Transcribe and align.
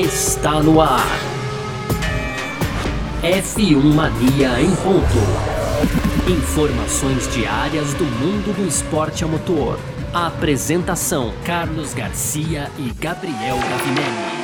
está 0.00 0.62
no 0.62 0.80
ar. 0.80 1.06
F1 3.22 3.76
Mania 3.94 4.60
em 4.60 4.74
ponto. 4.76 6.30
Informações 6.30 7.30
diárias 7.34 7.92
do 7.94 8.04
mundo 8.04 8.56
do 8.56 8.66
esporte 8.66 9.22
a 9.22 9.26
motor. 9.26 9.78
A 10.14 10.28
apresentação: 10.28 11.34
Carlos 11.44 11.92
Garcia 11.92 12.70
e 12.78 12.90
Gabriel 12.98 13.58
Gavinelli. 13.58 14.42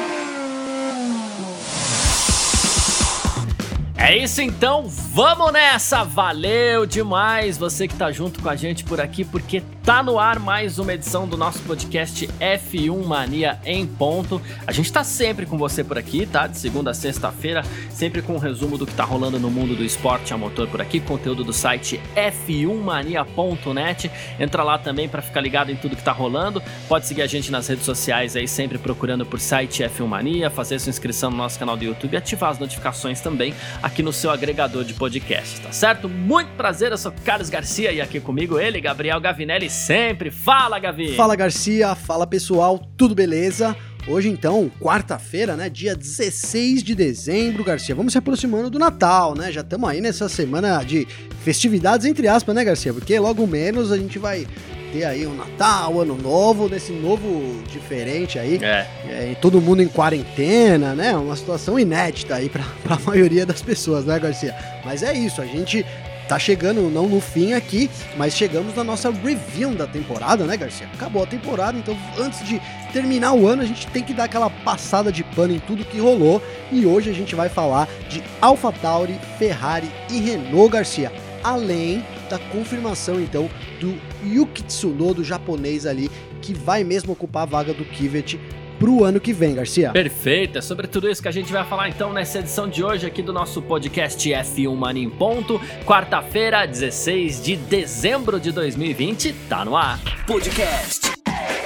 É 3.97 4.17
isso 4.17 4.41
então, 4.41 4.85
vamos 4.87 5.53
nessa! 5.53 6.05
Valeu 6.05 6.87
demais 6.87 7.59
você 7.59 7.89
que 7.89 7.95
tá 7.95 8.13
junto 8.13 8.41
com 8.41 8.49
a 8.49 8.57
gente 8.57 8.85
por 8.85 9.01
aqui, 9.01 9.25
porque 9.25 9.63
Tá 9.89 10.03
no 10.03 10.19
ar 10.19 10.39
mais 10.39 10.79
uma 10.79 10.93
edição 10.93 11.27
do 11.27 11.35
nosso 11.35 11.63
podcast 11.63 12.27
F1 12.39 13.07
Mania 13.07 13.59
em 13.65 13.87
ponto. 13.87 14.39
A 14.67 14.73
gente 14.73 14.93
tá 14.93 15.03
sempre 15.03 15.47
com 15.47 15.57
você 15.57 15.83
por 15.83 15.97
aqui, 15.97 16.27
tá? 16.27 16.47
De 16.47 16.59
segunda 16.59 16.91
a 16.91 16.95
sexta-feira, 16.95 17.63
sempre 17.89 18.21
com 18.21 18.35
um 18.35 18.39
resumo 18.39 18.77
do 18.77 18.87
que 18.87 18.93
tá 18.93 19.03
rolando 19.03 19.41
no 19.41 19.51
mundo 19.51 19.75
do 19.75 19.83
esporte 19.83 20.35
a 20.35 20.37
motor 20.37 20.69
por 20.69 20.83
aqui, 20.83 21.01
conteúdo 21.01 21.43
do 21.43 21.55
site 21.55 21.99
f1mania.net. 22.15 24.11
Entra 24.39 24.63
lá 24.63 24.77
também 24.77 25.09
para 25.09 25.23
ficar 25.23 25.41
ligado 25.41 25.73
em 25.73 25.77
tudo 25.77 25.97
que 25.97 26.05
tá 26.05 26.13
rolando. 26.13 26.63
Pode 26.87 27.07
seguir 27.07 27.23
a 27.23 27.27
gente 27.27 27.51
nas 27.51 27.67
redes 27.67 27.87
sociais 27.87 28.37
aí, 28.37 28.47
sempre 28.47 28.77
procurando 28.77 29.25
por 29.25 29.41
site 29.41 29.83
F1 29.85 30.07
Mania, 30.07 30.51
fazer 30.51 30.79
sua 30.81 30.91
inscrição 30.91 31.31
no 31.31 31.39
nosso 31.39 31.59
canal 31.59 31.79
do 31.79 31.85
YouTube 31.85 32.13
e 32.13 32.19
ativar 32.19 32.51
as 32.51 32.59
notificações 32.59 33.23
também 33.23 33.55
aqui 33.83 34.03
no 34.03 34.13
seu 34.13 34.31
agregador 34.31 34.85
de 34.85 34.93
podcast, 34.93 35.63
tá 35.63 35.73
certo? 35.73 36.11
Muito 36.11 36.51
prazer, 36.59 36.93
eu 36.93 36.99
sou 36.99 37.11
Carlos 37.25 37.49
Garcia 37.49 37.91
e 37.91 38.03
aqui 38.03 38.21
comigo 38.21 38.59
ele, 38.61 38.83
Gabriel 38.83 39.19
Gavinelli 39.19 39.78
sempre. 39.79 40.31
Fala, 40.31 40.79
Gavi! 40.79 41.15
Fala, 41.15 41.37
Garcia. 41.37 41.95
Fala, 41.95 42.27
pessoal. 42.27 42.79
Tudo 42.97 43.15
beleza? 43.15 43.77
Hoje, 44.07 44.29
então, 44.29 44.71
quarta-feira, 44.81 45.55
né? 45.55 45.69
Dia 45.69 45.95
16 45.95 46.83
de 46.83 46.95
dezembro, 46.95 47.63
Garcia. 47.63 47.95
Vamos 47.95 48.13
se 48.13 48.19
aproximando 48.19 48.71
do 48.71 48.79
Natal, 48.79 49.35
né? 49.35 49.53
Já 49.53 49.61
estamos 49.61 49.89
aí 49.89 50.01
nessa 50.01 50.29
semana 50.29 50.83
de 50.83 51.07
festividades, 51.45 52.07
entre 52.07 52.27
aspas, 52.27 52.55
né, 52.55 52.65
Garcia? 52.65 52.93
Porque 52.93 53.19
logo 53.19 53.47
menos 53.47 53.93
a 53.93 53.99
gente 53.99 54.19
vai 54.19 54.47
ter 54.93 55.05
aí 55.05 55.27
o 55.27 55.35
Natal, 55.35 56.01
Ano 56.01 56.17
Novo, 56.17 56.69
desse 56.69 56.93
novo 56.93 57.63
diferente 57.71 58.39
aí. 58.39 58.59
É. 58.63 58.87
é 59.07 59.37
todo 59.41 59.61
mundo 59.61 59.83
em 59.83 59.89
quarentena, 59.89 60.95
né? 60.95 61.15
Uma 61.15 61.37
situação 61.37 61.79
inédita 61.79 62.37
aí 62.37 62.49
para 62.49 62.65
a 62.89 62.99
maioria 63.01 63.45
das 63.45 63.61
pessoas, 63.61 64.07
né, 64.07 64.19
Garcia? 64.19 64.57
Mas 64.85 65.03
é 65.03 65.13
isso, 65.13 65.43
a 65.43 65.47
gente 65.47 65.85
tá 66.29 66.39
chegando, 66.39 66.83
não 66.91 67.09
no 67.09 67.21
fim 67.21 67.55
aqui, 67.55 67.91
mas 68.17 68.35
chegamos 68.35 68.75
na 68.75 68.85
nossa 68.85 69.11
review 69.11 69.75
da 69.75 69.87
temporada, 69.87 70.45
né, 70.45 70.57
Garcia? 70.57 70.87
Acabou 70.93 71.23
a 71.23 71.27
temporada, 71.27 71.79
então 71.79 71.97
antes 72.19 72.47
de 72.47 72.61
terminar 72.93 73.33
o 73.33 73.47
ano, 73.47 73.63
a 73.63 73.65
gente 73.65 73.87
tem 73.89 74.03
que 74.03 74.13
dar 74.13 74.25
aquela 74.25 74.51
passada 74.51 75.11
de 75.11 75.25
pano 75.25 75.55
em 75.55 75.59
tudo 75.59 75.85
que 75.85 75.99
rolou. 75.99 76.43
E 76.71 76.85
hoje 76.85 77.11
a 77.11 77.15
gente 77.15 77.35
vai 77.35 77.49
falar 77.49 77.89
de 78.09 78.23
AlphaTauri, 78.41 79.19
Ferrari 79.39 79.91
e 80.11 80.21
Renault 80.21 80.71
Garcia. 80.71 81.11
Além 81.43 82.05
da 82.29 82.39
confirmação, 82.39 83.21
então, 83.21 83.49
do 83.81 83.99
Yuki 84.25 84.63
Tsunoda, 84.65 85.25
japonês 85.25 85.87
ali, 85.87 86.11
que 86.43 86.53
vai 86.53 86.85
mesmo 86.85 87.13
ocupar 87.13 87.45
a 87.45 87.47
vaga 87.47 87.73
do 87.73 87.85
Kivet 87.85 88.39
pro 88.79 89.05
ano 89.05 89.21
que 89.21 89.33
vem, 89.33 89.55
Garcia. 89.55 89.91
Perfeito, 89.91 90.59
é 90.59 90.61
sobre 90.61 90.87
tudo 90.87 91.11
isso 91.11 91.21
que 91.21 91.29
a 91.29 91.33
gente 91.33 91.53
vai 91.53 91.65
falar 91.65 91.89
então 91.89 92.13
nessa 92.13 92.39
edição 92.39 92.69
de 92.69 92.83
hoje 92.83 93.07
aqui 93.07 93.23
do 93.23 93.33
nosso 93.33 93.61
podcast 93.61 94.29
F1 94.29 94.75
Mania 94.75 95.05
em 95.05 95.11
Ponto. 95.11 95.61
Quarta-feira, 95.85 96.67
16 96.67 97.43
de 97.43 97.57
dezembro 97.57 98.39
de 98.41 98.53
2020, 98.53 99.33
tá 99.49 99.65
no 99.65 99.77
ar. 99.77 99.99
Podcast 100.27 101.11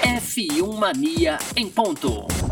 F1 0.02 0.78
Mania 0.78 1.38
em 1.56 1.68
Ponto. 1.68 2.51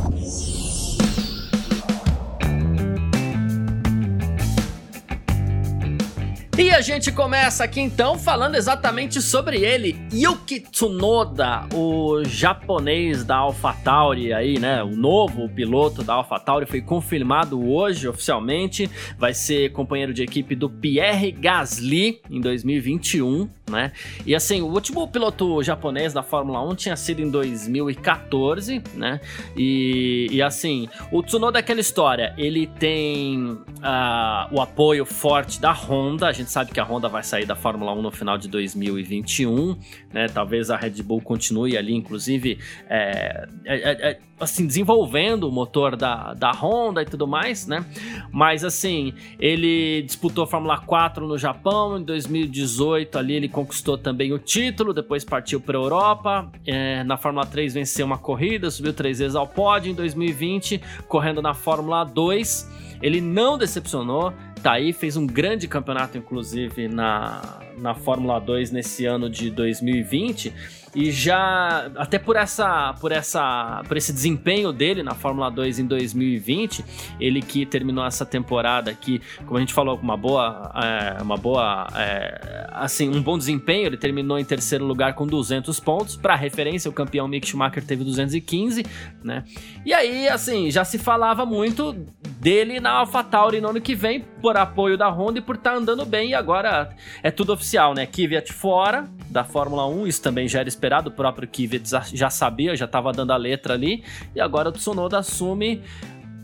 E 6.61 6.71
a 6.71 6.83
gente 6.83 7.11
começa 7.11 7.65
aqui 7.65 7.81
então 7.81 8.19
falando 8.19 8.55
exatamente 8.55 9.23
sobre 9.23 9.65
ele, 9.65 9.99
Yuki 10.13 10.61
Tsunoda, 10.61 11.67
o 11.73 12.23
japonês 12.23 13.25
da 13.25 13.37
AlphaTauri 13.37 14.35
aí, 14.35 14.59
né? 14.59 14.83
O 14.83 14.91
novo 14.91 15.49
piloto 15.49 16.03
da 16.03 16.13
AlphaTauri 16.13 16.67
foi 16.67 16.83
confirmado 16.83 17.67
hoje 17.67 18.07
oficialmente, 18.07 18.91
vai 19.19 19.33
ser 19.33 19.73
companheiro 19.73 20.13
de 20.13 20.23
equipe 20.23 20.55
do 20.55 20.69
Pierre 20.69 21.33
Gasly 21.33 22.21
em 22.29 22.43
2021, 22.43 23.49
né? 23.71 23.93
E 24.27 24.35
assim, 24.35 24.61
o 24.61 24.67
último 24.67 25.09
piloto 25.09 25.63
japonês 25.63 26.13
da 26.13 26.23
Fórmula 26.23 26.63
1 26.69 26.75
tinha 26.75 26.97
sido 26.97 27.23
em 27.23 27.31
2014, 27.31 28.83
né? 28.95 29.19
E, 29.57 30.27
e 30.31 30.43
assim, 30.43 30.91
o 31.11 31.23
Tsunoda 31.23 31.59
é 31.59 31.61
aquela 31.61 31.81
história, 31.81 32.35
ele 32.37 32.67
tem 32.67 33.45
uh, 33.53 34.53
o 34.53 34.61
apoio 34.61 35.07
forte 35.07 35.59
da 35.59 35.73
Honda, 35.73 36.27
a 36.27 36.33
gente 36.33 36.50
gente 36.51 36.53
sabe 36.53 36.73
que 36.73 36.81
a 36.81 36.85
Honda 36.85 37.09
vai 37.09 37.23
sair 37.23 37.47
da 37.47 37.55
Fórmula 37.55 37.93
1 37.95 38.03
no 38.03 38.11
final 38.11 38.37
de 38.37 38.49
2021, 38.49 39.77
né? 40.13 40.27
Talvez 40.29 40.71
a 40.71 40.77
Red 40.77 41.03
Bull 41.03 41.21
continue 41.21 41.77
ali, 41.77 41.95
inclusive, 41.95 42.59
é, 42.89 43.49
é, 43.65 44.11
é, 44.11 44.19
assim, 44.39 44.67
desenvolvendo 44.67 45.45
o 45.45 45.53
motor 45.53 45.97
da, 45.97 46.35
da 46.35 46.51
Honda 46.51 47.03
e 47.03 47.05
tudo 47.05 47.27
mais, 47.27 47.67
né? 47.67 47.85
Mas 48.33 48.65
assim, 48.65 49.15
ele 49.39 50.03
disputou 50.03 50.45
a 50.45 50.47
Fórmula 50.47 50.79
4 50.79 51.27
no 51.27 51.39
Japão, 51.39 51.99
em 51.99 52.03
2018 52.03 53.17
ali 53.17 53.35
ele 53.35 53.49
conquistou 53.49 53.97
também 53.97 54.33
o 54.33 54.39
título, 54.39 54.93
depois 54.93 55.25
partiu 55.25 55.61
para 55.61 55.79
a 55.79 55.81
Europa, 55.81 56.53
é, 56.67 57.05
na 57.05 57.17
Fórmula 57.17 57.47
3 57.47 57.75
venceu 57.75 58.05
uma 58.05 58.19
corrida, 58.19 58.71
subiu 58.71 58.93
três 58.93 59.21
vezes 59.21 59.37
ao 59.37 59.47
pódio, 59.47 59.93
em 59.93 59.95
2020 59.95 60.81
correndo 61.07 61.41
na 61.41 61.55
Fórmula 61.55 62.03
2, 62.05 62.99
ele 63.03 63.21
não 63.21 63.57
decepcionou, 63.57 64.33
tá 64.63 64.73
aí, 64.73 64.93
fez 64.93 65.17
um 65.17 65.27
grande 65.27 65.67
campeonato, 65.67 66.19
inclusive, 66.19 66.89
na, 66.89 67.61
na 67.79 67.95
Fórmula 67.95 68.39
2 68.39 68.71
nesse 68.71 69.07
ano 69.07 69.29
de 69.29 69.51
2020 69.51 70.53
e 70.95 71.11
já 71.11 71.91
até 71.97 72.19
por 72.19 72.37
essa 72.37 72.95
por 73.01 73.13
essa 73.13 73.83
por 73.87 73.97
esse 73.97 74.13
desempenho 74.13 74.73
dele 74.73 75.03
na 75.03 75.15
Fórmula 75.15 75.51
2 75.51 75.79
em 75.79 75.87
2020, 75.87 76.85
ele 77.21 77.41
que 77.41 77.65
terminou 77.65 78.05
essa 78.05 78.27
temporada 78.27 78.91
aqui, 78.91 79.21
como 79.47 79.57
a 79.57 79.61
gente 79.61 79.73
falou, 79.73 79.97
com 79.97 80.03
uma 80.03 80.17
boa 80.17 80.73
é, 80.75 81.23
uma 81.23 81.37
boa 81.37 81.87
é, 81.95 82.67
assim, 82.73 83.09
um 83.09 83.23
bom 83.23 83.39
desempenho, 83.39 83.87
ele 83.87 83.97
terminou 83.97 84.39
em 84.39 84.45
terceiro 84.45 84.85
lugar 84.85 85.15
com 85.15 85.27
200 85.27 85.79
pontos, 85.81 86.17
para 86.17 86.35
referência, 86.35 86.91
o 86.91 86.93
campeão 86.93 87.29
Mick 87.29 87.47
Schumacher 87.47 87.85
teve 87.85 88.03
215, 88.05 88.85
né? 89.23 89.45
E 89.85 89.93
aí, 89.93 90.29
assim, 90.29 90.71
já 90.71 90.85
se 90.85 90.99
falava 90.99 91.47
muito 91.47 91.93
dele 92.41 92.81
na 92.81 92.93
AlphaTauri 92.93 93.61
no 93.61 93.69
ano 93.69 93.81
que 93.81 93.95
vem 93.95 94.21
por 94.21 94.57
apoio 94.57 94.97
da 94.97 95.09
Honda 95.09 95.39
e 95.39 95.43
por 95.43 95.57
estar 95.57 95.73
tá 95.73 95.77
andando 95.77 96.07
bem 96.07 96.31
e 96.31 96.35
agora 96.35 96.91
é 97.23 97.31
tudo 97.31 97.53
oficial, 97.53 97.95
né? 97.95 98.07
Kvyat 98.07 98.53
fora 98.53 99.09
da 99.29 99.45
Fórmula 99.45 99.87
1, 99.87 100.07
isso 100.07 100.23
também 100.23 100.49
já 100.49 100.61
era 100.81 100.91
esperado, 100.91 101.11
o 101.11 101.13
próprio 101.13 101.47
Kvyat 101.47 101.85
já 102.15 102.31
sabia, 102.31 102.75
já 102.75 102.87
estava 102.87 103.13
dando 103.13 103.33
a 103.33 103.37
letra 103.37 103.75
ali, 103.75 104.03
e 104.35 104.41
agora 104.41 104.71
o 104.71 104.73
Tsunoda 104.73 105.19
assume 105.19 105.83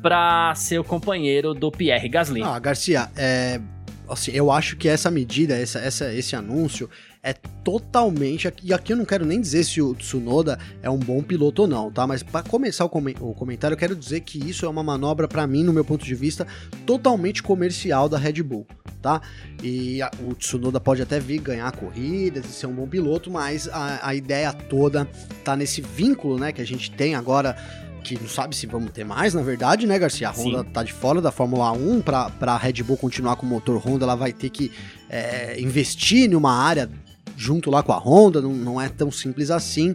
para 0.02 0.54
ser 0.54 0.78
o 0.78 0.84
companheiro 0.84 1.54
do 1.54 1.70
Pierre 1.70 2.08
Gasly. 2.08 2.42
Ah, 2.42 2.58
Garcia, 2.58 3.10
é, 3.16 3.60
assim, 4.08 4.30
eu 4.32 4.52
acho 4.52 4.76
que 4.76 4.88
essa 4.88 5.10
medida, 5.10 5.56
essa, 5.56 5.78
essa, 5.78 6.12
esse 6.12 6.36
anúncio 6.36 6.88
é 7.26 7.32
totalmente. 7.64 8.52
E 8.62 8.72
aqui 8.72 8.92
eu 8.92 8.96
não 8.96 9.04
quero 9.04 9.26
nem 9.26 9.40
dizer 9.40 9.64
se 9.64 9.82
o 9.82 9.92
Tsunoda 9.96 10.60
é 10.80 10.88
um 10.88 10.96
bom 10.96 11.20
piloto 11.20 11.62
ou 11.62 11.68
não, 11.68 11.90
tá? 11.90 12.06
Mas 12.06 12.22
para 12.22 12.48
começar 12.48 12.84
o, 12.84 12.88
com 12.88 13.00
o, 13.00 13.34
comentário, 13.34 13.74
eu 13.74 13.78
quero 13.78 13.96
dizer 13.96 14.20
que 14.20 14.38
isso 14.48 14.64
é 14.64 14.68
uma 14.68 14.84
manobra, 14.84 15.26
para 15.26 15.44
mim, 15.44 15.64
no 15.64 15.72
meu 15.72 15.84
ponto 15.84 16.04
de 16.04 16.14
vista, 16.14 16.46
totalmente 16.86 17.42
comercial 17.42 18.08
da 18.08 18.16
Red 18.16 18.44
Bull, 18.44 18.64
tá? 19.02 19.20
E 19.60 20.00
a, 20.00 20.10
o 20.24 20.34
Tsunoda 20.34 20.78
pode 20.78 21.02
até 21.02 21.18
vir 21.18 21.40
ganhar 21.40 21.72
corridas 21.72 22.44
e 22.46 22.48
ser 22.50 22.68
um 22.68 22.74
bom 22.74 22.86
piloto, 22.86 23.28
mas 23.28 23.68
a, 23.72 24.06
a 24.06 24.14
ideia 24.14 24.52
toda 24.52 25.08
tá 25.42 25.56
nesse 25.56 25.80
vínculo, 25.80 26.38
né, 26.38 26.52
que 26.52 26.62
a 26.62 26.66
gente 26.66 26.92
tem 26.92 27.16
agora 27.16 27.56
que 28.04 28.16
não 28.20 28.28
sabe 28.28 28.54
se 28.54 28.68
vamos 28.68 28.92
ter 28.92 29.02
mais, 29.02 29.34
na 29.34 29.42
verdade, 29.42 29.84
né, 29.84 29.98
Garcia? 29.98 30.28
A 30.28 30.30
Honda 30.30 30.62
Sim. 30.62 30.70
tá 30.72 30.84
de 30.84 30.92
fora 30.92 31.20
da 31.20 31.32
Fórmula 31.32 31.72
1, 31.72 32.02
para 32.02 32.30
a 32.40 32.56
Red 32.56 32.84
Bull 32.84 32.96
continuar 32.96 33.34
com 33.34 33.44
o 33.44 33.48
motor 33.48 33.84
Honda, 33.84 34.04
ela 34.04 34.14
vai 34.14 34.32
ter 34.32 34.48
que 34.48 34.70
é, 35.10 35.60
investir 35.60 36.30
em 36.30 36.36
uma 36.36 36.54
área 36.56 36.88
junto 37.36 37.70
lá 37.70 37.82
com 37.82 37.92
a 37.92 37.98
Honda, 37.98 38.40
não, 38.40 38.52
não 38.52 38.80
é 38.80 38.88
tão 38.88 39.10
simples 39.10 39.50
assim. 39.50 39.94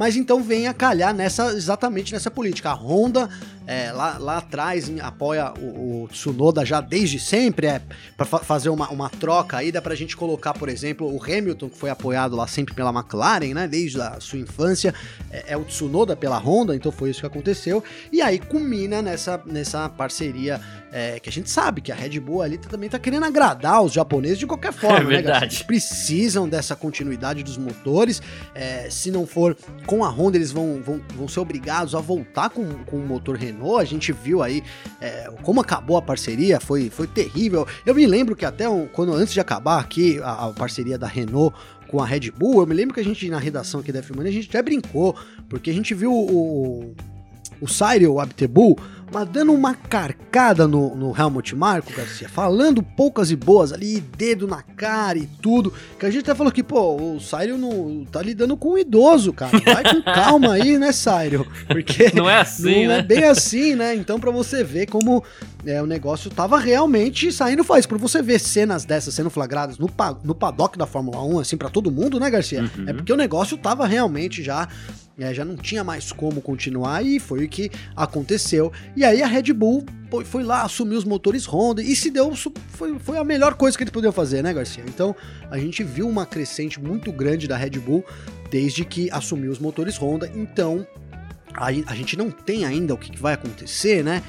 Mas 0.00 0.16
então 0.16 0.42
vem 0.42 0.66
a 0.66 0.72
calhar 0.72 1.12
nessa 1.12 1.52
exatamente 1.52 2.14
nessa 2.14 2.30
política. 2.30 2.70
A 2.70 2.72
Honda 2.72 3.28
é, 3.70 3.92
lá, 3.92 4.18
lá 4.18 4.38
atrás 4.38 4.90
apoia 5.00 5.52
o, 5.56 6.04
o, 6.04 6.08
Tsunoda 6.08 6.64
já 6.64 6.80
desde 6.80 7.20
sempre, 7.20 7.68
é 7.68 7.80
para 8.16 8.26
fa 8.26 8.38
fazer 8.40 8.68
uma, 8.68 8.88
uma 8.88 9.08
troca 9.08 9.58
aí, 9.58 9.70
dá 9.70 9.80
pra 9.80 9.94
gente 9.94 10.16
colocar, 10.16 10.54
por 10.54 10.68
exemplo, 10.68 11.06
o 11.06 11.22
Hamilton, 11.22 11.68
que 11.68 11.78
foi 11.78 11.88
apoiado 11.88 12.34
lá 12.34 12.48
sempre 12.48 12.74
pela 12.74 12.90
McLaren, 12.90 13.54
né, 13.54 13.68
desde 13.68 14.00
a 14.00 14.18
sua 14.18 14.40
infância, 14.40 14.92
é, 15.30 15.52
é 15.52 15.56
o 15.56 15.64
Tsunoda 15.64 16.16
pela 16.16 16.36
Honda, 16.36 16.74
então 16.74 16.90
foi 16.90 17.10
isso 17.10 17.20
que 17.20 17.26
aconteceu, 17.26 17.84
e 18.10 18.20
aí 18.20 18.40
culmina 18.40 19.00
nessa, 19.00 19.40
nessa 19.46 19.88
parceria 19.88 20.60
é, 20.92 21.20
que 21.20 21.28
a 21.28 21.32
gente 21.32 21.48
sabe 21.48 21.80
que 21.80 21.92
a 21.92 21.94
Red 21.94 22.18
Bull 22.18 22.42
ali 22.42 22.58
também 22.58 22.90
tá 22.90 22.98
querendo 22.98 23.24
agradar 23.24 23.82
os 23.82 23.92
japoneses 23.92 24.38
de 24.38 24.46
qualquer 24.48 24.72
forma, 24.74 24.98
é 24.98 25.04
né, 25.04 25.22
verdade. 25.22 25.44
Eles 25.44 25.62
precisam 25.62 26.48
dessa 26.48 26.74
continuidade 26.74 27.44
dos 27.44 27.56
motores, 27.56 28.20
é, 28.52 28.90
se 28.90 29.12
não 29.12 29.28
for 29.28 29.56
com 29.90 30.04
a 30.04 30.08
Honda 30.08 30.36
eles 30.36 30.52
vão, 30.52 30.80
vão, 30.80 31.00
vão 31.16 31.26
ser 31.26 31.40
obrigados 31.40 31.96
a 31.96 31.98
voltar 31.98 32.48
com, 32.48 32.64
com 32.84 32.96
o 32.96 33.04
motor 33.04 33.36
Renault. 33.36 33.82
A 33.82 33.84
gente 33.84 34.12
viu 34.12 34.40
aí 34.40 34.62
é, 35.00 35.28
como 35.42 35.60
acabou 35.60 35.96
a 35.96 36.02
parceria, 36.02 36.60
foi, 36.60 36.88
foi 36.88 37.08
terrível. 37.08 37.66
Eu 37.84 37.92
me 37.92 38.06
lembro 38.06 38.36
que 38.36 38.44
até 38.44 38.68
um, 38.68 38.86
quando 38.86 39.12
antes 39.12 39.34
de 39.34 39.40
acabar 39.40 39.80
aqui 39.80 40.20
a, 40.22 40.46
a, 40.46 40.52
parceria 40.52 40.96
da 40.96 41.08
Renault 41.08 41.56
com 41.88 42.00
a 42.00 42.06
Red 42.06 42.30
Bull, 42.30 42.60
eu 42.60 42.68
me 42.68 42.74
lembro 42.74 42.94
que 42.94 43.00
a 43.00 43.04
gente 43.04 43.28
na 43.28 43.40
redação 43.40 43.80
aqui 43.80 43.90
da 43.90 44.00
F1 44.00 44.28
a 44.28 44.30
gente 44.30 44.48
até 44.48 44.62
brincou, 44.62 45.16
porque 45.48 45.70
a 45.70 45.74
gente 45.74 45.92
viu 45.92 46.12
o, 46.12 46.94
o 47.60 47.68
Cyril 47.68 48.20
Abtebu 48.20 48.76
mas 49.12 49.28
dando 49.28 49.52
uma 49.52 49.74
carcada 49.74 50.68
no, 50.68 50.94
no 50.94 51.16
Helmut 51.16 51.54
Marco, 51.56 51.92
Garcia, 51.92 52.28
falando 52.28 52.82
poucas 52.82 53.30
e 53.30 53.36
boas 53.36 53.72
ali, 53.72 54.00
dedo 54.00 54.46
na 54.46 54.62
cara 54.62 55.18
e 55.18 55.26
tudo, 55.42 55.72
que 55.98 56.06
a 56.06 56.10
gente 56.10 56.22
até 56.22 56.34
falou 56.34 56.52
que, 56.52 56.62
pô, 56.62 56.96
o 56.96 57.20
Cyril 57.20 57.58
não 57.58 58.04
tá 58.04 58.22
lidando 58.22 58.56
com 58.56 58.74
um 58.74 58.78
idoso, 58.78 59.32
cara, 59.32 59.58
vai 59.58 59.82
com 59.82 60.02
calma 60.06 60.52
aí, 60.52 60.78
né, 60.78 60.92
Cyril? 60.92 61.46
Porque 61.66 62.12
não 62.14 62.30
é 62.30 62.40
assim, 62.40 62.86
não 62.86 62.92
é 62.92 62.96
né? 62.96 62.98
é 62.98 63.02
bem 63.02 63.24
assim, 63.24 63.74
né? 63.74 63.94
Então, 63.96 64.20
para 64.20 64.30
você 64.30 64.62
ver 64.62 64.86
como 64.86 65.24
é, 65.66 65.82
o 65.82 65.86
negócio 65.86 66.30
tava 66.30 66.58
realmente 66.58 67.32
saindo 67.32 67.64
faz. 67.64 67.86
Pra 67.86 67.98
você 67.98 68.22
ver 68.22 68.38
cenas 68.38 68.84
dessas 68.84 69.14
sendo 69.14 69.30
flagradas 69.30 69.78
no, 69.78 69.90
no 70.22 70.34
paddock 70.34 70.78
da 70.78 70.86
Fórmula 70.86 71.22
1, 71.22 71.40
assim, 71.40 71.56
para 71.56 71.68
todo 71.68 71.90
mundo, 71.90 72.20
né, 72.20 72.30
Garcia? 72.30 72.62
Uhum. 72.62 72.88
É 72.88 72.92
porque 72.92 73.12
o 73.12 73.16
negócio 73.16 73.58
tava 73.58 73.86
realmente 73.86 74.42
já 74.42 74.68
é, 75.22 75.34
já 75.34 75.44
não 75.44 75.56
tinha 75.56 75.84
mais 75.84 76.12
como 76.12 76.40
continuar 76.40 77.04
e 77.04 77.18
foi 77.18 77.44
o 77.44 77.48
que 77.48 77.70
aconteceu. 77.94 78.72
E 78.96 79.04
aí 79.04 79.22
a 79.22 79.26
Red 79.26 79.52
Bull 79.52 79.84
foi 80.24 80.42
lá, 80.42 80.62
assumiu 80.62 80.98
os 80.98 81.04
motores 81.04 81.46
Honda 81.46 81.82
e 81.82 81.94
se 81.94 82.10
deu. 82.10 82.34
Foi, 82.34 82.98
foi 82.98 83.18
a 83.18 83.24
melhor 83.24 83.54
coisa 83.54 83.76
que 83.76 83.84
eles 83.84 83.92
podiam 83.92 84.12
fazer, 84.12 84.42
né, 84.42 84.52
Garcia? 84.52 84.84
Então 84.86 85.14
a 85.50 85.58
gente 85.58 85.84
viu 85.84 86.08
uma 86.08 86.26
crescente 86.26 86.80
muito 86.80 87.12
grande 87.12 87.46
da 87.46 87.56
Red 87.56 87.78
Bull 87.78 88.04
desde 88.50 88.84
que 88.84 89.10
assumiu 89.10 89.52
os 89.52 89.58
motores 89.58 89.96
Honda. 89.96 90.30
Então 90.34 90.86
a, 91.54 91.66
a 91.66 91.94
gente 91.94 92.16
não 92.16 92.30
tem 92.30 92.64
ainda 92.64 92.94
o 92.94 92.98
que, 92.98 93.10
que 93.10 93.20
vai 93.20 93.34
acontecer, 93.34 94.04
né? 94.04 94.22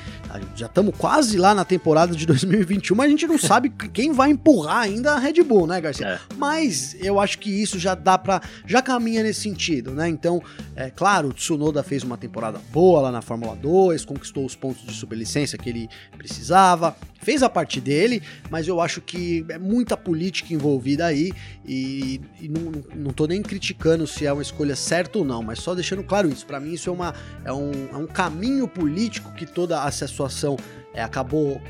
Já 0.56 0.68
estamos 0.68 0.96
quase 0.98 1.38
lá 1.38 1.54
na 1.54 1.66
temporada 1.66 2.16
de 2.16 2.26
2021, 2.28 2.96
mas 2.96 3.08
a 3.08 3.10
gente 3.10 3.28
não 3.28 3.38
sabe 3.40 3.70
quem 3.94 4.12
vai 4.12 4.32
empurrar 4.32 4.82
ainda 4.82 5.14
a 5.14 5.20
Red 5.20 5.44
Bull, 5.44 5.68
né, 5.68 5.80
Garcia? 5.82 6.08
É. 6.08 6.20
Mas 6.38 6.96
eu 7.00 7.20
acho 7.20 7.40
que 7.40 7.50
isso 7.50 7.78
já 7.78 7.96
dá 7.96 8.18
para 8.18 8.42
já 8.66 8.82
caminha 8.82 9.24
nesse 9.24 9.42
sentido, 9.42 9.92
né? 9.92 10.08
Então, 10.08 10.42
é 10.76 10.90
claro, 10.90 11.30
o 11.30 11.34
Tsunoda 11.34 11.84
fez 11.84 12.04
uma 12.04 12.18
temporada 12.18 12.60
boa 12.72 13.02
lá 13.02 13.12
na 13.12 13.22
Fórmula 13.22 13.56
2, 13.56 14.06
conquistou 14.06 14.46
os 14.46 14.56
pontos 14.56 14.86
de 14.86 14.94
superlicença 14.94 15.58
que 15.58 15.70
ele 15.70 15.90
precisava, 16.18 16.96
fez 17.22 17.44
a 17.44 17.50
parte 17.50 17.80
dele, 17.80 18.22
mas 18.50 18.68
eu 18.68 18.82
acho 18.82 19.02
que 19.02 19.46
é 19.50 19.58
muita 19.58 19.96
política 19.96 20.54
envolvida 20.54 21.06
aí 21.06 21.32
e, 21.66 22.20
e 22.40 22.48
não, 22.48 22.84
não 22.96 23.14
tô 23.14 23.26
nem 23.26 23.42
criticando 23.42 24.06
se 24.08 24.26
é 24.26 24.34
uma 24.34 24.42
escolha 24.42 24.76
certa 24.76 25.20
ou 25.20 25.26
não, 25.26 25.42
mas 25.44 25.60
só 25.60 25.74
deixando 25.76 26.04
claro 26.04 26.30
isso. 26.30 26.46
Para 26.46 26.60
mim, 26.60 26.74
isso 26.74 26.90
é, 26.90 26.94
uma, 26.94 27.14
é, 27.46 27.54
um, 27.54 27.72
é 27.92 27.98
um 27.98 28.08
caminho 28.08 28.68
político 28.68 29.32
que 29.34 29.46
toda 29.46 29.86
essa 29.88 30.08
situação 30.08 30.58
é, 30.94 31.04
acabou 31.04 31.62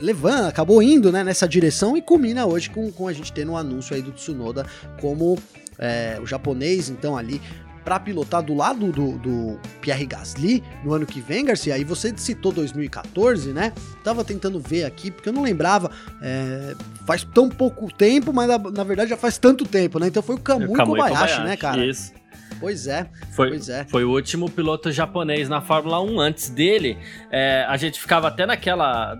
levando, 0.00 0.46
acabou 0.46 0.82
indo 0.82 1.10
né, 1.10 1.24
nessa 1.24 1.48
direção 1.48 1.96
e 1.96 2.02
culmina 2.02 2.44
hoje 2.46 2.68
com, 2.68 2.90
com 2.92 3.08
a 3.08 3.12
gente 3.12 3.32
tendo 3.32 3.52
um 3.52 3.56
anúncio 3.56 3.94
aí 3.94 4.02
do 4.02 4.12
Tsunoda 4.12 4.66
como 5.00 5.38
é, 5.78 6.18
o 6.20 6.26
japonês, 6.26 6.88
então 6.88 7.16
ali 7.16 7.40
para 7.84 8.00
pilotar 8.00 8.42
do 8.42 8.54
lado 8.54 8.90
do, 8.90 9.18
do, 9.18 9.60
Pierre 9.80 10.06
Gasly 10.06 10.62
no 10.82 10.94
ano 10.94 11.04
que 11.04 11.20
vem, 11.20 11.44
Garcia. 11.44 11.74
Aí 11.74 11.84
você 11.84 12.12
citou 12.16 12.50
2014, 12.50 13.52
né? 13.52 13.72
Tava 14.02 14.24
tentando 14.24 14.58
ver 14.58 14.84
aqui, 14.84 15.10
porque 15.10 15.28
eu 15.28 15.32
não 15.32 15.42
lembrava. 15.42 15.90
É, 16.22 16.74
faz 17.06 17.22
tão 17.24 17.48
pouco 17.48 17.92
tempo, 17.92 18.32
mas 18.32 18.48
na, 18.48 18.58
na, 18.58 18.84
verdade 18.84 19.10
já 19.10 19.16
faz 19.16 19.36
tanto 19.36 19.66
tempo, 19.66 19.98
né? 19.98 20.08
Então 20.08 20.22
foi 20.22 20.36
o 20.36 20.38
Kamui, 20.38 20.68
o 20.68 20.72
Kamui 20.72 20.98
Kobayashi, 20.98 21.20
Kobayashi, 21.20 21.44
né, 21.44 21.56
cara? 21.56 21.84
Isso. 21.84 22.12
Pois 22.58 22.86
é. 22.86 23.06
Foi, 23.32 23.50
pois 23.50 23.68
é. 23.68 23.84
foi 23.84 24.04
o 24.04 24.10
último 24.10 24.50
piloto 24.50 24.90
japonês 24.90 25.48
na 25.48 25.60
Fórmula 25.60 26.00
1. 26.00 26.20
Antes 26.20 26.48
dele, 26.48 26.98
é, 27.30 27.64
a 27.68 27.76
gente 27.76 28.00
ficava 28.00 28.28
até 28.28 28.46
naquela. 28.46 29.18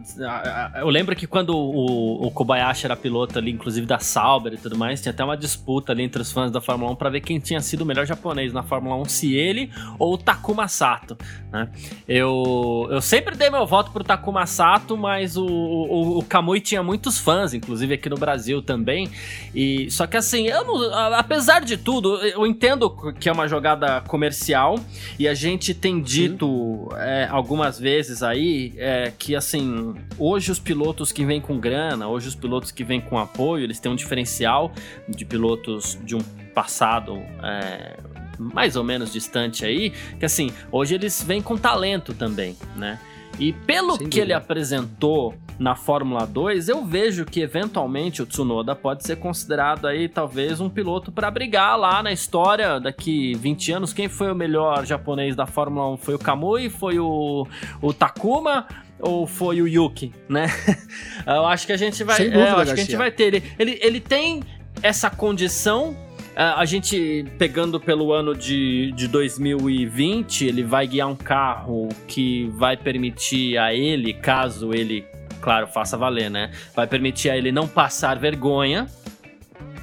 Eu 0.76 0.88
lembro 0.88 1.14
que 1.14 1.26
quando 1.26 1.56
o, 1.56 2.26
o, 2.26 2.30
Kobayashi 2.30 2.86
era 2.86 2.96
piloto 2.96 3.38
ali, 3.38 3.50
inclusive 3.50 3.86
da 3.86 3.98
Sauber 3.98 4.52
e 4.54 4.56
tudo 4.56 4.76
mais, 4.76 5.00
tinha 5.00 5.12
até 5.12 5.24
uma 5.24 5.36
disputa 5.36 5.92
ali 5.92 6.02
entre 6.02 6.22
os 6.22 6.32
fãs 6.32 6.50
da 6.50 6.60
Fórmula 6.60 6.92
1 6.92 6.96
para 6.96 7.10
ver 7.10 7.20
quem 7.20 7.38
tinha 7.38 7.60
sido 7.60 7.82
o 7.82 7.86
melhor 7.86 8.06
japonês 8.06 8.52
na 8.52 8.62
Fórmula 8.62 8.96
1, 8.96 9.04
se 9.06 9.34
ele 9.34 9.70
ou 9.98 10.14
o 10.14 10.18
Takuma 10.18 10.68
Sato. 10.68 11.16
Né? 11.52 11.68
Eu, 12.08 12.88
eu 12.90 13.00
sempre 13.00 13.36
dei 13.36 13.50
meu 13.50 13.66
voto 13.66 13.90
pro 13.90 14.04
Takuma 14.04 14.46
Sato, 14.46 14.96
mas 14.96 15.36
o, 15.36 15.46
o, 15.46 16.18
o 16.18 16.24
Kamui 16.24 16.60
tinha 16.60 16.82
muitos 16.82 17.18
fãs, 17.18 17.54
inclusive 17.54 17.94
aqui 17.94 18.08
no 18.08 18.16
Brasil 18.16 18.62
também. 18.62 19.10
E 19.54 19.90
só 19.90 20.06
que 20.06 20.16
assim, 20.16 20.46
eu 20.46 20.64
não, 20.64 20.94
apesar 21.14 21.60
de 21.60 21.76
tudo, 21.76 22.16
eu 22.18 22.46
entendo 22.46 22.90
que 23.24 23.28
é 23.30 23.32
uma 23.32 23.48
jogada 23.48 24.02
comercial 24.02 24.78
e 25.18 25.26
a 25.26 25.32
gente 25.32 25.72
tem 25.72 25.98
dito 25.98 26.90
é, 26.94 27.26
algumas 27.30 27.80
vezes 27.80 28.22
aí 28.22 28.74
é, 28.76 29.14
que 29.18 29.34
assim 29.34 29.94
hoje 30.18 30.52
os 30.52 30.58
pilotos 30.58 31.10
que 31.10 31.24
vêm 31.24 31.40
com 31.40 31.58
grana, 31.58 32.06
hoje 32.06 32.28
os 32.28 32.34
pilotos 32.34 32.70
que 32.70 32.84
vêm 32.84 33.00
com 33.00 33.18
apoio, 33.18 33.64
eles 33.64 33.80
têm 33.80 33.90
um 33.90 33.96
diferencial 33.96 34.70
de 35.08 35.24
pilotos 35.24 35.98
de 36.04 36.14
um 36.14 36.20
passado 36.54 37.16
é, 37.42 37.96
mais 38.38 38.76
ou 38.76 38.84
menos 38.84 39.10
distante 39.10 39.64
aí, 39.64 39.94
que 40.18 40.26
assim, 40.26 40.50
hoje 40.70 40.94
eles 40.94 41.22
vêm 41.22 41.40
com 41.40 41.56
talento 41.56 42.12
também, 42.12 42.54
né? 42.76 43.00
E 43.38 43.52
pelo 43.52 43.96
Sem 43.96 43.98
que 43.98 44.04
dúvida. 44.04 44.22
ele 44.22 44.32
apresentou 44.32 45.34
na 45.58 45.76
Fórmula 45.76 46.26
2, 46.26 46.68
eu 46.68 46.84
vejo 46.84 47.24
que 47.24 47.40
eventualmente 47.40 48.22
o 48.22 48.26
Tsunoda 48.26 48.74
pode 48.74 49.04
ser 49.04 49.16
considerado 49.16 49.86
aí 49.86 50.08
talvez 50.08 50.60
um 50.60 50.68
piloto 50.68 51.12
para 51.12 51.30
brigar 51.30 51.78
lá 51.78 52.02
na 52.02 52.12
história 52.12 52.80
daqui 52.80 53.34
20 53.34 53.72
anos. 53.72 53.92
Quem 53.92 54.08
foi 54.08 54.30
o 54.32 54.34
melhor 54.34 54.84
japonês 54.84 55.36
da 55.36 55.46
Fórmula 55.46 55.90
1? 55.92 55.96
Foi 55.98 56.14
o 56.14 56.18
Kamui? 56.18 56.68
Foi 56.68 56.98
o, 56.98 57.46
o 57.80 57.92
Takuma? 57.92 58.66
Ou 58.98 59.26
foi 59.26 59.60
o 59.60 59.68
Yuki, 59.68 60.12
né? 60.28 60.46
eu 61.26 61.44
acho 61.46 61.66
que 61.66 61.72
a 61.72 61.76
gente 61.76 62.02
vai, 62.04 62.16
dúvida, 62.16 62.38
é, 62.38 62.42
acho 62.42 62.56
Garcia. 62.56 62.74
que 62.74 62.80
a 62.80 62.84
gente 62.84 62.96
vai 62.96 63.10
ter. 63.10 63.24
Ele, 63.24 63.42
ele, 63.58 63.78
ele 63.82 64.00
tem 64.00 64.42
essa 64.82 65.10
condição 65.10 65.96
a 66.36 66.64
gente, 66.64 67.24
pegando 67.38 67.78
pelo 67.78 68.12
ano 68.12 68.34
de, 68.34 68.92
de 68.92 69.06
2020, 69.06 70.46
ele 70.46 70.62
vai 70.64 70.86
guiar 70.86 71.08
um 71.08 71.14
carro 71.14 71.88
que 72.08 72.50
vai 72.54 72.76
permitir 72.76 73.56
a 73.56 73.72
ele, 73.72 74.12
caso 74.14 74.74
ele, 74.74 75.06
claro, 75.40 75.68
faça 75.68 75.96
valer, 75.96 76.28
né? 76.28 76.50
Vai 76.74 76.86
permitir 76.86 77.30
a 77.30 77.36
ele 77.36 77.52
não 77.52 77.68
passar 77.68 78.18
vergonha, 78.18 78.88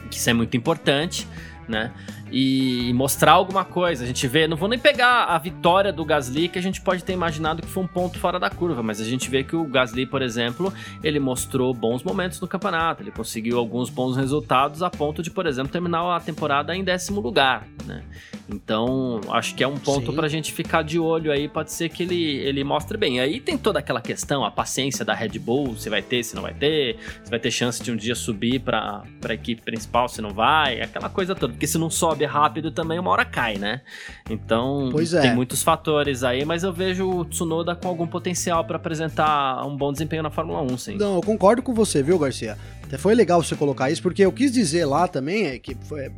que 0.09 0.17
isso 0.17 0.29
é 0.29 0.33
muito 0.33 0.57
importante, 0.57 1.25
né? 1.69 1.91
E 2.31 2.93
mostrar 2.93 3.33
alguma 3.33 3.65
coisa. 3.65 4.03
A 4.03 4.07
gente 4.07 4.27
vê, 4.27 4.47
não 4.47 4.55
vou 4.55 4.69
nem 4.69 4.79
pegar 4.79 5.25
a 5.25 5.37
vitória 5.37 5.91
do 5.91 6.05
Gasly, 6.05 6.47
que 6.47 6.57
a 6.57 6.61
gente 6.61 6.81
pode 6.81 7.03
ter 7.03 7.13
imaginado 7.13 7.61
que 7.61 7.67
foi 7.67 7.83
um 7.83 7.87
ponto 7.87 8.17
fora 8.17 8.39
da 8.39 8.49
curva, 8.49 8.81
mas 8.81 9.01
a 9.01 9.03
gente 9.03 9.29
vê 9.29 9.43
que 9.43 9.55
o 9.55 9.65
Gasly, 9.65 10.05
por 10.05 10.21
exemplo, 10.21 10.73
ele 11.03 11.19
mostrou 11.19 11.73
bons 11.73 12.03
momentos 12.03 12.39
no 12.39 12.47
campeonato, 12.47 13.03
ele 13.03 13.11
conseguiu 13.11 13.57
alguns 13.57 13.89
bons 13.89 14.15
resultados 14.15 14.81
a 14.81 14.89
ponto 14.89 15.21
de, 15.21 15.29
por 15.29 15.45
exemplo, 15.45 15.71
terminar 15.71 16.15
a 16.15 16.19
temporada 16.19 16.75
em 16.75 16.83
décimo 16.83 17.19
lugar, 17.19 17.67
né? 17.85 18.03
Então, 18.49 19.21
acho 19.29 19.55
que 19.55 19.63
é 19.63 19.67
um 19.67 19.77
ponto 19.77 20.11
para 20.13 20.25
a 20.25 20.29
gente 20.29 20.51
ficar 20.51 20.83
de 20.83 20.99
olho 20.99 21.31
aí, 21.31 21.47
pode 21.47 21.71
ser 21.71 21.89
que 21.89 22.03
ele, 22.03 22.37
ele 22.37 22.63
mostre 22.63 22.97
bem. 22.97 23.19
Aí 23.19 23.39
tem 23.39 23.57
toda 23.57 23.79
aquela 23.79 24.01
questão, 24.01 24.43
a 24.43 24.51
paciência 24.51 25.05
da 25.05 25.13
Red 25.13 25.39
Bull, 25.39 25.75
se 25.77 25.89
vai 25.89 26.01
ter, 26.01 26.23
se 26.23 26.35
não 26.35 26.41
vai 26.41 26.53
ter, 26.53 26.97
se 27.23 27.29
vai 27.29 27.39
ter 27.39 27.51
chance 27.51 27.81
de 27.81 27.91
um 27.91 27.95
dia 27.95 28.15
subir 28.15 28.59
para 28.59 29.03
a 29.27 29.33
equipe 29.33 29.61
principal, 29.61 30.09
se 30.09 30.21
não 30.21 30.31
vai, 30.31 30.81
aquela 30.81 31.09
coisa 31.09 31.33
toda, 31.33 31.53
porque 31.53 31.67
se 31.67 31.77
não 31.77 31.89
sobe 31.89 32.20
sobe 32.21 32.25
rápido 32.25 32.71
também, 32.71 32.99
uma 32.99 33.11
hora 33.11 33.25
cai, 33.25 33.57
né? 33.57 33.81
Então, 34.29 34.91
é. 34.95 35.21
tem 35.21 35.35
muitos 35.35 35.63
fatores 35.63 36.23
aí, 36.23 36.45
mas 36.45 36.63
eu 36.63 36.71
vejo 36.71 37.09
o 37.09 37.25
Tsunoda 37.25 37.75
com 37.75 37.87
algum 37.87 38.07
potencial 38.07 38.63
para 38.63 38.77
apresentar 38.77 39.65
um 39.65 39.75
bom 39.75 39.91
desempenho 39.91 40.23
na 40.23 40.29
Fórmula 40.29 40.61
1, 40.61 40.77
sim. 40.77 40.97
Não, 40.97 41.15
eu 41.15 41.21
concordo 41.21 41.61
com 41.61 41.73
você, 41.73 42.03
viu, 42.03 42.17
Garcia? 42.19 42.57
Até 42.83 42.97
foi 42.97 43.15
legal 43.15 43.41
você 43.41 43.55
colocar 43.55 43.89
isso, 43.89 44.01
porque 44.01 44.23
eu 44.23 44.31
quis 44.31 44.51
dizer 44.51 44.85
lá 44.85 45.07
também 45.07 45.47
é 45.47 45.59
que 45.59 45.75
foi 45.81 46.01
é, 46.01 46.11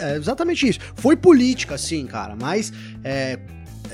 é 0.00 0.16
exatamente 0.16 0.68
isso. 0.68 0.78
Foi 0.94 1.16
política, 1.16 1.76
sim, 1.76 2.06
cara, 2.06 2.36
mas 2.40 2.72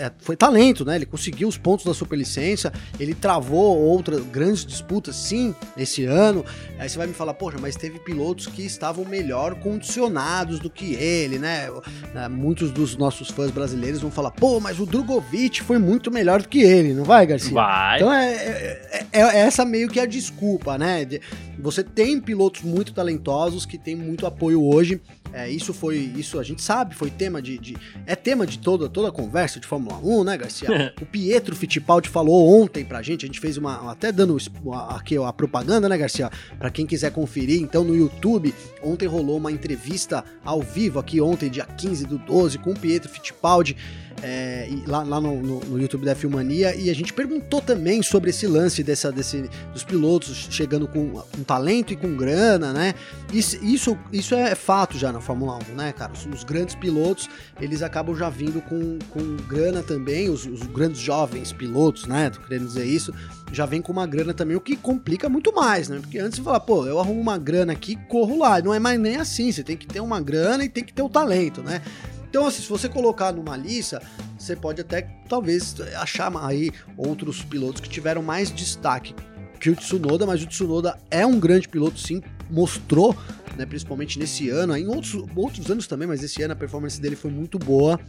é, 0.02 0.06
é, 0.06 0.12
foi 0.18 0.37
talento, 0.37 0.85
né? 0.85 0.97
Ele 0.97 1.06
conseguiu 1.06 1.47
os 1.47 1.56
pontos 1.56 1.87
da 1.87 1.94
superlicença, 1.94 2.73
ele 2.99 3.14
travou 3.14 3.78
outras 3.78 4.21
grandes 4.25 4.64
disputas, 4.64 5.14
sim, 5.14 5.54
esse 5.76 6.04
ano. 6.04 6.44
Aí 6.78 6.88
você 6.88 6.99
vai 6.99 7.06
me 7.06 7.14
falar, 7.14 7.35
poxa, 7.35 7.59
mas 7.61 7.76
teve 7.76 7.99
pilotos 8.00 8.47
que 8.47 8.62
estavam 8.62 9.04
melhor 9.04 9.54
condicionados 9.56 10.59
do 10.59 10.68
que 10.68 10.94
ele, 10.94 11.38
né? 11.38 11.68
né? 12.12 12.28
Muitos 12.28 12.71
dos 12.71 12.97
nossos 12.97 13.28
fãs 13.28 13.50
brasileiros 13.50 14.00
vão 14.00 14.11
falar, 14.11 14.32
pô, 14.32 14.59
mas 14.59 14.80
o 14.80 14.87
Drogovic 14.87 15.62
foi 15.62 15.78
muito 15.78 16.11
melhor 16.11 16.42
do 16.42 16.49
que 16.49 16.62
ele, 16.62 16.92
não 16.92 17.04
vai, 17.04 17.26
Garcia? 17.26 17.52
Vai. 17.52 17.99
Então 17.99 18.12
é, 18.12 18.32
é, 18.32 19.06
é, 19.12 19.21
é 19.21 19.38
essa 19.38 19.64
meio 19.64 19.88
que 19.88 20.00
a 20.00 20.06
desculpa, 20.06 20.76
né? 20.76 21.06
Você 21.59 21.85
tem 21.85 22.21
pilotos 22.21 22.62
muito 22.62 22.92
talentosos 22.92 23.64
que 23.64 23.78
têm 23.78 23.94
muito 23.94 24.26
apoio 24.26 24.64
hoje 24.64 25.00
É, 25.33 25.51
isso 25.51 25.73
foi, 25.73 25.97
isso 26.17 26.39
a 26.39 26.43
gente 26.43 26.62
sabe, 26.62 26.95
foi 26.95 27.11
tema 27.11 27.41
de, 27.41 27.59
de 27.59 27.77
é 28.07 28.15
tema 28.15 28.47
de 28.47 28.59
toda 28.59 28.89
toda 28.89 29.09
a 29.09 29.12
conversa 29.12 29.59
de 29.59 29.67
Fórmula 29.67 29.99
1, 29.99 30.25
né, 30.25 30.37
Garcia? 30.37 30.95
o 31.01 31.07
Pietro 31.07 31.57
Fittipaldi 31.57 32.09
falou 32.09 32.62
ontem 32.62 32.85
pra 32.85 33.03
gente, 33.03 33.25
a 33.25 33.27
gente 33.27 33.41
fez 33.41 33.57
uma 33.57 33.91
até 33.91 34.12
dando 34.12 34.37
aqui 34.91 35.17
a 35.17 35.33
propaganda, 35.33 35.89
né, 35.89 35.97
Garcia? 35.97 36.31
Para 36.59 36.71
quem 36.71 36.87
quiser 36.87 37.12
conferir, 37.12 37.61
então 37.61 37.83
no 37.83 37.97
YouTube, 37.97 38.55
ontem 38.83 39.07
rolou 39.07 39.39
uma 39.39 39.51
entrevista 39.51 40.25
ao 40.45 40.61
vivo 40.61 40.99
aqui 40.99 41.21
ontem, 41.21 41.51
dia 41.51 41.65
15 41.65 42.07
do 42.07 42.19
12, 42.19 42.59
com 42.59 42.73
o 42.73 42.79
Pietro 42.79 43.09
Fittipaldi 43.09 43.77
é, 44.23 44.69
lá, 44.87 45.02
lá 45.02 45.21
no, 45.21 45.40
no, 45.40 45.61
no, 45.61 45.81
YouTube 45.81 46.04
da 46.04 46.14
Filmania 46.14 46.75
e 46.75 46.90
a 46.90 46.95
gente 46.95 47.12
perguntou 47.12 47.61
também 47.61 48.02
sobre 48.02 48.31
esse 48.31 48.47
lance 48.47 48.83
dessa, 48.83 49.11
desse, 49.12 49.49
dos 49.73 49.85
pilotos 49.85 50.49
chegando 50.50 50.87
com, 50.87 51.11
com 51.11 51.42
talento 51.42 51.92
e 51.92 51.97
com 51.97 52.16
grana, 52.16 52.73
né? 52.73 52.95
Isso, 53.33 53.57
isso, 53.64 53.99
isso 54.12 54.35
é 54.35 54.54
fato 54.54 54.99
já 54.99 55.12
na 55.12 55.21
Fórmula 55.21 55.59
1, 55.71 55.75
né, 55.75 55.92
cara? 55.92 56.12
Os, 56.12 56.26
os 56.26 56.45
grandes 56.45 56.75
pilotos, 56.75 57.28
eles 57.61 57.83
acabam 57.83 58.16
já 58.16 58.28
vindo 58.28 58.61
com, 58.62 58.99
com 59.11 59.37
grana 59.49 59.83
também, 59.83 60.28
os, 60.28 60.47
os 60.47 60.62
grandes 60.62 61.00
jovens 61.00 61.52
pilotos, 61.52 62.07
né? 62.07 62.31
Tô 62.31 62.40
querendo 62.40 62.66
dizer 62.66 62.85
isso, 62.85 63.12
já 63.52 63.66
vem 63.66 63.83
com 63.83 63.92
uma 63.92 64.07
grana 64.07 64.33
também, 64.33 64.57
o 64.57 64.61
que 64.61 64.76
complica 64.76 65.28
muito 65.28 65.54
mais, 65.54 65.88
né? 65.88 65.99
Porque 66.00 66.19
antes 66.19 66.38
você 66.38 66.45
fala, 66.45 66.59
pô, 66.59 66.87
eu 66.87 66.99
arrumo 66.99 67.21
uma 67.21 67.38
grana 67.38 67.73
aqui, 67.73 67.97
corro 68.09 68.38
lá. 68.38 68.61
Não 68.61 68.73
é 68.73 68.78
mais 68.78 68.99
nem 68.99 69.16
assim, 69.16 69.52
você 69.52 69.62
tem 69.62 69.76
que 69.76 69.87
ter 69.87 70.00
uma 70.00 70.21
grana 70.21 70.64
e 70.64 70.69
tem 70.69 70.83
que 70.83 70.92
ter 70.92 71.02
o 71.02 71.09
talento, 71.09 71.62
né? 71.62 71.83
Então, 72.33 72.47
assim, 72.47 72.62
se 72.62 72.69
você 72.71 72.89
colocar 72.89 73.31
numa 73.31 73.55
lista, 73.59 74.01
você 74.39 74.57
pode 74.57 74.81
até 74.81 75.03
talvez 75.29 75.77
achar 76.01 76.35
aí 76.43 76.71
outros 76.97 77.43
pilotos 77.43 77.83
que 77.83 77.91
tiveram 77.91 78.23
mais 78.23 78.51
destaque 78.51 79.15
que 79.61 79.69
o 79.69 79.77
Tsunoda, 79.77 80.25
mas 80.25 80.43
o 80.43 80.47
Tsunoda 80.47 80.99
é 81.11 81.27
um 81.27 81.39
grande 81.39 81.69
piloto, 81.69 82.01
sim, 82.01 82.23
mostrou, 82.51 83.15
né, 83.55 83.67
principalmente 83.67 84.19
nesse 84.19 84.49
ano, 84.49 84.75
em 84.75 84.89
outros, 84.89 85.15
outros 85.37 85.71
anos 85.71 85.87
também, 85.87 86.09
mas 86.09 86.23
esse 86.23 86.43
ano 86.43 86.55
a 86.55 86.57
performance 86.57 86.99
dele 86.99 87.17
foi 87.17 87.31
muito 87.31 87.59
boa. 87.59 88.01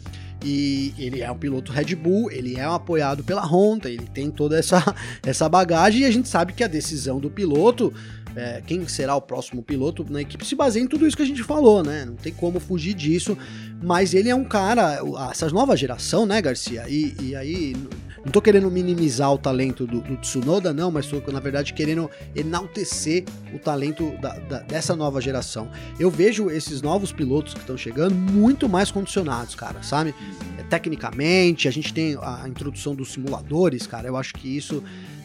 E 0.41 0.93
ele 0.97 1.21
é 1.21 1.29
um 1.29 1.37
piloto 1.37 1.73
Red 1.73 1.93
Bull, 1.93 2.31
ele 2.31 2.55
é 2.55 2.63
apoiado 2.63 3.25
pela 3.25 3.45
Honda, 3.45 3.89
ele 3.89 4.07
tem 4.07 4.31
toda 4.31 4.57
essa, 4.57 4.95
essa 5.21 5.49
bagagem 5.49 6.03
e 6.03 6.05
a 6.05 6.11
gente 6.11 6.29
sabe 6.29 6.53
que 6.53 6.63
a 6.63 6.67
decisão 6.67 7.19
do 7.19 7.29
piloto 7.29 7.93
é, 8.35 8.61
quem 8.65 8.87
será 8.87 9.15
o 9.15 9.21
próximo 9.21 9.61
piloto 9.61 10.05
na 10.09 10.21
equipe 10.21 10.45
se 10.45 10.55
baseia 10.55 10.83
em 10.83 10.87
tudo 10.87 11.05
isso 11.05 11.15
que 11.15 11.23
a 11.23 11.25
gente 11.25 11.43
falou, 11.43 11.83
né? 11.83 12.05
Não 12.05 12.15
tem 12.15 12.33
como 12.33 12.59
fugir 12.59 12.93
disso. 12.93 13.37
Mas 13.81 14.13
ele 14.13 14.29
é 14.29 14.35
um 14.35 14.45
cara, 14.45 14.99
essa 15.29 15.49
nova 15.49 15.75
geração, 15.75 16.25
né, 16.25 16.41
Garcia? 16.41 16.85
E, 16.87 17.15
e 17.21 17.35
aí, 17.35 17.75
não 18.23 18.31
tô 18.31 18.41
querendo 18.41 18.71
minimizar 18.71 19.31
o 19.33 19.37
talento 19.37 19.85
do, 19.85 19.99
do, 19.99 20.15
Tsunoda, 20.17 20.73
não, 20.73 20.89
mas 20.89 21.07
tô, 21.07 21.19
na 21.31 21.41
verdade, 21.41 21.73
querendo 21.73 22.09
enaltecer 22.33 23.25
o 23.53 23.59
talento 23.59 24.11
da, 24.21 24.39
da, 24.39 24.59
dessa 24.59 24.95
nova 24.95 25.19
geração. 25.19 25.69
Eu 25.99 26.09
vejo 26.09 26.49
esses 26.49 26.81
novos 26.81 27.11
pilotos 27.11 27.53
que 27.53 27.59
estão 27.59 27.77
chegando 27.77 28.15
muito 28.15 28.69
mais 28.69 28.89
condicionados, 28.89 29.53
cara, 29.55 29.83
sabe? 29.83 30.15
É, 30.57 30.63
tecnicamente, 30.63 31.67
a 31.67 31.71
gente 31.71 31.93
tem 31.93 32.17
a 32.21 32.47
introdução 32.47 32.95
dos 32.95 33.11
simuladores, 33.11 33.85
cara, 33.85 34.07
eu 34.07 34.15
acho 34.15 34.33
que 34.33 34.47
isso 34.47 34.81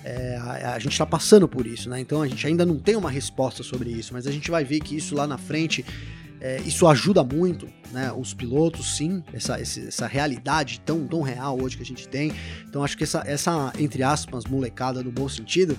é, 0.08 0.36
a, 0.36 0.74
a, 0.74 0.78
gente 0.78 0.92
está 0.92 1.04
passando 1.04 1.46
por 1.46 1.66
isso, 1.66 1.90
né? 1.90 2.00
Então 2.00 2.22
a 2.22 2.26
gente 2.28 2.46
ainda 2.46 2.64
não 2.64 2.78
tem 2.78 2.96
uma 2.96 3.10
resposta 3.10 3.62
sobre 3.62 3.90
isso, 3.90 4.14
mas 4.14 4.26
a 4.26 4.30
gente 4.30 4.50
vai 4.50 4.64
ver 4.64 4.80
que 4.80 4.96
isso 4.96 5.14
lá 5.14 5.26
na 5.26 5.36
frente, 5.36 5.84
é, 6.40 6.62
isso 6.64 6.86
ajuda 6.86 7.22
muito, 7.22 7.68
né? 7.92 8.10
Os 8.16 8.32
pilotos, 8.32 8.96
sim, 8.96 9.22
essa, 9.34 9.60
essa 9.60 10.06
realidade 10.06 10.80
tão, 10.80 11.06
tão 11.06 11.20
real 11.20 11.60
hoje 11.60 11.76
que 11.76 11.82
a 11.82 11.86
gente 11.86 12.08
tem. 12.08 12.32
Então 12.66 12.82
acho 12.82 12.96
que 12.96 13.04
essa, 13.04 13.22
essa 13.26 13.70
entre 13.78 14.02
aspas, 14.02 14.46
molecada 14.46 15.02
no 15.02 15.12
bom 15.12 15.28
sentido, 15.28 15.76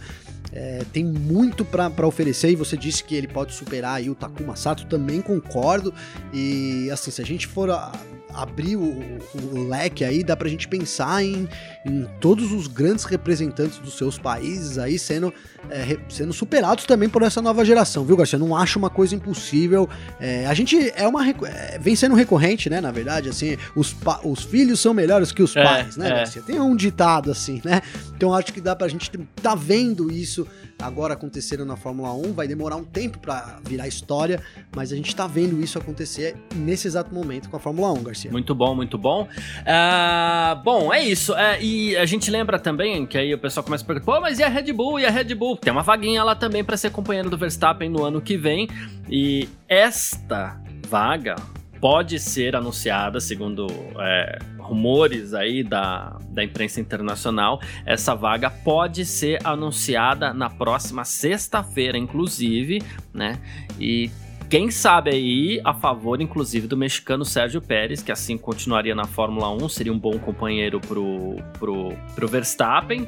é, 0.51 0.85
tem 0.93 1.03
muito 1.03 1.65
para 1.65 2.05
oferecer. 2.05 2.51
E 2.51 2.55
você 2.55 2.77
disse 2.77 3.03
que 3.03 3.15
ele 3.15 3.27
pode 3.27 3.55
superar 3.55 3.95
aí 3.95 4.11
o 4.11 4.15
Takuma 4.15 4.55
Sato, 4.55 4.85
também 4.85 5.21
concordo. 5.21 5.91
E 6.31 6.87
assim, 6.91 7.09
se 7.09 7.19
a 7.19 7.25
gente 7.25 7.47
for 7.47 7.71
a, 7.71 7.91
abrir 8.33 8.75
o, 8.75 9.19
o, 9.53 9.67
leque 9.67 10.03
aí, 10.03 10.23
dá 10.23 10.35
pra 10.35 10.47
gente 10.47 10.67
pensar 10.67 11.23
em, 11.23 11.47
em 11.85 12.05
todos 12.19 12.51
os 12.51 12.67
grandes 12.67 13.05
representantes 13.05 13.79
dos 13.79 13.97
seus 13.97 14.17
países 14.17 14.77
aí 14.77 14.99
sendo, 14.99 15.33
é, 15.69 15.97
sendo 16.09 16.31
superados 16.31 16.85
também 16.85 17.09
por 17.09 17.21
essa 17.21 17.41
nova 17.41 17.65
geração, 17.65 18.05
viu, 18.05 18.15
Garcia? 18.15 18.37
Não 18.37 18.55
acho 18.55 18.77
uma 18.77 18.89
coisa 18.89 19.15
impossível. 19.15 19.89
É, 20.19 20.45
a 20.45 20.53
gente 20.53 20.91
é 20.95 21.07
uma. 21.07 21.27
É, 21.29 21.79
vem 21.79 21.95
sendo 21.95 22.15
recorrente, 22.15 22.69
né? 22.69 22.79
Na 22.79 22.91
verdade, 22.91 23.29
assim, 23.29 23.57
os, 23.75 23.95
os 24.23 24.43
filhos 24.43 24.79
são 24.79 24.93
melhores 24.93 25.31
que 25.31 25.41
os 25.41 25.55
é, 25.55 25.63
pais, 25.63 25.97
né, 25.97 26.07
é. 26.07 26.09
Garcia? 26.09 26.41
Tem 26.41 26.59
um 26.59 26.75
ditado 26.75 27.31
assim, 27.31 27.61
né? 27.63 27.81
Então 28.15 28.33
acho 28.33 28.53
que 28.53 28.61
dá 28.61 28.75
pra 28.75 28.87
gente 28.87 29.09
tá 29.41 29.55
vendo 29.55 30.11
isso 30.11 30.47
agora 30.77 31.13
acontecendo 31.13 31.65
na 31.65 31.75
Fórmula 31.75 32.13
1. 32.13 32.33
Vai 32.33 32.47
demorar 32.47 32.75
um 32.75 32.83
tempo 32.83 33.19
para 33.19 33.59
virar 33.63 33.87
história, 33.87 34.41
mas 34.75 34.91
a 34.91 34.95
gente 34.95 35.15
tá 35.15 35.27
vendo 35.27 35.61
isso 35.61 35.77
acontecer 35.77 36.35
nesse 36.55 36.87
exato 36.87 37.13
momento 37.13 37.49
com 37.49 37.57
a 37.57 37.59
Fórmula 37.59 37.91
1, 37.93 38.03
Garcia. 38.03 38.18
Muito 38.27 38.53
bom, 38.55 38.75
muito 38.75 38.97
bom. 38.97 39.23
Uh, 39.23 40.63
bom, 40.63 40.93
é 40.93 41.03
isso. 41.03 41.33
Uh, 41.33 41.61
e 41.61 41.95
a 41.97 42.05
gente 42.05 42.29
lembra 42.29 42.59
também 42.59 43.05
que 43.05 43.17
aí 43.17 43.33
o 43.33 43.37
pessoal 43.37 43.63
começa 43.63 43.83
a 43.83 43.87
perguntar: 43.87 44.11
pô, 44.11 44.19
mas 44.19 44.39
e 44.39 44.43
a 44.43 44.49
Red 44.49 44.73
Bull? 44.73 44.99
E 44.99 45.05
a 45.05 45.09
Red 45.09 45.35
Bull? 45.35 45.57
Tem 45.57 45.71
uma 45.71 45.83
vaguinha 45.83 46.23
lá 46.23 46.35
também 46.35 46.63
para 46.63 46.75
ser 46.75 46.91
companheiro 46.91 47.29
do 47.29 47.37
Verstappen 47.37 47.89
no 47.89 48.03
ano 48.03 48.21
que 48.21 48.37
vem. 48.37 48.67
E 49.09 49.47
esta 49.67 50.59
vaga 50.87 51.35
pode 51.79 52.19
ser 52.19 52.55
anunciada, 52.55 53.19
segundo 53.19 53.67
é, 53.99 54.39
rumores 54.59 55.33
aí 55.33 55.63
da, 55.63 56.17
da 56.29 56.43
imprensa 56.43 56.79
internacional, 56.81 57.61
essa 57.85 58.13
vaga 58.13 58.49
pode 58.49 59.05
ser 59.05 59.39
anunciada 59.45 60.33
na 60.33 60.49
próxima 60.49 61.05
sexta-feira, 61.05 61.97
inclusive, 61.97 62.81
né? 63.13 63.39
E 63.79 64.11
quem 64.49 64.71
sabe 64.71 65.11
aí 65.11 65.61
a 65.63 65.73
favor, 65.73 66.19
inclusive, 66.19 66.67
do 66.67 66.75
mexicano 66.75 67.23
Sérgio 67.23 67.61
Pérez, 67.61 68.01
que 68.01 68.11
assim 68.11 68.35
continuaria 68.35 68.95
na 68.95 69.05
Fórmula 69.05 69.51
1, 69.51 69.69
seria 69.69 69.93
um 69.93 69.99
bom 69.99 70.17
companheiro 70.17 70.79
pro, 70.79 71.35
pro, 71.59 71.93
pro 72.15 72.27
Verstappen. 72.27 73.07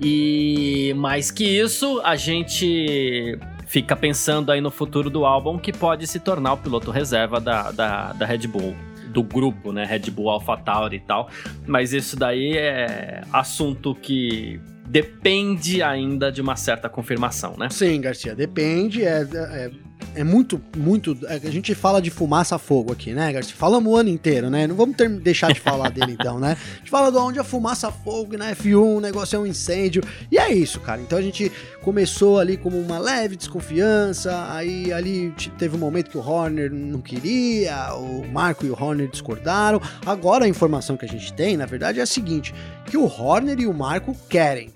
E 0.00 0.92
mais 0.96 1.30
que 1.30 1.44
isso, 1.44 2.00
a 2.02 2.16
gente 2.16 3.38
fica 3.66 3.94
pensando 3.94 4.50
aí 4.50 4.60
no 4.60 4.70
futuro 4.70 5.08
do 5.08 5.24
álbum 5.24 5.56
que 5.56 5.72
pode 5.72 6.06
se 6.08 6.18
tornar 6.18 6.54
o 6.54 6.56
piloto 6.56 6.90
reserva 6.90 7.40
da, 7.40 7.70
da, 7.70 8.12
da 8.12 8.26
Red 8.26 8.48
Bull 8.48 8.74
do 9.06 9.22
grupo, 9.22 9.72
né? 9.72 9.84
Red 9.84 10.10
Bull, 10.10 10.30
AlphaTauri 10.30 10.96
e 10.96 11.00
tal. 11.00 11.30
Mas 11.64 11.92
isso 11.92 12.16
daí 12.16 12.56
é 12.56 13.22
assunto 13.32 13.94
que 13.94 14.60
depende 14.86 15.82
ainda 15.82 16.32
de 16.32 16.40
uma 16.40 16.56
certa 16.56 16.88
confirmação, 16.88 17.54
né? 17.56 17.68
Sim, 17.70 18.00
Garcia, 18.00 18.34
depende. 18.34 19.04
É, 19.04 19.22
é, 19.22 19.70
é 20.14 20.24
muito, 20.24 20.60
muito. 20.76 21.16
É, 21.26 21.34
a 21.34 21.50
gente 21.50 21.74
fala 21.74 22.00
de 22.00 22.10
fumaça 22.10 22.56
a 22.56 22.58
fogo 22.58 22.92
aqui, 22.92 23.12
né, 23.12 23.32
Garcia? 23.32 23.54
Falamos 23.56 23.92
o 23.92 23.96
ano 23.96 24.08
inteiro, 24.08 24.50
né? 24.50 24.66
Não 24.66 24.74
vamos 24.74 24.96
ter, 24.96 25.08
deixar 25.08 25.52
de 25.52 25.60
falar 25.60 25.90
dele 25.90 26.12
então, 26.18 26.38
né? 26.38 26.56
A 26.74 26.78
gente 26.78 26.90
fala 26.90 27.10
de 27.10 27.16
onde 27.16 27.38
a 27.38 27.44
fumaça 27.44 27.88
a 27.88 27.92
fogo 27.92 28.36
na 28.36 28.54
F1, 28.54 28.96
o 28.96 29.00
negócio 29.00 29.36
é 29.36 29.38
um 29.38 29.46
incêndio. 29.46 30.02
E 30.30 30.38
é 30.38 30.52
isso, 30.52 30.80
cara. 30.80 31.00
Então 31.00 31.18
a 31.18 31.22
gente 31.22 31.50
começou 31.82 32.38
ali 32.38 32.56
como 32.56 32.78
uma 32.78 32.98
leve 32.98 33.36
desconfiança, 33.36 34.46
aí 34.52 34.92
ali 34.92 35.34
teve 35.58 35.76
um 35.76 35.78
momento 35.78 36.10
que 36.10 36.18
o 36.18 36.26
Horner 36.26 36.72
não 36.72 37.00
queria, 37.00 37.94
o 37.94 38.26
Marco 38.28 38.66
e 38.66 38.70
o 38.70 38.76
Horner 38.78 39.08
discordaram. 39.08 39.80
Agora 40.04 40.44
a 40.44 40.48
informação 40.48 40.96
que 40.96 41.04
a 41.04 41.08
gente 41.08 41.32
tem, 41.32 41.56
na 41.56 41.66
verdade, 41.66 42.00
é 42.00 42.02
a 42.02 42.06
seguinte: 42.06 42.54
que 42.86 42.96
o 42.96 43.04
Horner 43.04 43.58
e 43.58 43.66
o 43.66 43.74
Marco 43.74 44.16
querem, 44.28 44.70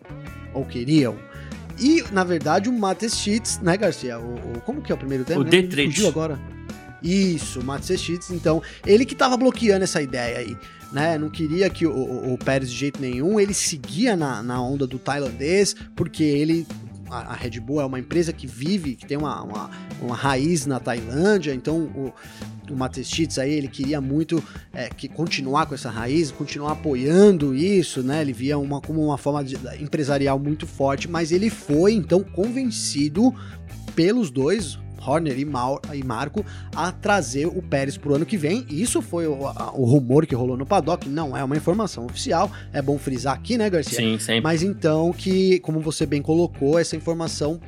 ou 0.54 0.64
queriam, 0.64 1.16
e, 1.78 2.04
na 2.12 2.24
verdade, 2.24 2.68
o 2.68 2.72
Matheus 2.72 3.16
Schitz, 3.16 3.58
né, 3.60 3.76
Garcia? 3.76 4.18
O, 4.18 4.34
o, 4.34 4.60
como 4.62 4.80
que 4.80 4.90
é 4.90 4.94
o 4.94 4.98
primeiro 4.98 5.24
dele? 5.24 5.40
O 5.40 5.44
Dietrich. 5.44 5.92
Fugiu 5.92 6.08
agora. 6.08 6.38
Isso, 7.02 7.60
o 7.60 7.64
Matheus 7.64 8.00
Schitz, 8.00 8.30
então, 8.30 8.62
ele 8.84 9.04
que 9.04 9.14
tava 9.14 9.36
bloqueando 9.36 9.84
essa 9.84 10.00
ideia 10.00 10.38
aí, 10.38 10.56
né? 10.92 11.18
Não 11.18 11.28
queria 11.28 11.68
que 11.68 11.86
o, 11.86 11.92
o, 11.92 12.34
o 12.34 12.38
Pérez 12.38 12.70
de 12.70 12.76
jeito 12.76 13.00
nenhum, 13.00 13.38
ele 13.38 13.54
seguia 13.54 14.16
na, 14.16 14.42
na 14.42 14.60
onda 14.60 14.86
do 14.86 14.98
tailandês, 14.98 15.76
porque 15.94 16.22
ele 16.22 16.66
a, 17.10 17.34
Red 17.34 17.60
Bull 17.60 17.80
é 17.80 17.84
uma 17.84 17.98
empresa 17.98 18.32
que 18.32 18.46
vive, 18.46 18.96
que 18.96 19.06
tem 19.06 19.16
uma, 19.16 19.42
uma, 19.42 19.70
uma 20.00 20.16
raiz 20.16 20.66
na 20.66 20.80
Tailândia, 20.80 21.54
então 21.54 21.78
o, 21.78 22.12
o 22.70 22.76
Matestitz 22.76 23.38
aí, 23.38 23.52
ele 23.52 23.68
queria 23.68 24.00
muito 24.00 24.42
é, 24.72 24.88
que 24.88 25.08
continuar 25.08 25.66
com 25.66 25.74
essa 25.74 25.90
raiz, 25.90 26.30
continuar 26.30 26.72
apoiando 26.72 27.54
isso, 27.54 28.02
né? 28.02 28.20
Ele 28.20 28.32
via 28.32 28.58
uma, 28.58 28.80
como 28.80 29.04
uma 29.04 29.18
forma 29.18 29.44
de, 29.44 29.56
empresarial 29.80 30.38
muito 30.38 30.66
forte, 30.66 31.08
mas 31.08 31.32
ele 31.32 31.50
foi 31.50 31.92
então 31.92 32.22
convencido 32.22 33.34
pelos 33.94 34.30
dois, 34.30 34.78
Horner 35.00 35.38
e, 35.38 35.44
Mal, 35.44 35.80
e 35.94 36.02
Marco 36.02 36.44
a 36.74 36.90
trazer 36.90 37.46
o 37.46 37.62
Pérez 37.62 37.96
pro 37.96 38.14
ano 38.14 38.26
que 38.26 38.36
vem. 38.36 38.66
Isso 38.68 39.00
foi 39.00 39.26
o, 39.26 39.46
a, 39.46 39.72
o, 39.74 39.84
rumor 39.84 40.26
que 40.26 40.34
rolou 40.34 40.56
no 40.56 40.66
paddock, 40.66 41.08
não 41.08 41.36
é 41.36 41.44
uma 41.44 41.56
informação 41.56 42.06
oficial, 42.06 42.50
é 42.72 42.82
bom 42.82 42.98
frisar 42.98 43.34
aqui, 43.34 43.56
né, 43.56 43.70
Garcia? 43.70 43.96
Sim, 43.96 44.18
sempre. 44.18 44.42
Mas 44.42 44.62
então 44.62 45.12
que, 45.12 45.60
como 45.60 45.80
você 45.80 46.04
bem 46.04 46.20
colocou, 46.20 46.78
essa 46.78 46.96
informação 46.96 47.60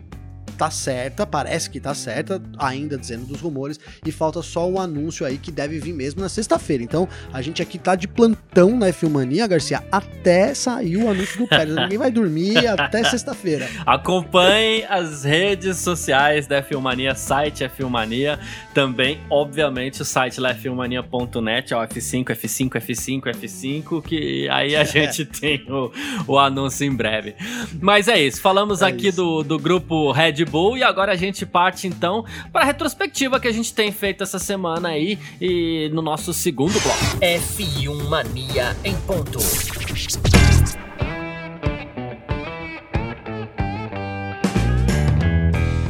tá 0.59 0.71
certa, 0.71 1.25
parece 1.25 1.71
que 1.71 1.79
tá 1.79 1.95
certa, 1.95 2.43
ainda 2.59 2.99
dizendo 2.99 3.25
dos 3.25 3.41
rumores, 3.41 3.79
e 4.05 4.11
falta 4.11 4.43
só 4.43 4.69
o 4.69 4.81
anúncio 4.81 5.25
aí 5.25 5.38
que 5.38 5.53
deve 5.53 5.79
vir 5.79 5.95
mesmo 5.95 6.21
na 6.21 6.29
sexta-feira. 6.29 6.83
Então, 6.83 7.09
a 7.33 7.41
gente 7.41 7.62
aqui 7.62 7.79
tá 7.79 7.95
de 7.95 8.09
plantão 8.09 8.77
na 8.77 8.93
Filmania, 8.93 9.47
Garcia, 9.47 9.85
até 9.93 10.53
sair 10.53 10.97
o 10.97 11.09
anúncio 11.09 11.38
do 11.38 11.47
Pérez. 11.47 11.77
Ninguém 11.79 11.99
vai 11.99 12.11
dormir 12.11 12.67
até 12.67 13.05
sexta-feira. 13.05 13.69
Acompanhe 13.87 14.85
as 14.88 15.23
redes 15.23 15.79
sociais 15.79 16.49
da 16.49 16.61
Filmania, 16.61 17.15
site 17.15 17.62
é 17.62 17.69
Filmania, 17.69 18.38
também, 18.75 19.21
obviamente, 19.31 20.03
o 20.03 20.05
site 20.05 20.41
lá 20.41 20.50
é 20.50 20.55
filmania.net, 20.55 21.73
é 21.73 21.77
o 21.77 21.81
F5, 21.81 22.25
F5, 22.25 22.71
F5, 22.71 23.23
F5, 23.23 24.03
que 24.03 24.49
aí 24.49 24.75
a 24.75 24.83
gente 24.85 25.25
tem 25.25 25.65
o, 25.69 25.93
o 26.27 26.38
anúncio 26.38 26.85
em 26.85 26.95
breve. 26.95 27.37
Mas 27.81 28.09
é 28.09 28.21
isso, 28.21 28.41
falamos 28.41 28.83
é 28.83 28.87
aqui 28.87 29.09
isso. 29.09 29.23
Do, 29.23 29.43
do 29.45 29.59
grupo 29.59 30.11
Red 30.11 30.48
Bull 30.49 30.76
e 30.78 30.83
agora 30.83 31.12
a 31.12 31.17
gente 31.17 31.45
parte 31.47 31.87
então 31.87 32.25
para 32.52 32.62
a 32.62 32.64
retrospectiva 32.64 33.38
que 33.38 33.49
a 33.49 33.52
gente 33.52 33.73
tem 33.73 33.93
feito 33.93 34.23
essa 34.23 34.38
semana 34.38 34.88
aí 34.88 35.19
e 35.40 35.90
no 35.93 36.02
nosso 36.02 36.33
segundo 36.33 36.78
bloco. 36.81 36.99
F1 37.21 38.09
Mania 38.09 38.76
em 38.85 38.95
ponto. 39.02 39.38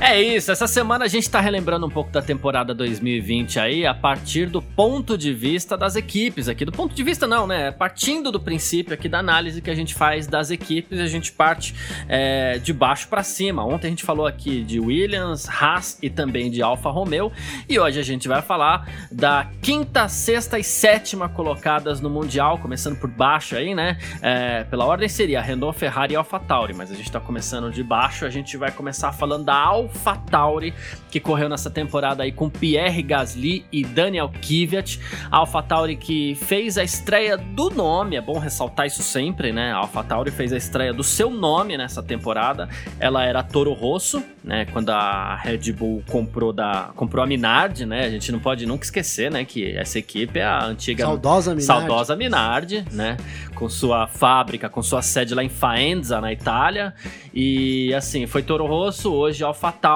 É 0.09 0.23
isso, 0.23 0.51
essa 0.51 0.67
semana 0.67 1.05
a 1.05 1.09
gente 1.09 1.29
tá 1.29 1.39
relembrando 1.39 1.85
um 1.85 1.91
pouco 1.91 2.11
da 2.11 2.23
temporada 2.23 2.75
2020 2.75 3.61
aí, 3.61 3.85
a 3.85 3.93
partir 3.93 4.47
do 4.47 4.63
ponto 4.63 5.19
de 5.19 5.35
vista 5.35 5.77
das 5.77 5.97
equipes 5.97 6.49
aqui. 6.49 6.65
Do 6.65 6.73
ponto 6.73 6.95
de 6.95 7.03
vista 7.03 7.27
não, 7.27 7.47
né? 7.47 7.71
Partindo 7.71 8.33
do 8.33 8.41
princípio 8.41 8.95
aqui 8.95 9.07
da 9.07 9.19
análise 9.19 9.61
que 9.61 9.69
a 9.69 9.75
gente 9.75 9.95
faz 9.95 10.27
das 10.27 10.51
equipes, 10.51 10.99
a 10.99 11.07
gente 11.07 11.31
parte 11.31 11.75
é, 12.09 12.57
de 12.59 12.73
baixo 12.73 13.07
para 13.09 13.23
cima. 13.23 13.63
Ontem 13.63 13.89
a 13.89 13.91
gente 13.91 14.03
falou 14.03 14.27
aqui 14.27 14.65
de 14.65 14.81
Williams, 14.81 15.47
Haas 15.47 15.99
e 16.03 16.09
também 16.09 16.51
de 16.51 16.63
Alfa 16.63 16.89
Romeo. 16.89 17.31
E 17.69 17.79
hoje 17.79 18.01
a 18.01 18.03
gente 18.03 18.27
vai 18.27 18.41
falar 18.41 18.91
da 19.13 19.51
quinta, 19.61 20.09
sexta 20.09 20.59
e 20.59 20.65
sétima 20.65 21.29
colocadas 21.29 22.01
no 22.01 22.09
Mundial, 22.09 22.57
começando 22.57 22.99
por 22.99 23.11
baixo 23.11 23.55
aí, 23.57 23.75
né? 23.75 23.99
É, 24.23 24.65
pela 24.65 24.87
ordem 24.87 25.07
seria 25.07 25.43
Renault, 25.43 25.79
Ferrari 25.79 26.15
e 26.15 26.17
Alfa 26.17 26.41
Tauri, 26.41 26.73
mas 26.73 26.91
a 26.91 26.95
gente 26.95 27.13
tá 27.13 27.21
começando 27.21 27.71
de 27.71 27.83
baixo, 27.83 28.25
a 28.25 28.31
gente 28.31 28.57
vai 28.57 28.73
começar 28.73 29.13
falando 29.13 29.45
da 29.45 29.55
Alfa 29.55 29.98
AlphaTauri, 29.99 30.73
que 31.11 31.19
correu 31.19 31.49
nessa 31.49 31.71
temporada 31.71 32.23
aí 32.23 32.31
com 32.31 32.49
Pierre 32.49 33.03
Gasly 33.03 33.67
e 33.73 33.85
Daniel 33.85 34.31
Kvyat. 34.41 35.01
A 35.31 35.39
AlphaTauri 35.39 35.97
que 35.97 36.37
fez 36.37 36.79
a 36.79 36.85
estreia 36.85 37.37
do 37.37 37.71
nome, 37.71 38.17
é 38.17 38.21
bom 38.21 38.39
ressaltar 38.39 38.87
isso 38.87 39.03
sempre, 39.03 39.53
né? 39.53 39.73
A 39.73 39.79
AlphaTauri 39.79 40.31
fez 40.31 40.53
a 40.53 40.57
estreia 40.57 40.93
do 40.93 41.03
seu 41.03 41.31
nome 41.31 41.77
nessa 41.77 42.03
temporada. 42.03 42.69
Ela 43.01 43.25
era 43.25 43.43
Toro 43.43 43.73
Rosso, 43.73 44.23
né? 44.45 44.67
Quando 44.67 44.91
a 44.91 45.35
Red 45.37 45.73
Bull 45.73 46.03
comprou 46.09 46.53
da 46.53 46.91
comprou 46.95 47.25
a 47.25 47.27
Minardi, 47.27 47.85
né? 47.85 48.05
A 48.05 48.11
gente 48.11 48.31
não 48.31 48.39
pode 48.39 48.65
nunca 48.67 48.85
esquecer, 48.85 49.31
né, 49.31 49.45
que 49.45 49.77
essa 49.77 49.99
equipe 49.99 50.39
é 50.39 50.45
a 50.45 50.65
antiga 50.65 51.05
saudosa 51.05 51.55
Minardi, 51.55 51.67
saudosa 51.67 52.17
Minardi 52.17 52.85
né? 52.93 53.17
Com 53.55 53.69
sua 53.69 54.07
fábrica, 54.07 54.69
com 54.69 54.83
sua 54.83 55.03
sede 55.03 55.35
lá 55.35 55.43
em 55.43 55.49
Faenza, 55.49 56.21
na 56.21 56.33
Itália. 56.33 56.95
E 57.35 57.93
assim, 57.95 58.27
foi 58.27 58.43
Toro 58.43 58.67
Rosso, 58.67 59.13
hoje 59.13 59.43
AlphaTauri. 59.43 59.88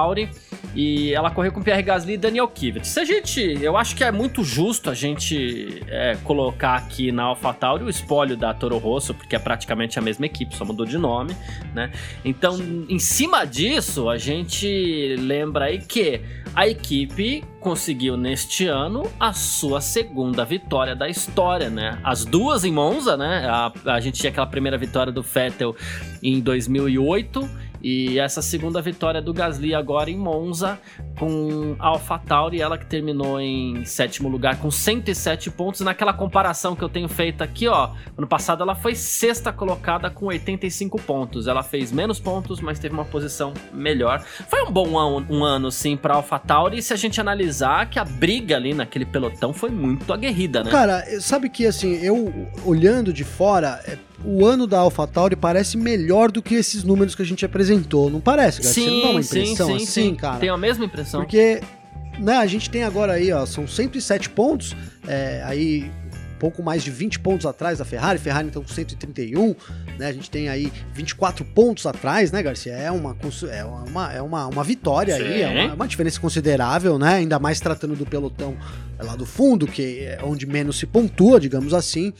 E 0.75 1.13
ela 1.13 1.29
correu 1.29 1.51
com 1.51 1.61
Pierre 1.61 1.83
Gasly 1.83 2.13
e 2.13 2.17
Daniel 2.17 2.47
Kvyat. 2.47 2.87
Se 2.87 2.99
a 2.99 3.05
gente, 3.05 3.39
eu 3.61 3.77
acho 3.77 3.95
que 3.95 4.03
é 4.03 4.11
muito 4.11 4.43
justo 4.43 4.89
a 4.89 4.93
gente 4.93 5.83
é, 5.87 6.17
colocar 6.23 6.75
aqui 6.75 7.11
na 7.11 7.23
AlphaTauri 7.23 7.83
o 7.83 7.89
espólio 7.89 8.35
da 8.35 8.53
Toro 8.53 8.77
Rosso, 8.79 9.13
porque 9.13 9.35
é 9.35 9.39
praticamente 9.39 9.99
a 9.99 10.01
mesma 10.01 10.25
equipe, 10.25 10.55
só 10.55 10.65
mudou 10.65 10.85
de 10.85 10.97
nome, 10.97 11.35
né? 11.75 11.91
Então, 12.25 12.57
em 12.89 12.97
cima 12.97 13.45
disso, 13.45 14.09
a 14.09 14.17
gente 14.17 15.15
lembra 15.19 15.65
aí 15.65 15.79
que 15.79 16.21
a 16.55 16.67
equipe 16.67 17.43
conseguiu 17.59 18.17
neste 18.17 18.67
ano 18.67 19.03
a 19.19 19.31
sua 19.31 19.79
segunda 19.79 20.43
vitória 20.43 20.95
da 20.95 21.07
história, 21.07 21.69
né? 21.69 21.99
As 22.03 22.25
duas 22.25 22.63
em 22.63 22.71
Monza, 22.71 23.15
né? 23.15 23.47
A, 23.47 23.71
a 23.85 23.99
gente 23.99 24.19
tinha 24.19 24.31
aquela 24.31 24.47
primeira 24.47 24.77
vitória 24.77 25.13
do 25.13 25.21
Vettel 25.21 25.75
em 26.21 26.39
2008 26.39 27.72
e 27.83 28.17
essa 28.17 28.41
segunda 28.41 28.81
vitória 28.81 29.21
do 29.21 29.33
Gasly 29.33 29.75
agora 29.75 30.09
em 30.09 30.17
Monza 30.17 30.79
com 31.19 31.75
a 31.77 31.87
AlphaTauri, 31.87 32.61
ela 32.61 32.77
que 32.77 32.85
terminou 32.85 33.41
em 33.41 33.83
sétimo 33.83 34.29
lugar 34.29 34.57
com 34.57 34.71
107 34.71 35.51
pontos. 35.51 35.81
Naquela 35.81 36.13
comparação 36.13 36.75
que 36.75 36.83
eu 36.83 36.87
tenho 36.87 37.09
feito 37.09 37.43
aqui, 37.43 37.67
ó, 37.67 37.91
ano 38.17 38.25
passado 38.25 38.63
ela 38.63 38.73
foi 38.73 38.95
sexta 38.95 39.51
colocada 39.51 40.09
com 40.09 40.27
85 40.27 41.01
pontos. 41.01 41.47
Ela 41.47 41.61
fez 41.61 41.91
menos 41.91 42.19
pontos, 42.19 42.61
mas 42.61 42.79
teve 42.79 42.93
uma 42.93 43.05
posição 43.05 43.53
melhor. 43.73 44.21
Foi 44.21 44.63
um 44.63 44.71
bom 44.71 44.97
ano, 44.97 45.25
um 45.29 45.43
ano 45.43 45.69
sim 45.69 45.97
para 45.97 46.15
AlphaTauri. 46.15 46.77
E 46.77 46.81
se 46.81 46.93
a 46.93 46.97
gente 46.97 47.19
analisar 47.19 47.89
que 47.89 47.99
a 47.99 48.05
briga 48.05 48.55
ali 48.55 48.73
naquele 48.73 49.05
pelotão 49.05 49.51
foi 49.51 49.69
muito 49.69 50.13
aguerrida, 50.13 50.63
né? 50.63 50.71
Cara, 50.71 51.03
sabe 51.19 51.49
que 51.49 51.65
assim, 51.65 51.95
eu 51.95 52.49
olhando 52.63 53.11
de 53.11 53.25
fora, 53.25 53.81
é, 53.85 53.97
o 54.25 54.45
ano 54.45 54.65
da 54.65 54.79
AlphaTauri 54.79 55.35
parece 55.35 55.77
melhor 55.77 56.31
do 56.31 56.41
que 56.41 56.55
esses 56.55 56.83
números 56.83 57.15
que 57.15 57.21
a 57.21 57.25
gente 57.25 57.45
apresentou, 57.45 58.09
não 58.09 58.21
parece? 58.21 58.61
Cara? 58.61 58.73
Sim, 58.73 58.83
Você 58.83 58.89
não 58.89 59.01
dá 59.01 59.09
uma 59.09 59.21
impressão 59.21 59.67
sim, 59.67 59.77
sim, 59.77 59.83
assim, 59.83 60.09
sim. 60.09 60.15
cara? 60.15 60.39
Tenho 60.39 60.53
a 60.53 60.57
mesma 60.57 60.85
impressão. 60.85 61.21
Porque 61.21 61.61
né, 62.19 62.37
a 62.37 62.45
gente 62.45 62.69
tem 62.69 62.83
agora 62.83 63.13
aí, 63.13 63.31
ó, 63.31 63.45
são 63.45 63.67
107 63.67 64.29
pontos, 64.29 64.75
é, 65.07 65.41
aí 65.45 65.91
pouco 66.43 66.61
mais 66.61 66.83
de 66.83 66.91
20 66.91 67.21
pontos 67.21 67.45
atrás 67.45 67.79
da 67.79 67.85
Ferrari, 67.85 68.19
Ferrari 68.19 68.49
então 68.49 68.61
com 68.61 68.67
131, 68.67 69.55
né? 69.97 70.07
A 70.07 70.11
gente 70.11 70.29
tem 70.29 70.49
aí 70.49 70.73
24 70.93 71.45
pontos 71.45 71.85
atrás, 71.85 72.33
né, 72.33 72.43
Garcia? 72.43 72.73
É 72.73 72.91
uma, 72.91 73.15
é 73.49 73.63
uma, 73.63 74.13
é 74.13 74.21
uma, 74.21 74.47
uma 74.47 74.61
vitória 74.61 75.15
Sim. 75.15 75.23
aí, 75.23 75.41
é 75.41 75.47
uma, 75.47 75.73
uma, 75.75 75.87
diferença 75.87 76.19
considerável, 76.19 76.99
né? 76.99 77.13
Ainda 77.15 77.39
mais 77.39 77.61
tratando 77.61 77.95
do 77.95 78.05
pelotão 78.05 78.57
lá 79.03 79.15
do 79.15 79.25
fundo, 79.25 79.67
que 79.67 79.99
é 79.99 80.19
onde 80.23 80.45
menos 80.45 80.77
se 80.77 80.85
pontua, 80.85 81.39
digamos 81.39 81.73
assim. 81.73 82.13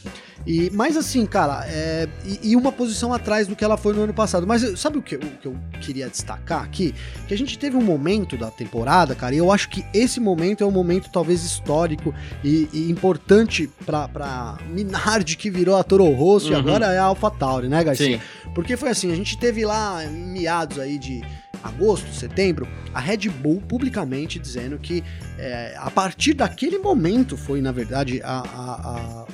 E, 0.46 0.69
mas 0.74 0.98
assim, 0.98 1.26
cara, 1.26 1.65
é, 1.67 2.08
e, 2.26 2.52
e, 2.52 2.56
uma 2.56 2.72
posição 2.72 3.13
atrás 3.13 3.48
do 3.48 3.56
que 3.56 3.63
ela 3.63 3.78
foi 3.78 3.93
no 3.93 4.02
ano 4.02 4.13
passado. 4.13 4.46
Mas 4.46 4.80
sabe 4.80 4.98
o 4.98 5.02
que, 5.02 5.15
o 5.15 5.19
que 5.19 5.46
eu 5.46 5.56
queria 5.80 6.10
destacar 6.10 6.63
aqui? 6.63 6.93
Que 7.28 7.34
a 7.34 7.38
gente 7.38 7.58
teve 7.58 7.78
um 7.78 7.82
momento 7.82 8.36
da 8.36 8.52
temporada, 8.52 9.15
cara, 9.15 9.34
e 9.34 9.38
eu 9.38 9.52
acho 9.52 9.69
que 9.69 9.86
esse 9.93 10.19
momento 10.19 10.63
é 10.63 10.67
um 10.67 10.72
momento 10.72 11.10
talvez 11.12 11.43
histórico 11.43 12.13
e, 12.43 12.67
e 12.74 12.91
importante 12.91 13.69
pra, 13.86 14.08
pra 14.08 14.58
Minardi, 14.69 15.38
que 15.38 15.50
virou 15.50 15.78
a 15.78 15.84
Toro 15.84 16.10
Rosso 16.12 16.48
uhum. 16.48 16.54
e 16.54 16.56
agora 16.56 16.88
é 16.88 16.98
a 16.98 17.06
AlphaTauri, 17.06 17.69
né, 17.69 17.84
Garcia? 17.84 18.17
Sim. 18.17 18.24
Porque 18.54 18.76
foi 18.76 18.89
assim, 18.89 19.12
a 19.12 19.15
gente 19.15 19.38
teve 19.38 19.65
lá 19.65 20.04
meados 20.10 20.78
aí 20.78 20.98
de 20.98 21.24
agosto, 21.63 22.13
setembro, 22.13 22.67
a 22.93 22.99
Red 22.99 23.30
Bull 23.30 23.62
publicamente 23.62 24.38
dizendo 24.38 24.78
que 24.78 25.04
é, 25.38 25.76
a 25.78 25.89
partir 25.89 26.34
daquele 26.34 26.78
momento 26.78 27.38
foi, 27.38 27.62
na 27.62 27.71
verdade, 27.71 28.21
a, 28.23 28.39
a, 28.39 28.89
a, 28.89 29.28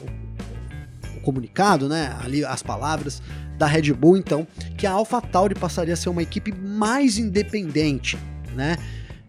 o 1.18 1.22
comunicado, 1.22 1.90
né? 1.90 2.16
Ali 2.24 2.46
as 2.46 2.62
palavras 2.62 3.22
da 3.58 3.66
Red 3.66 3.94
Bull, 3.94 4.18
então, 4.18 4.48
que 4.78 4.88
a 4.88 4.92
AlphaTauri 4.92 5.56
passaria 5.56 5.94
a 5.94 5.98
ser 5.98 6.10
uma 6.10 6.24
equipe 6.24 6.54
mais 6.54 7.18
independente, 7.18 8.18
né? 8.56 8.78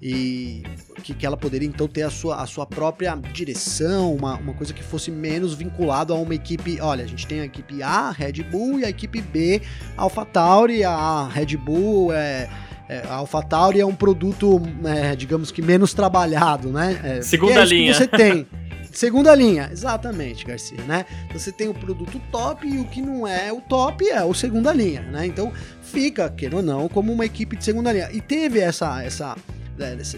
E 0.01 0.63
que, 1.01 1.15
que 1.15 1.27
ela 1.27 1.37
poderia 1.37 1.69
então 1.69 1.89
ter 1.89 2.03
a 2.03 2.11
sua, 2.11 2.43
a 2.43 2.47
sua 2.47 2.65
própria 2.65 3.15
direção, 3.33 4.15
uma, 4.15 4.37
uma 4.37 4.55
coisa 4.55 4.73
que 4.73 4.83
fosse 4.83 5.11
menos 5.11 5.55
vinculado 5.55 6.13
a 6.13 6.17
uma 6.17 6.35
equipe. 6.35 6.81
Olha, 6.81 7.05
a 7.05 7.07
gente 7.07 7.27
tem 7.27 7.41
a 7.41 7.45
equipe 7.45 7.83
A, 7.83 8.11
Red 8.11 8.43
Bull, 8.45 8.81
e 8.81 8.85
a 8.85 8.89
equipe 8.89 9.21
B, 9.21 9.61
AlphaTauri. 9.97 10.85
A 10.85 11.29
Red 11.29 11.57
Bull 11.57 12.13
é, 12.13 12.49
é, 12.91 13.07
a 13.09 13.15
AlphaTauri 13.15 13.81
é 13.81 13.87
um 13.87 13.95
produto, 13.95 14.61
é, 14.85 15.15
digamos 15.15 15.53
que 15.53 15.63
menos 15.63 15.95
trabalhado, 15.95 16.71
né? 16.71 17.01
É, 17.05 17.23
Segunda 17.23 17.63
é 17.63 17.65
linha. 17.65 17.95
você 17.95 18.09
tem. 18.09 18.45
Segunda 18.91 19.33
linha, 19.33 19.69
exatamente, 19.71 20.45
Garcia, 20.45 20.83
né? 20.83 21.07
Você 21.33 21.53
tem 21.53 21.69
o 21.69 21.75
produto 21.75 22.21
top 22.33 22.67
e 22.67 22.81
o 22.81 22.85
que 22.87 23.01
não 23.01 23.25
é 23.25 23.53
o 23.53 23.61
top 23.61 24.05
é 24.11 24.25
o 24.25 24.35
segunda 24.35 24.73
linha, 24.73 25.03
né? 25.03 25.25
Então 25.25 25.53
fica, 25.81 26.29
queira 26.29 26.57
ou 26.57 26.63
não, 26.63 26.89
como 26.89 27.13
uma 27.13 27.25
equipe 27.25 27.55
de 27.55 27.65
segunda 27.65 27.93
linha. 27.93 28.11
E 28.13 28.21
teve 28.21 28.59
essa, 28.59 29.01
essa 29.05 29.37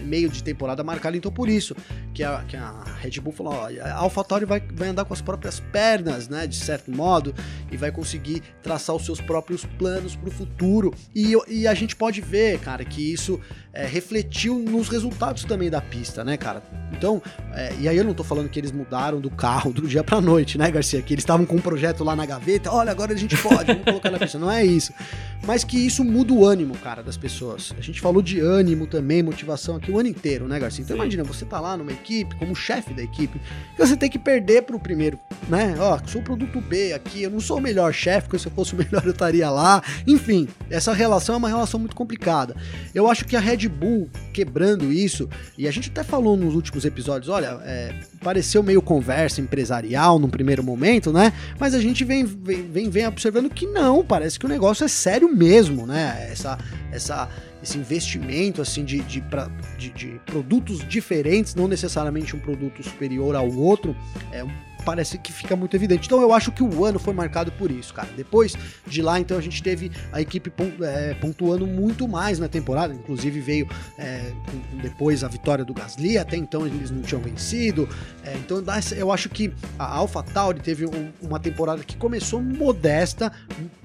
meio 0.03 0.29
de 0.29 0.43
temporada 0.43 0.83
marcado 0.83 1.17
então 1.17 1.31
por 1.31 1.49
isso, 1.49 1.75
que 2.13 2.23
a, 2.23 2.43
que 2.47 2.55
a 2.55 2.83
Red 2.99 3.19
Bull 3.21 3.33
falou, 3.33 3.53
ó, 3.53 3.69
a 3.81 3.93
AlphaTauri 3.93 4.45
vai, 4.45 4.61
vai 4.73 4.89
andar 4.89 5.05
com 5.05 5.13
as 5.13 5.21
próprias 5.21 5.59
pernas, 5.59 6.27
né, 6.27 6.47
de 6.47 6.55
certo 6.55 6.91
modo, 6.91 7.33
e 7.71 7.77
vai 7.77 7.91
conseguir 7.91 8.41
traçar 8.61 8.95
os 8.95 9.05
seus 9.05 9.21
próprios 9.21 9.65
planos 9.65 10.15
para 10.15 10.29
o 10.29 10.31
futuro, 10.31 10.93
e, 11.15 11.33
e 11.47 11.67
a 11.67 11.73
gente 11.73 11.95
pode 11.95 12.21
ver, 12.21 12.59
cara, 12.59 12.83
que 12.83 13.13
isso 13.13 13.39
é, 13.73 13.85
refletiu 13.85 14.59
nos 14.59 14.87
resultados 14.87 15.43
também 15.43 15.69
da 15.69 15.81
pista, 15.81 16.23
né, 16.23 16.37
cara? 16.37 16.61
Então, 16.91 17.21
é, 17.53 17.73
e 17.79 17.87
aí 17.87 17.97
eu 17.97 18.03
não 18.03 18.13
tô 18.13 18.23
falando 18.23 18.47
que 18.47 18.59
eles 18.59 18.71
mudaram 18.71 19.19
do 19.19 19.29
carro 19.29 19.73
do 19.73 19.87
dia 19.87 20.03
pra 20.03 20.21
noite, 20.21 20.57
né, 20.57 20.69
Garcia? 20.69 21.01
Que 21.01 21.13
eles 21.13 21.23
estavam 21.23 21.45
com 21.45 21.55
um 21.55 21.61
projeto 21.61 22.03
lá 22.03 22.15
na 22.15 22.25
gaveta, 22.25 22.71
olha, 22.71 22.91
agora 22.91 23.13
a 23.13 23.17
gente 23.17 23.35
pode, 23.37 23.65
vamos 23.65 23.83
colocar 23.83 24.11
na 24.11 24.19
pista. 24.19 24.37
Não 24.37 24.51
é 24.51 24.63
isso. 24.63 24.93
mas 25.45 25.63
que 25.63 25.77
isso 25.77 26.03
muda 26.03 26.33
o 26.33 26.45
ânimo, 26.45 26.77
cara, 26.77 27.01
das 27.01 27.17
pessoas. 27.17 27.73
A 27.77 27.81
gente 27.81 27.99
falou 27.99 28.21
de 28.21 28.39
ânimo 28.39 28.85
também, 28.85 29.23
motivação 29.23 29.52
aqui 29.53 29.91
o 29.91 29.99
ano 29.99 30.09
inteiro, 30.09 30.47
né, 30.47 30.59
Garcia? 30.59 30.83
Então 30.83 30.95
Sim. 30.95 31.01
imagina, 31.01 31.23
você 31.23 31.45
tá 31.45 31.59
lá 31.59 31.77
numa 31.77 31.91
equipe, 31.91 32.35
como 32.35 32.55
chefe 32.55 32.93
da 32.93 33.01
equipe, 33.01 33.39
e 33.73 33.77
você 33.77 33.95
tem 33.95 34.09
que 34.09 34.19
perder 34.19 34.63
pro 34.63 34.79
primeiro, 34.79 35.19
né? 35.47 35.75
Ó, 35.79 35.99
sou 36.05 36.21
produto 36.21 36.59
B 36.61 36.93
aqui, 36.93 37.23
eu 37.23 37.29
não 37.29 37.39
sou 37.39 37.57
o 37.57 37.61
melhor 37.61 37.93
chefe, 37.93 38.27
porque 38.27 38.39
se 38.39 38.47
eu 38.47 38.51
fosse 38.51 38.73
o 38.73 38.77
melhor 38.83 39.03
eu 39.05 39.11
estaria 39.11 39.49
lá. 39.49 39.81
Enfim, 40.07 40.47
essa 40.69 40.93
relação 40.93 41.35
é 41.35 41.37
uma 41.37 41.49
relação 41.49 41.79
muito 41.79 41.95
complicada. 41.95 42.55
Eu 42.93 43.09
acho 43.09 43.25
que 43.25 43.35
a 43.35 43.39
Red 43.39 43.67
Bull 43.67 44.09
quebrando 44.33 44.91
isso, 44.91 45.29
e 45.57 45.67
a 45.67 45.71
gente 45.71 45.89
até 45.89 46.03
falou 46.03 46.35
nos 46.35 46.55
últimos 46.55 46.83
episódios, 46.83 47.29
olha, 47.29 47.59
é, 47.63 47.93
pareceu 48.21 48.63
meio 48.63 48.81
conversa 48.81 49.39
empresarial 49.39 50.17
num 50.17 50.29
primeiro 50.29 50.63
momento, 50.63 51.13
né? 51.13 51.31
Mas 51.59 51.73
a 51.73 51.79
gente 51.79 52.03
vem, 52.03 52.25
vem, 52.25 52.69
vem, 52.69 52.89
vem 52.89 53.07
observando 53.07 53.49
que 53.49 53.67
não, 53.67 54.03
parece 54.03 54.39
que 54.39 54.45
o 54.45 54.49
negócio 54.49 54.83
é 54.83 54.87
sério 54.87 55.33
mesmo, 55.33 55.85
né? 55.85 56.27
Essa, 56.31 56.57
essa, 56.91 57.29
esse 57.61 57.77
investimento 57.77 58.61
assim 58.61 58.83
de, 58.83 58.99
de, 59.01 59.23
de, 59.77 59.89
de 59.91 60.21
produtos 60.25 60.79
diferentes, 60.87 61.53
não 61.53 61.67
necessariamente 61.67 62.35
um 62.35 62.39
produto 62.39 62.83
superior 62.83 63.35
ao 63.35 63.49
outro, 63.49 63.95
é 64.31 64.43
parece 64.83 65.17
que 65.17 65.31
fica 65.31 65.55
muito 65.55 65.75
evidente. 65.75 66.05
Então 66.05 66.21
eu 66.21 66.33
acho 66.33 66.51
que 66.51 66.63
o 66.63 66.85
ano 66.85 66.99
foi 66.99 67.13
marcado 67.13 67.51
por 67.51 67.71
isso, 67.71 67.93
cara. 67.93 68.09
Depois 68.15 68.55
de 68.85 69.01
lá, 69.01 69.19
então 69.19 69.37
a 69.37 69.41
gente 69.41 69.61
teve 69.61 69.91
a 70.11 70.21
equipe 70.21 70.51
é, 70.81 71.13
pontuando 71.15 71.65
muito 71.65 72.07
mais 72.07 72.39
na 72.39 72.47
temporada, 72.47 72.93
inclusive 72.93 73.39
veio 73.39 73.67
é, 73.97 74.31
depois 74.81 75.23
a 75.23 75.27
vitória 75.27 75.65
do 75.65 75.73
Gasly, 75.73 76.17
até 76.17 76.37
então 76.37 76.65
eles 76.65 76.91
não 76.91 77.01
tinham 77.01 77.21
vencido. 77.21 77.87
É, 78.23 78.35
então 78.35 78.63
eu 78.95 79.11
acho 79.11 79.29
que 79.29 79.53
a 79.77 79.85
AlphaTauri 79.85 80.59
teve 80.59 80.85
um, 80.85 81.11
uma 81.21 81.39
temporada 81.39 81.83
que 81.83 81.95
começou 81.97 82.41
modesta, 82.41 83.31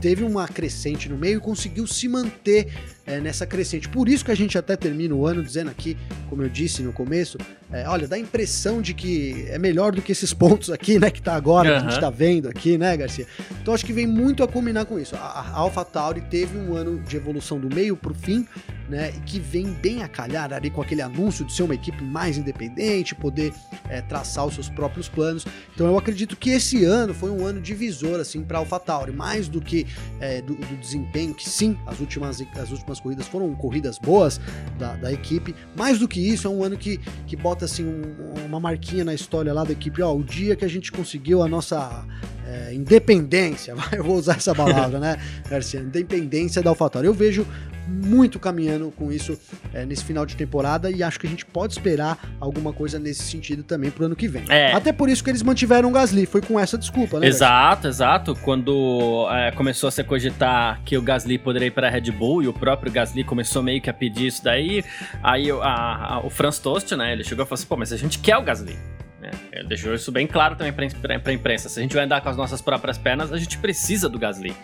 teve 0.00 0.22
uma 0.22 0.46
crescente 0.46 1.08
no 1.08 1.16
meio 1.16 1.38
e 1.38 1.40
conseguiu 1.40 1.86
se 1.86 2.08
manter 2.08 2.72
é, 3.08 3.18
nessa 3.20 3.46
crescente. 3.46 3.88
Por 3.88 4.08
isso 4.08 4.24
que 4.24 4.30
a 4.30 4.36
gente 4.36 4.56
até 4.58 4.76
termina 4.76 5.14
o 5.14 5.26
ano 5.26 5.42
dizendo 5.42 5.70
aqui, 5.70 5.96
como 6.28 6.42
eu 6.42 6.48
disse 6.48 6.82
no 6.82 6.92
começo, 6.92 7.38
é, 7.72 7.88
olha, 7.88 8.06
dá 8.06 8.16
a 8.16 8.18
impressão 8.18 8.80
de 8.80 8.92
que 8.92 9.46
é 9.48 9.58
melhor 9.58 9.92
do 9.92 10.02
que 10.02 10.12
esses 10.12 10.32
pontos 10.32 10.70
aqui, 10.70 10.98
né, 10.98 11.10
que 11.10 11.20
tá 11.20 11.34
agora, 11.34 11.68
uhum. 11.68 11.80
que 11.80 11.86
a 11.86 11.90
gente 11.90 12.00
tá 12.00 12.10
vendo 12.10 12.48
aqui, 12.48 12.76
né, 12.76 12.96
Garcia? 12.96 13.26
Então 13.62 13.74
acho 13.74 13.84
que 13.84 13.92
vem 13.92 14.06
muito 14.06 14.42
a 14.42 14.48
combinar 14.48 14.84
com 14.84 14.98
isso. 14.98 15.16
A, 15.16 15.18
a 15.18 15.56
AlphaTauri 15.56 16.20
teve 16.22 16.56
um 16.56 16.74
ano 16.74 16.98
de 17.00 17.16
evolução 17.16 17.58
do 17.58 17.74
meio 17.74 17.96
pro 17.96 18.14
fim, 18.14 18.46
né, 18.88 19.12
e 19.14 19.20
que 19.20 19.38
vem 19.38 19.66
bem 19.66 20.02
a 20.02 20.08
calhar 20.08 20.52
ali 20.52 20.70
com 20.70 20.80
aquele 20.80 21.02
anúncio 21.02 21.44
de 21.44 21.52
ser 21.52 21.62
uma 21.62 21.74
equipe 21.74 22.02
mais 22.02 22.38
independente, 22.38 23.14
poder 23.14 23.52
é, 23.88 24.00
traçar 24.00 24.46
os 24.46 24.54
seus 24.54 24.68
próprios 24.68 25.08
planos. 25.08 25.46
Então 25.74 25.86
eu 25.86 25.98
acredito 25.98 26.36
que 26.36 26.50
esse 26.50 26.84
ano 26.84 27.12
foi 27.12 27.30
um 27.30 27.44
ano 27.44 27.60
divisor 27.60 28.18
assim 28.18 28.42
para 28.42 28.58
AlphaTauri, 28.58 29.12
mais 29.12 29.48
do 29.48 29.60
que 29.60 29.86
é, 30.20 30.40
do, 30.40 30.54
do, 30.54 30.76
desempenho, 30.76 31.34
que 31.34 31.48
sim, 31.48 31.76
as 31.86 32.00
últimas, 32.00 32.40
as 32.56 32.70
últimas 32.70 32.97
corridas 33.00 33.26
foram 33.26 33.54
corridas 33.54 33.98
boas 33.98 34.40
da, 34.78 34.94
da, 34.96 35.12
equipe. 35.12 35.54
Mais 35.76 35.98
do 35.98 36.08
que 36.08 36.20
isso, 36.20 36.46
é 36.46 36.50
um 36.50 36.62
ano 36.62 36.76
que, 36.76 36.98
que 37.26 37.36
bota 37.36 37.64
assim 37.64 37.84
um, 37.84 38.46
uma 38.46 38.60
marquinha 38.60 39.04
na 39.04 39.14
história 39.14 39.52
lá 39.52 39.64
da 39.64 39.72
equipe, 39.72 40.02
ó, 40.02 40.14
o 40.14 40.22
dia 40.22 40.56
que 40.56 40.64
a 40.64 40.68
gente 40.68 40.90
conseguiu 40.92 41.42
a 41.42 41.48
nossa 41.48 42.04
é, 42.46 42.74
independência, 42.74 43.74
eu 43.92 44.04
vou 44.04 44.16
usar 44.16 44.36
essa 44.36 44.54
palavra, 44.54 44.98
né, 44.98 45.18
Garcia? 45.48 45.80
Independência 45.80 46.62
da 46.62 46.70
AlphaTauri. 46.70 47.06
Eu 47.06 47.14
vejo 47.14 47.46
muito 47.88 48.38
caminhando 48.38 48.92
com 48.96 49.10
isso 49.10 49.38
é, 49.72 49.84
nesse 49.84 50.04
final 50.04 50.26
de 50.26 50.36
temporada 50.36 50.90
e 50.90 51.02
acho 51.02 51.18
que 51.18 51.26
a 51.26 51.30
gente 51.30 51.44
pode 51.44 51.72
esperar 51.72 52.18
alguma 52.38 52.72
coisa 52.72 52.98
nesse 52.98 53.22
sentido 53.22 53.62
também 53.62 53.90
pro 53.90 54.04
ano 54.04 54.14
que 54.14 54.28
vem. 54.28 54.44
É. 54.48 54.72
Até 54.72 54.92
por 54.92 55.08
isso 55.08 55.24
que 55.24 55.30
eles 55.30 55.42
mantiveram 55.42 55.88
o 55.88 55.92
Gasly, 55.92 56.26
foi 56.26 56.42
com 56.42 56.60
essa 56.60 56.76
desculpa, 56.76 57.18
né? 57.18 57.26
Exato, 57.26 57.88
exato. 57.88 58.34
Quando 58.36 59.26
é, 59.30 59.50
começou 59.52 59.88
a 59.88 59.90
se 59.90 60.04
cogitar 60.04 60.82
que 60.84 60.96
o 60.96 61.02
Gasly 61.02 61.38
poderia 61.38 61.68
ir 61.68 61.72
para 61.72 61.88
a 61.88 61.90
Red 61.90 62.10
Bull 62.10 62.42
e 62.42 62.48
o 62.48 62.52
próprio 62.52 62.92
Gasly 62.92 63.24
começou 63.24 63.62
meio 63.62 63.80
que 63.80 63.88
a 63.88 63.94
pedir 63.94 64.26
isso 64.26 64.44
daí, 64.44 64.84
aí 65.22 65.50
a, 65.50 66.14
a, 66.14 66.20
o 66.20 66.30
Franz 66.30 66.58
Tost, 66.58 66.94
né, 66.94 67.12
ele 67.12 67.24
chegou 67.24 67.44
e 67.44 67.48
falou 67.48 67.58
assim, 67.58 67.66
pô, 67.66 67.76
mas 67.76 67.92
a 67.92 67.96
gente 67.96 68.18
quer 68.18 68.36
o 68.36 68.42
Gasly. 68.42 68.76
Né? 69.20 69.30
Ele 69.52 69.68
deixou 69.68 69.94
isso 69.94 70.12
bem 70.12 70.26
claro 70.26 70.56
também 70.56 70.72
para 70.72 71.30
a 71.30 71.32
imprensa. 71.32 71.68
Se 71.68 71.78
a 71.78 71.82
gente 71.82 71.94
vai 71.94 72.04
andar 72.04 72.20
com 72.20 72.28
as 72.28 72.36
nossas 72.36 72.60
próprias 72.60 72.96
pernas, 72.96 73.32
a 73.32 73.36
gente 73.36 73.58
precisa 73.58 74.08
do 74.08 74.18
Gasly. 74.18 74.54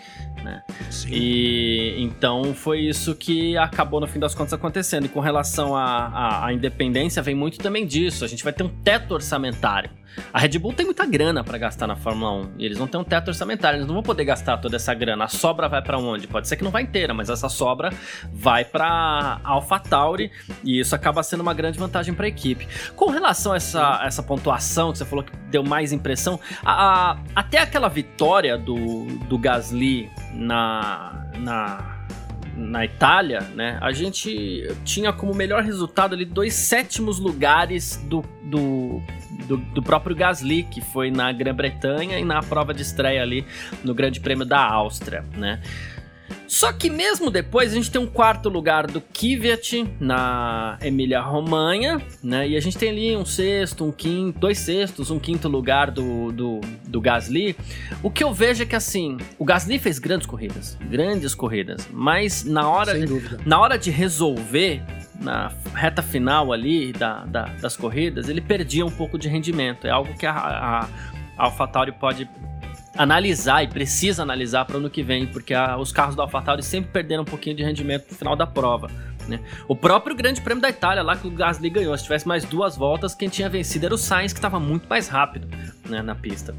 Né? 0.45 0.61
E 1.09 1.95
então 1.97 2.53
foi 2.53 2.81
isso 2.81 3.15
que 3.15 3.57
acabou 3.57 3.99
no 3.99 4.07
fim 4.07 4.19
das 4.19 4.35
contas 4.35 4.53
acontecendo. 4.53 5.05
E 5.05 5.09
com 5.09 5.19
relação 5.19 5.75
à 5.75 6.47
independência, 6.53 7.21
vem 7.23 7.33
muito 7.33 7.57
também 7.57 7.85
disso. 7.85 8.23
A 8.23 8.27
gente 8.27 8.43
vai 8.43 8.53
ter 8.53 8.63
um 8.63 8.69
teto 8.69 9.15
orçamentário. 9.15 9.89
A 10.33 10.39
Red 10.39 10.59
Bull 10.59 10.73
tem 10.73 10.85
muita 10.85 11.05
grana 11.05 11.43
para 11.43 11.57
gastar 11.57 11.87
na 11.87 11.95
Fórmula 11.95 12.31
1 12.31 12.51
e 12.57 12.65
eles 12.65 12.77
não 12.77 12.87
têm 12.87 12.99
um 12.99 13.03
teto 13.03 13.29
orçamentário, 13.29 13.77
eles 13.77 13.87
não 13.87 13.93
vão 13.95 14.03
poder 14.03 14.25
gastar 14.25 14.57
toda 14.57 14.75
essa 14.75 14.93
grana. 14.93 15.25
A 15.25 15.27
sobra 15.27 15.67
vai 15.67 15.81
para 15.81 15.97
onde? 15.97 16.27
Pode 16.27 16.47
ser 16.47 16.55
que 16.55 16.63
não 16.63 16.71
vai 16.71 16.83
inteira, 16.83 17.13
mas 17.13 17.29
essa 17.29 17.49
sobra 17.49 17.91
vai 18.33 18.65
para 18.65 19.39
AlphaTauri 19.43 20.31
e 20.63 20.79
isso 20.79 20.95
acaba 20.95 21.23
sendo 21.23 21.41
uma 21.41 21.53
grande 21.53 21.77
vantagem 21.79 22.13
para 22.13 22.25
a 22.25 22.29
equipe. 22.29 22.67
Com 22.95 23.09
relação 23.09 23.53
a 23.53 23.57
essa, 23.57 24.01
essa 24.03 24.23
pontuação 24.23 24.91
que 24.91 24.97
você 24.97 25.05
falou 25.05 25.23
que 25.23 25.31
deu 25.49 25.63
mais 25.63 25.91
impressão, 25.91 26.39
a, 26.63 27.11
a, 27.11 27.17
até 27.35 27.59
aquela 27.59 27.87
vitória 27.87 28.57
do, 28.57 29.05
do 29.27 29.37
Gasly 29.37 30.09
na, 30.33 31.27
na 31.37 31.94
na 32.55 32.85
Itália, 32.85 33.41
né, 33.53 33.77
a 33.81 33.91
gente 33.91 34.67
tinha 34.83 35.11
como 35.11 35.33
melhor 35.33 35.63
resultado 35.63 36.15
ali 36.15 36.25
dois 36.25 36.53
sétimos 36.53 37.19
lugares 37.19 37.97
do, 38.07 38.23
do, 38.43 39.01
do, 39.47 39.57
do 39.57 39.83
próprio 39.83 40.15
Gasly, 40.15 40.63
que 40.63 40.81
foi 40.81 41.11
na 41.11 41.31
Grã-Bretanha 41.31 42.17
e 42.17 42.23
na 42.23 42.41
prova 42.41 42.73
de 42.73 42.81
estreia 42.81 43.21
ali 43.21 43.45
no 43.83 43.93
Grande 43.93 44.19
Prêmio 44.19 44.45
da 44.45 44.63
Áustria, 44.63 45.25
né. 45.35 45.59
Só 46.47 46.71
que 46.71 46.89
mesmo 46.89 47.31
depois 47.31 47.71
a 47.71 47.75
gente 47.75 47.89
tem 47.89 47.99
um 47.99 48.07
quarto 48.07 48.49
lugar 48.49 48.87
do 48.87 49.01
Kvyat 49.01 49.87
na 49.99 50.77
Emília-Romanha, 50.81 52.01
né? 52.23 52.47
E 52.47 52.55
a 52.55 52.59
gente 52.59 52.77
tem 52.77 52.89
ali 52.89 53.17
um 53.17 53.25
sexto, 53.25 53.83
um 53.83 53.91
quinto, 53.91 54.39
dois 54.39 54.59
sextos, 54.59 55.09
um 55.09 55.19
quinto 55.19 55.47
lugar 55.47 55.91
do, 55.91 56.31
do, 56.31 56.61
do 56.87 57.01
Gasly. 57.01 57.55
O 58.03 58.09
que 58.09 58.23
eu 58.23 58.33
vejo 58.33 58.63
é 58.63 58.65
que 58.65 58.75
assim, 58.75 59.17
o 59.39 59.45
Gasly 59.45 59.79
fez 59.79 59.99
grandes 59.99 60.27
corridas, 60.27 60.77
grandes 60.89 61.33
corridas, 61.33 61.87
mas 61.91 62.43
na 62.43 62.69
hora, 62.69 62.93
na 63.45 63.59
hora 63.59 63.77
de 63.77 63.89
resolver, 63.89 64.83
na 65.19 65.51
reta 65.73 66.01
final 66.01 66.53
ali 66.53 66.93
da, 66.93 67.25
da, 67.25 67.45
das 67.61 67.75
corridas, 67.75 68.29
ele 68.29 68.41
perdia 68.41 68.85
um 68.85 68.91
pouco 68.91 69.17
de 69.17 69.27
rendimento. 69.27 69.87
É 69.87 69.89
algo 69.89 70.13
que 70.13 70.25
a, 70.25 70.33
a, 70.33 70.79
a 71.37 71.43
AlphaTauri 71.45 71.91
pode 71.93 72.29
analisar 72.97 73.63
e 73.63 73.67
precisa 73.67 74.23
analisar 74.23 74.65
para 74.65 74.75
o 74.75 74.79
ano 74.79 74.89
que 74.89 75.03
vem, 75.03 75.27
porque 75.27 75.53
a, 75.53 75.77
os 75.77 75.91
carros 75.91 76.15
da 76.15 76.23
AlphaTauri 76.23 76.63
sempre 76.63 76.91
perderam 76.91 77.23
um 77.23 77.25
pouquinho 77.25 77.55
de 77.55 77.63
rendimento 77.63 78.09
no 78.09 78.17
final 78.17 78.35
da 78.35 78.47
prova. 78.47 78.89
Né? 79.27 79.39
O 79.67 79.75
próprio 79.75 80.15
Grande 80.15 80.41
Prêmio 80.41 80.61
da 80.61 80.69
Itália, 80.69 81.03
lá 81.03 81.15
que 81.15 81.27
o 81.27 81.31
Gasly 81.31 81.69
ganhou, 81.69 81.97
se 81.97 82.03
tivesse 82.03 82.27
mais 82.27 82.45
duas 82.45 82.75
voltas, 82.77 83.15
quem 83.15 83.27
tinha 83.27 83.49
vencido 83.49 83.85
era 83.85 83.95
o 83.95 83.97
Sainz, 83.97 84.31
que 84.31 84.39
estava 84.39 84.59
muito 84.59 84.87
mais 84.87 85.07
rápido 85.07 85.47
né, 85.89 86.01
na 86.01 86.15
pista. 86.15 86.55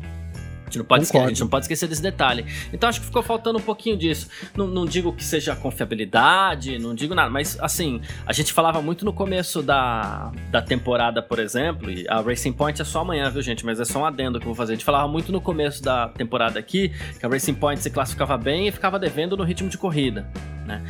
A 0.76 0.78
gente, 0.78 0.78
não 0.78 0.84
pode 0.84 1.04
esquecer, 1.04 1.24
a 1.24 1.28
gente 1.28 1.40
não 1.40 1.48
pode 1.48 1.64
esquecer 1.64 1.88
desse 1.88 2.02
detalhe. 2.02 2.46
Então 2.72 2.88
acho 2.88 3.00
que 3.00 3.06
ficou 3.06 3.22
faltando 3.22 3.58
um 3.58 3.62
pouquinho 3.62 3.96
disso. 3.96 4.28
Não, 4.56 4.66
não 4.66 4.84
digo 4.84 5.12
que 5.12 5.24
seja 5.24 5.54
confiabilidade, 5.56 6.78
não 6.78 6.94
digo 6.94 7.14
nada, 7.14 7.30
mas 7.30 7.58
assim, 7.60 8.00
a 8.26 8.32
gente 8.32 8.52
falava 8.52 8.80
muito 8.82 9.04
no 9.04 9.12
começo 9.12 9.62
da, 9.62 10.32
da 10.50 10.62
temporada, 10.62 11.22
por 11.22 11.38
exemplo, 11.38 11.90
e 11.90 12.06
a 12.08 12.20
Racing 12.20 12.52
Point 12.52 12.80
é 12.80 12.84
só 12.84 13.00
amanhã, 13.00 13.30
viu, 13.30 13.42
gente? 13.42 13.64
Mas 13.64 13.80
é 13.80 13.84
só 13.84 14.00
um 14.00 14.04
adendo 14.04 14.38
que 14.38 14.44
eu 14.44 14.48
vou 14.48 14.54
fazer. 14.54 14.72
A 14.72 14.76
gente 14.76 14.84
falava 14.84 15.08
muito 15.08 15.32
no 15.32 15.40
começo 15.40 15.82
da 15.82 16.08
temporada 16.08 16.58
aqui 16.58 16.92
que 17.18 17.24
a 17.24 17.28
Racing 17.28 17.54
Point 17.54 17.82
se 17.82 17.90
classificava 17.90 18.36
bem 18.36 18.68
e 18.68 18.72
ficava 18.72 18.98
devendo 18.98 19.36
no 19.36 19.44
ritmo 19.44 19.68
de 19.68 19.78
corrida, 19.78 20.28
né? 20.66 20.82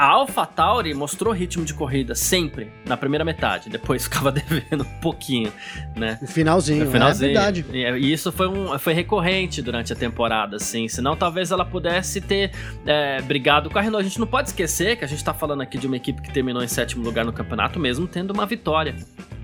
A 0.00 0.06
AlphaTauri 0.06 0.94
mostrou 0.94 1.30
ritmo 1.30 1.62
de 1.62 1.74
corrida 1.74 2.14
sempre 2.14 2.72
na 2.86 2.96
primeira 2.96 3.22
metade, 3.22 3.68
depois 3.68 4.04
ficava 4.08 4.32
devendo 4.32 4.82
um 4.82 4.98
pouquinho, 4.98 5.52
né? 5.94 6.18
No 6.22 6.26
finalzinho, 6.26 6.86
no 6.86 6.90
finalzinho. 6.90 7.32
é 7.32 7.34
verdade. 7.34 7.66
E 7.70 8.10
isso 8.10 8.32
foi, 8.32 8.48
um, 8.48 8.78
foi 8.78 8.94
recorrente 8.94 9.60
durante 9.60 9.92
a 9.92 9.96
temporada, 9.96 10.56
assim. 10.56 10.88
Senão 10.88 11.14
talvez 11.14 11.50
ela 11.50 11.66
pudesse 11.66 12.18
ter 12.18 12.50
é, 12.86 13.20
brigado 13.20 13.68
com 13.68 13.78
a 13.78 13.82
Renault. 13.82 14.00
A 14.00 14.08
gente 14.08 14.18
não 14.18 14.26
pode 14.26 14.48
esquecer 14.48 14.96
que 14.96 15.04
a 15.04 15.06
gente 15.06 15.22
tá 15.22 15.34
falando 15.34 15.60
aqui 15.60 15.76
de 15.76 15.86
uma 15.86 15.96
equipe 15.96 16.22
que 16.22 16.32
terminou 16.32 16.64
em 16.64 16.68
sétimo 16.68 17.04
lugar 17.04 17.26
no 17.26 17.32
campeonato, 17.34 17.78
mesmo 17.78 18.08
tendo 18.08 18.30
uma 18.30 18.46
vitória, 18.46 18.96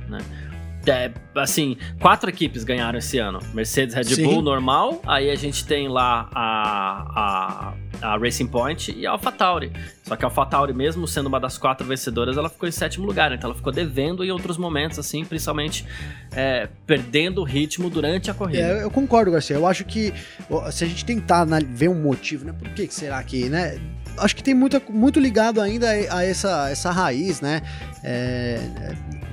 né? 0.09 0.21
É, 0.87 1.11
assim, 1.35 1.77
quatro 2.01 2.31
equipes 2.31 2.63
ganharam 2.63 2.99
esse 2.99 3.19
ano. 3.19 3.41
Mercedes, 3.53 3.95
Red 3.95 4.05
Sim. 4.05 4.25
Bull, 4.25 4.43
normal. 4.43 5.01
Aí 5.07 5.31
a 5.31 5.35
gente 5.35 5.65
tem 5.67 5.89
lá 5.89 6.29
a, 6.33 7.75
a, 8.03 8.13
a 8.13 8.19
Racing 8.19 8.47
Point 8.47 8.95
e 8.97 9.07
a 9.07 9.11
AlphaTauri. 9.11 9.73
Só 10.05 10.15
que 10.15 10.25
a 10.25 10.29
AlphaTauri, 10.29 10.73
mesmo 10.73 11.07
sendo 11.09 11.27
uma 11.27 11.41
das 11.41 11.59
quatro 11.59 11.87
vencedoras, 11.87 12.37
ela 12.37 12.49
ficou 12.49 12.69
em 12.69 12.73
sétimo 12.73 13.05
lugar. 13.05 13.33
Então 13.33 13.51
ela 13.51 13.57
ficou 13.57 13.73
devendo 13.73 14.25
em 14.25 14.31
outros 14.31 14.57
momentos, 14.57 14.99
assim, 14.99 15.25
principalmente 15.25 15.85
é, 16.33 16.69
perdendo 16.87 17.41
o 17.41 17.45
ritmo 17.45 17.91
durante 17.91 18.31
a 18.31 18.35
corrida. 18.35 18.63
É, 18.63 18.83
eu 18.85 18.91
concordo, 18.91 19.33
Garcia. 19.33 19.57
Eu 19.57 19.67
acho 19.67 19.85
que 19.85 20.13
se 20.71 20.85
a 20.85 20.87
gente 20.87 21.05
tentar 21.05 21.45
ver 21.69 21.89
um 21.89 22.01
motivo, 22.01 22.45
né? 22.45 22.53
Por 22.53 22.69
que, 22.71 22.87
que 22.87 22.95
será 22.95 23.23
que, 23.23 23.49
né? 23.49 23.81
Acho 24.19 24.35
que 24.35 24.43
tem 24.43 24.55
muito, 24.55 24.81
muito 24.89 25.21
ligado 25.21 25.61
ainda 25.61 25.91
a 25.91 26.25
essa, 26.25 26.71
essa 26.71 26.91
raiz, 26.91 27.41
né? 27.41 27.61
É, 28.03 28.59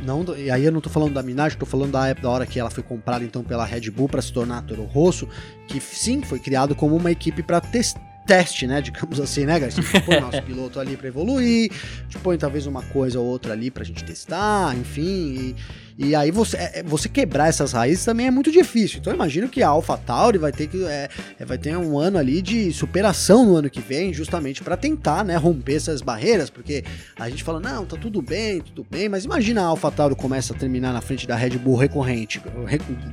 não, 0.04 0.24
e 0.38 0.52
aí 0.52 0.66
eu 0.66 0.72
não 0.72 0.82
tô 0.82 0.90
falando 0.90 1.14
da 1.14 1.24
Minardi, 1.24 1.58
tô 1.58 1.66
falando 1.66 1.92
da, 1.92 2.14
da 2.14 2.30
hora 2.30 2.46
que 2.46 2.60
ela 2.60 2.70
foi 2.70 2.84
comprada 2.84 3.24
então 3.24 3.44
pela 3.44 3.66
Red 3.66 3.90
Bull 3.90 4.10
para 4.10 4.22
se 4.22 4.32
tornar 4.32 4.62
Toro 4.64 4.84
Rosso, 4.84 5.28
que 5.68 5.80
sim, 5.80 6.22
foi 6.22 6.40
criado 6.40 6.76
como 6.76 6.96
uma 6.96 7.12
equipe 7.12 7.42
para 7.42 7.60
testar 7.62 8.14
teste, 8.26 8.66
né? 8.66 8.82
Digamos 8.82 9.20
assim, 9.20 9.46
né, 9.46 9.60
Garcia? 9.60 9.84
Gente 9.84 10.02
põe 10.06 10.20
nosso 10.20 10.42
piloto 10.44 10.80
ali 10.80 10.96
para 10.96 11.08
evoluir, 11.08 11.72
gente 12.04 12.18
põe 12.20 12.38
talvez 12.38 12.66
uma 12.66 12.82
coisa 12.82 13.20
ou 13.20 13.26
outra 13.26 13.54
ali 13.54 13.70
pra 13.70 13.84
gente 13.84 14.04
testar, 14.04 14.76
enfim. 14.76 15.02
E, 15.02 15.56
e 15.98 16.16
aí 16.16 16.32
você, 16.32 16.58
é, 16.58 16.84
você 16.84 17.08
quebrar 17.08 17.48
essas 17.48 17.72
raízes 17.72 18.04
também 18.04 18.28
é 18.28 18.32
muito 18.32 18.52
difícil. 18.52 19.00
Então 19.00 19.12
eu 19.12 19.16
imagino 19.16 19.48
que 19.48 19.62
a 19.62 19.70
AlphaTauri 19.70 20.38
vai 20.38 20.52
ter 20.52 20.68
que 20.68 20.84
é, 20.86 21.10
vai 21.46 21.58
ter 21.58 21.76
um 21.78 21.98
ano 21.98 22.18
ali 22.18 22.42
de 22.42 22.72
superação 22.72 23.46
no 23.46 23.56
ano 23.56 23.70
que 23.70 23.82
vem, 23.82 24.14
justamente 24.14 24.62
para 24.64 24.76
tentar, 24.76 25.24
né, 25.24 25.36
romper 25.36 25.76
essas 25.76 26.02
barreiras, 26.02 26.50
porque 26.50 26.84
a 27.18 27.30
gente 27.30 27.44
fala, 27.44 27.60
não, 27.60 27.86
tá 27.86 27.98
tudo 27.98 28.22
bem, 28.22 28.62
tudo 28.62 28.86
bem, 28.90 29.08
mas 29.10 29.26
imagina 29.26 29.62
a 29.62 29.66
AlphaTauri 29.66 30.16
começa 30.16 30.54
a 30.54 30.58
terminar 30.58 30.94
na 30.94 31.02
frente 31.02 31.28
da 31.28 31.36
Red 31.36 31.58
Bull 31.58 31.76
recorrente, 31.76 32.42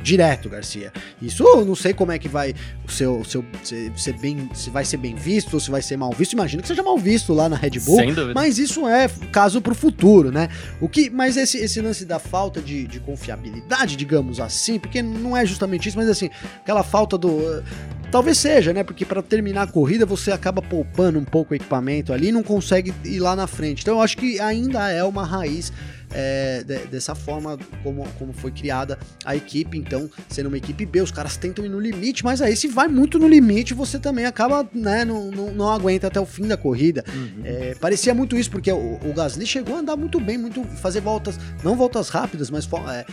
direto, 0.03 0.49
Garcia. 0.49 0.93
Isso 1.21 1.43
eu 1.43 1.65
não 1.65 1.75
sei 1.75 1.93
como 1.93 2.13
é 2.13 2.19
que 2.19 2.29
vai 2.29 2.55
o 2.87 2.91
seu, 2.91 3.19
o 3.19 3.25
seu 3.25 3.45
ser 3.63 4.15
bem, 4.15 4.49
se 4.55 4.71
vai 4.71 4.85
ser 4.85 4.97
bem 4.97 5.15
visto 5.15 5.55
ou 5.55 5.61
se 5.61 5.71
vai 5.71 5.83
ser 5.83 5.97
mal 5.97 6.13
visto. 6.13 6.33
Imagina 6.33 6.63
que 6.63 6.69
seja 6.69 6.83
mal 6.83 6.99
visto 6.99 7.33
lá 7.33 7.49
na 7.49 7.57
Red 7.57 7.79
Bull, 7.81 7.99
mas 8.35 8.59
isso 8.59 8.87
é 8.89 9.09
caso 9.33 9.61
pro 9.61 9.75
futuro, 9.75 10.31
né? 10.31 10.49
O 10.81 10.89
que, 10.89 11.11
mas 11.11 11.37
esse, 11.37 11.59
esse 11.59 11.81
lance 11.81 12.05
da 12.05 12.19
falta 12.19 12.61
de, 12.61 12.70
de 12.87 13.01
confiabilidade, 13.01 13.97
digamos 13.97 14.41
assim, 14.41 14.79
porque 14.79 15.03
não 15.03 15.37
é 15.37 15.45
justamente 15.45 15.89
isso, 15.89 15.99
mas 15.99 16.09
assim, 16.09 16.31
aquela 16.63 16.83
falta 16.83 17.17
do 17.19 17.63
Talvez 18.11 18.39
seja, 18.39 18.73
né? 18.73 18.83
Porque 18.83 19.05
para 19.05 19.23
terminar 19.23 19.63
a 19.63 19.67
corrida 19.69 20.05
você 20.05 20.33
acaba 20.33 20.61
poupando 20.61 21.19
um 21.19 21.25
pouco 21.25 21.53
o 21.53 21.57
equipamento 21.57 22.13
ali 22.13 22.29
e 22.29 22.33
não 22.33 22.43
consegue 22.43 22.93
ir 23.05 23.21
lá 23.21 23.37
na 23.37 23.47
frente. 23.47 23.83
Então 23.83 23.95
eu 23.97 24.03
acho 24.03 24.17
que 24.17 24.41
ainda 24.41 24.91
é 24.91 25.05
uma 25.05 25.25
raiz 25.25 25.73
é, 26.13 26.63
de, 26.65 26.79
dessa 26.87 27.15
forma 27.15 27.59
como, 27.83 28.07
como 28.19 28.33
foi 28.33 28.51
criada 28.51 28.99
a 29.25 29.37
equipe. 29.37 29.79
Então, 29.79 30.11
sendo 30.29 30.49
uma 30.49 30.57
equipe 30.57 30.85
B, 30.85 31.01
os 31.01 31.11
caras 31.11 31.37
tentam 31.37 31.65
ir 31.65 31.69
no 31.69 31.81
limite, 31.81 32.25
mas 32.25 32.43
aí 32.43 32.57
se 32.57 32.69
vai 32.69 32.89
muito 32.89 33.19
no 33.19 33.29
limite, 33.29 33.75
você 33.75 33.99
também 33.99 34.27
acaba, 34.27 34.69
né, 34.73 35.05
não, 35.05 35.31
não, 35.31 35.53
não 35.53 35.71
aguenta 35.71 36.07
até 36.07 36.21
o 36.21 36.27
fim 36.27 36.47
da 36.47 36.57
corrida. 36.57 37.05
Uhum. 37.13 37.43
É, 37.45 37.75
parecia 37.75 38.15
muito 38.15 38.37
isso, 38.37 38.51
porque 38.51 38.71
o, 38.73 38.99
o, 39.05 39.13
Gasly 39.15 39.47
chegou 39.47 39.77
a 39.77 39.81
andar 39.81 39.97
muito 39.97 40.21
bem, 40.21 40.39
muito 40.39 40.65
fazer 40.65 41.01
voltas, 41.01 41.39
não 41.63 41.77
voltas 41.77 42.09
rápidas, 42.09 42.51
mas 42.51 42.69
é, 42.89 43.05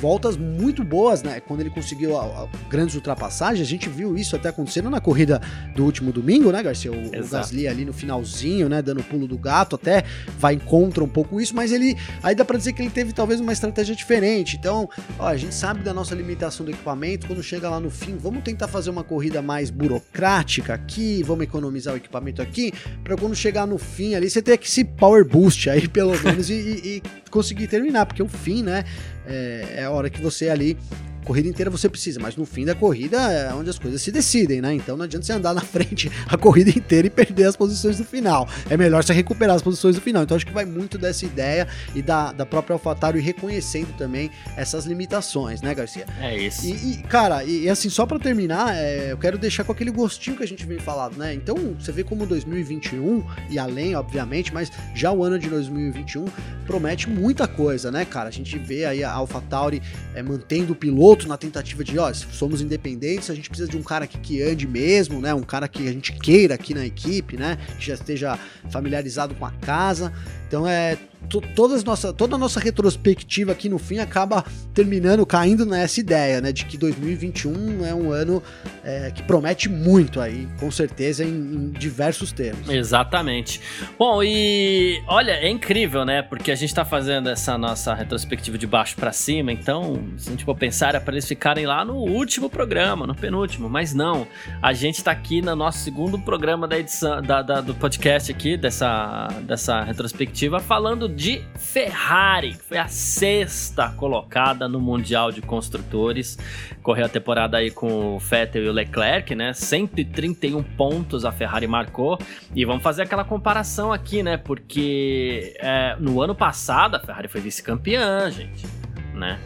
voltas 0.00 0.36
muito 0.36 0.84
boas, 0.84 1.22
né? 1.22 1.40
Quando 1.40 1.60
ele 1.60 1.70
conseguiu 1.70 2.18
a, 2.18 2.24
a, 2.24 2.48
grandes 2.68 2.94
ultrapassagens, 2.94 3.66
a 3.66 3.70
gente 3.70 3.88
viu 3.88 4.16
isso 4.16 4.36
até 4.36 4.48
acontecendo 4.48 4.90
na 4.90 5.00
corrida 5.00 5.40
do 5.74 5.84
último 5.84 6.12
domingo, 6.12 6.50
né, 6.50 6.62
Garcia? 6.62 6.92
O, 6.92 7.06
o 7.08 7.28
Gasly 7.28 7.66
ali 7.66 7.84
no 7.84 7.92
finalzinho, 7.92 8.68
né, 8.68 8.82
dando 8.82 9.02
pulo 9.02 9.26
do 9.26 9.38
gato, 9.38 9.76
até 9.76 10.04
vai 10.38 10.56
contra 10.56 11.02
um 11.02 11.08
pouco 11.08 11.40
isso, 11.40 11.54
mas 11.54 11.72
ele 11.72 11.96
aí 12.22 12.34
dá 12.42 12.44
para 12.44 12.58
dizer 12.58 12.72
que 12.72 12.82
ele 12.82 12.90
teve 12.90 13.12
talvez 13.12 13.40
uma 13.40 13.52
estratégia 13.52 13.94
diferente. 13.94 14.56
Então, 14.56 14.88
ó, 15.18 15.28
a 15.28 15.36
gente 15.36 15.54
sabe 15.54 15.82
da 15.82 15.94
nossa 15.94 16.14
limitação 16.14 16.66
do 16.66 16.72
equipamento, 16.72 17.26
quando 17.26 17.42
chega 17.42 17.70
lá 17.70 17.78
no 17.78 17.90
fim, 17.90 18.16
vamos 18.16 18.42
tentar 18.42 18.66
fazer 18.68 18.90
uma 18.90 19.04
corrida 19.04 19.40
mais 19.40 19.70
burocrática 19.70 20.74
aqui, 20.74 21.22
vamos 21.22 21.44
economizar 21.44 21.94
o 21.94 21.96
equipamento 21.96 22.42
aqui, 22.42 22.72
para 23.04 23.16
quando 23.16 23.34
chegar 23.34 23.66
no 23.66 23.78
fim 23.78 24.14
ali, 24.14 24.28
você 24.28 24.42
ter 24.42 24.58
esse 24.60 24.84
power 24.84 25.24
boost 25.24 25.70
aí 25.70 25.86
pelo 25.88 26.20
menos 26.22 26.50
e, 26.50 26.54
e, 26.54 26.96
e 26.96 27.02
conseguir 27.30 27.68
terminar, 27.68 28.06
porque 28.06 28.22
o 28.22 28.28
fim, 28.28 28.62
né, 28.62 28.84
é, 29.26 29.74
é 29.76 29.84
a 29.84 29.90
hora 29.90 30.10
que 30.10 30.20
você 30.20 30.48
ali 30.48 30.76
corrida 31.24 31.48
inteira 31.48 31.70
você 31.70 31.88
precisa, 31.88 32.20
mas 32.20 32.36
no 32.36 32.44
fim 32.44 32.64
da 32.64 32.74
corrida 32.74 33.16
é 33.32 33.52
onde 33.54 33.70
as 33.70 33.78
coisas 33.78 34.02
se 34.02 34.10
decidem, 34.10 34.60
né? 34.60 34.74
Então 34.74 34.96
não 34.96 35.04
adianta 35.04 35.24
você 35.24 35.32
andar 35.32 35.54
na 35.54 35.60
frente 35.60 36.10
a 36.26 36.36
corrida 36.36 36.70
inteira 36.70 37.06
e 37.06 37.10
perder 37.10 37.44
as 37.44 37.56
posições 37.56 37.98
do 37.98 38.04
final. 38.04 38.48
É 38.68 38.76
melhor 38.76 39.02
você 39.02 39.12
recuperar 39.12 39.56
as 39.56 39.62
posições 39.62 39.94
do 39.94 40.00
final. 40.00 40.22
Então 40.22 40.36
acho 40.36 40.46
que 40.46 40.52
vai 40.52 40.64
muito 40.64 40.98
dessa 40.98 41.24
ideia 41.24 41.66
e 41.94 42.02
da, 42.02 42.32
da 42.32 42.44
própria 42.44 42.74
AlphaTauri 42.74 43.20
reconhecendo 43.20 43.96
também 43.96 44.30
essas 44.56 44.84
limitações, 44.84 45.62
né, 45.62 45.74
Garcia? 45.74 46.06
É 46.20 46.36
isso. 46.36 46.66
E, 46.66 46.92
e 46.92 47.02
cara, 47.02 47.44
e, 47.44 47.64
e, 47.64 47.68
assim, 47.68 47.88
só 47.88 48.04
para 48.06 48.18
terminar, 48.18 48.76
é, 48.76 49.12
eu 49.12 49.18
quero 49.18 49.38
deixar 49.38 49.64
com 49.64 49.72
aquele 49.72 49.90
gostinho 49.90 50.36
que 50.36 50.42
a 50.42 50.48
gente 50.48 50.66
vem 50.66 50.78
falando, 50.78 51.16
né? 51.16 51.34
Então 51.34 51.56
você 51.78 51.92
vê 51.92 52.02
como 52.02 52.26
2021 52.26 53.24
e 53.48 53.58
além, 53.58 53.94
obviamente, 53.94 54.52
mas 54.52 54.70
já 54.94 55.12
o 55.12 55.22
ano 55.22 55.38
de 55.38 55.48
2021 55.48 56.26
promete 56.66 57.08
muita 57.08 57.46
coisa, 57.46 57.90
né, 57.90 58.04
cara? 58.04 58.28
A 58.28 58.32
gente 58.32 58.58
vê 58.58 58.84
aí 58.84 59.04
a 59.04 59.12
AlphaTauri 59.12 59.82
é, 60.14 60.22
mantendo 60.22 60.72
o 60.72 60.76
piloto 60.76 61.11
outro 61.12 61.28
na 61.28 61.36
tentativa 61.36 61.84
de, 61.84 61.98
ó, 61.98 62.12
somos 62.12 62.62
independentes, 62.62 63.30
a 63.30 63.34
gente 63.34 63.50
precisa 63.50 63.70
de 63.70 63.76
um 63.76 63.82
cara 63.82 64.04
aqui 64.04 64.18
que 64.18 64.42
ande 64.42 64.66
mesmo, 64.66 65.20
né? 65.20 65.34
Um 65.34 65.42
cara 65.42 65.68
que 65.68 65.86
a 65.86 65.92
gente 65.92 66.12
queira 66.12 66.54
aqui 66.54 66.72
na 66.72 66.86
equipe, 66.86 67.36
né? 67.36 67.58
Que 67.78 67.86
já 67.86 67.94
esteja 67.94 68.38
familiarizado 68.70 69.34
com 69.34 69.44
a 69.44 69.50
casa. 69.50 70.12
Então 70.48 70.66
é 70.66 70.98
todas 71.28 71.84
nossa, 71.84 72.12
toda 72.12 72.36
a 72.36 72.38
nossa 72.38 72.60
retrospectiva 72.60 73.52
aqui 73.52 73.68
no 73.68 73.78
fim 73.78 73.98
acaba 73.98 74.44
terminando 74.74 75.24
caindo 75.24 75.64
nessa 75.64 76.00
ideia, 76.00 76.40
né, 76.40 76.52
de 76.52 76.64
que 76.64 76.76
2021 76.76 77.84
é 77.84 77.94
um 77.94 78.10
ano 78.10 78.42
é, 78.84 79.10
que 79.10 79.22
promete 79.22 79.68
muito 79.68 80.20
aí, 80.20 80.48
com 80.58 80.70
certeza, 80.70 81.24
em, 81.24 81.28
em, 81.28 81.70
diversos 81.70 82.32
termos. 82.32 82.68
Exatamente. 82.68 83.60
Bom, 83.98 84.22
e 84.22 85.02
olha, 85.06 85.32
é 85.32 85.48
incrível, 85.48 86.04
né, 86.04 86.22
porque 86.22 86.50
a 86.50 86.54
gente 86.54 86.74
tá 86.74 86.84
fazendo 86.84 87.28
essa 87.28 87.56
nossa 87.56 87.94
retrospectiva 87.94 88.58
de 88.58 88.66
baixo 88.66 88.96
para 88.96 89.12
cima, 89.12 89.52
então, 89.52 90.02
se 90.16 90.28
a 90.28 90.32
gente 90.32 90.44
for 90.44 90.56
pensar, 90.56 90.90
era 90.90 91.00
para 91.00 91.14
eles 91.14 91.26
ficarem 91.26 91.66
lá 91.66 91.84
no 91.84 91.94
último 91.94 92.48
programa, 92.48 93.06
no 93.06 93.14
penúltimo, 93.14 93.68
mas 93.68 93.94
não, 93.94 94.26
a 94.60 94.72
gente 94.72 95.02
tá 95.02 95.10
aqui 95.10 95.40
no 95.40 95.54
nosso 95.54 95.78
segundo 95.78 96.18
programa 96.18 96.66
da 96.66 96.78
edição, 96.78 97.22
da, 97.22 97.42
da 97.42 97.60
do 97.60 97.74
podcast 97.74 98.30
aqui, 98.30 98.56
dessa, 98.56 99.28
dessa 99.42 99.82
retrospectiva, 99.82 100.60
falando 100.60 101.08
de 101.14 101.42
Ferrari, 101.56 102.54
que 102.54 102.64
foi 102.64 102.78
a 102.78 102.88
sexta 102.88 103.90
colocada 103.90 104.68
no 104.68 104.80
Mundial 104.80 105.30
de 105.30 105.40
Construtores. 105.40 106.38
Correu 106.82 107.06
a 107.06 107.08
temporada 107.08 107.56
aí 107.56 107.70
com 107.70 108.16
o 108.16 108.18
Vettel 108.18 108.64
e 108.64 108.68
o 108.68 108.72
Leclerc, 108.72 109.34
né? 109.34 109.52
131 109.52 110.62
pontos 110.62 111.24
a 111.24 111.32
Ferrari 111.32 111.66
marcou. 111.66 112.18
E 112.54 112.64
vamos 112.64 112.82
fazer 112.82 113.02
aquela 113.02 113.24
comparação 113.24 113.92
aqui, 113.92 114.22
né? 114.22 114.36
Porque 114.36 115.54
é, 115.58 115.96
no 115.98 116.20
ano 116.20 116.34
passado 116.34 116.96
a 116.96 117.00
Ferrari 117.00 117.28
foi 117.28 117.40
vice-campeã, 117.40 118.30
gente, 118.30 118.66
né? 119.14 119.38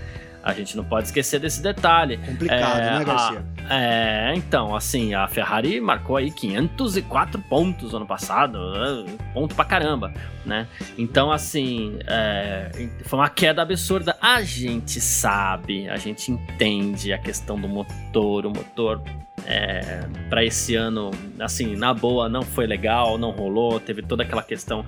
A 0.43 0.53
gente 0.53 0.77
não 0.77 0.85
pode 0.85 1.07
esquecer 1.07 1.41
desse 1.41 1.61
detalhe. 1.61 2.19
Complicado, 2.19 2.79
é, 2.79 2.99
né, 2.99 3.05
Garcia? 3.05 3.45
A, 3.53 3.56
é, 3.69 4.33
então, 4.37 4.75
assim, 4.75 5.15
a 5.15 5.27
Ferrari 5.27 5.81
marcou 5.81 6.17
aí 6.17 6.31
504 6.31 7.41
pontos 7.43 7.95
ano 7.95 8.07
passado, 8.07 8.59
é, 8.59 9.33
ponto 9.33 9.55
pra 9.55 9.65
caramba, 9.65 10.13
né? 10.45 10.67
Então, 10.97 11.33
assim, 11.33 11.99
é, 12.07 12.71
foi 13.05 13.19
uma 13.19 13.29
queda 13.29 13.63
absurda. 13.63 14.17
A 14.21 14.43
gente 14.43 15.01
sabe, 15.01 15.89
a 15.89 15.97
gente 15.97 16.31
entende 16.31 17.13
a 17.13 17.19
questão 17.19 17.59
do 17.59 17.69
motor, 17.69 18.47
o 18.47 18.51
motor 18.51 19.03
é, 19.45 20.07
para 20.29 20.45
esse 20.45 20.75
ano, 20.75 21.11
assim, 21.39 21.77
na 21.77 21.93
boa, 21.95 22.29
não 22.29 22.43
foi 22.43 22.67
legal, 22.67 23.17
não 23.19 23.31
rolou, 23.31 23.79
teve 23.81 24.03
toda 24.03 24.23
aquela 24.23 24.43
questão 24.43 24.85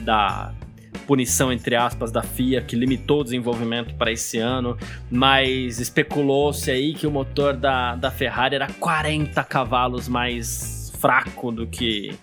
da 0.00 0.52
punição, 1.12 1.52
entre 1.52 1.76
aspas, 1.76 2.10
da 2.10 2.22
FIA, 2.22 2.62
que 2.62 2.74
limitou 2.74 3.20
o 3.20 3.24
desenvolvimento 3.24 3.94
para 3.96 4.10
esse 4.10 4.38
ano, 4.38 4.78
mas 5.10 5.78
especulou-se 5.78 6.70
aí 6.70 6.94
que 6.94 7.06
o 7.06 7.10
motor 7.10 7.54
da, 7.54 7.94
da 7.94 8.10
Ferrari 8.10 8.54
era 8.54 8.66
40 8.66 9.44
cavalos 9.44 10.08
mais 10.08 10.90
fraco 10.98 11.52
do 11.52 11.66
que 11.66 12.14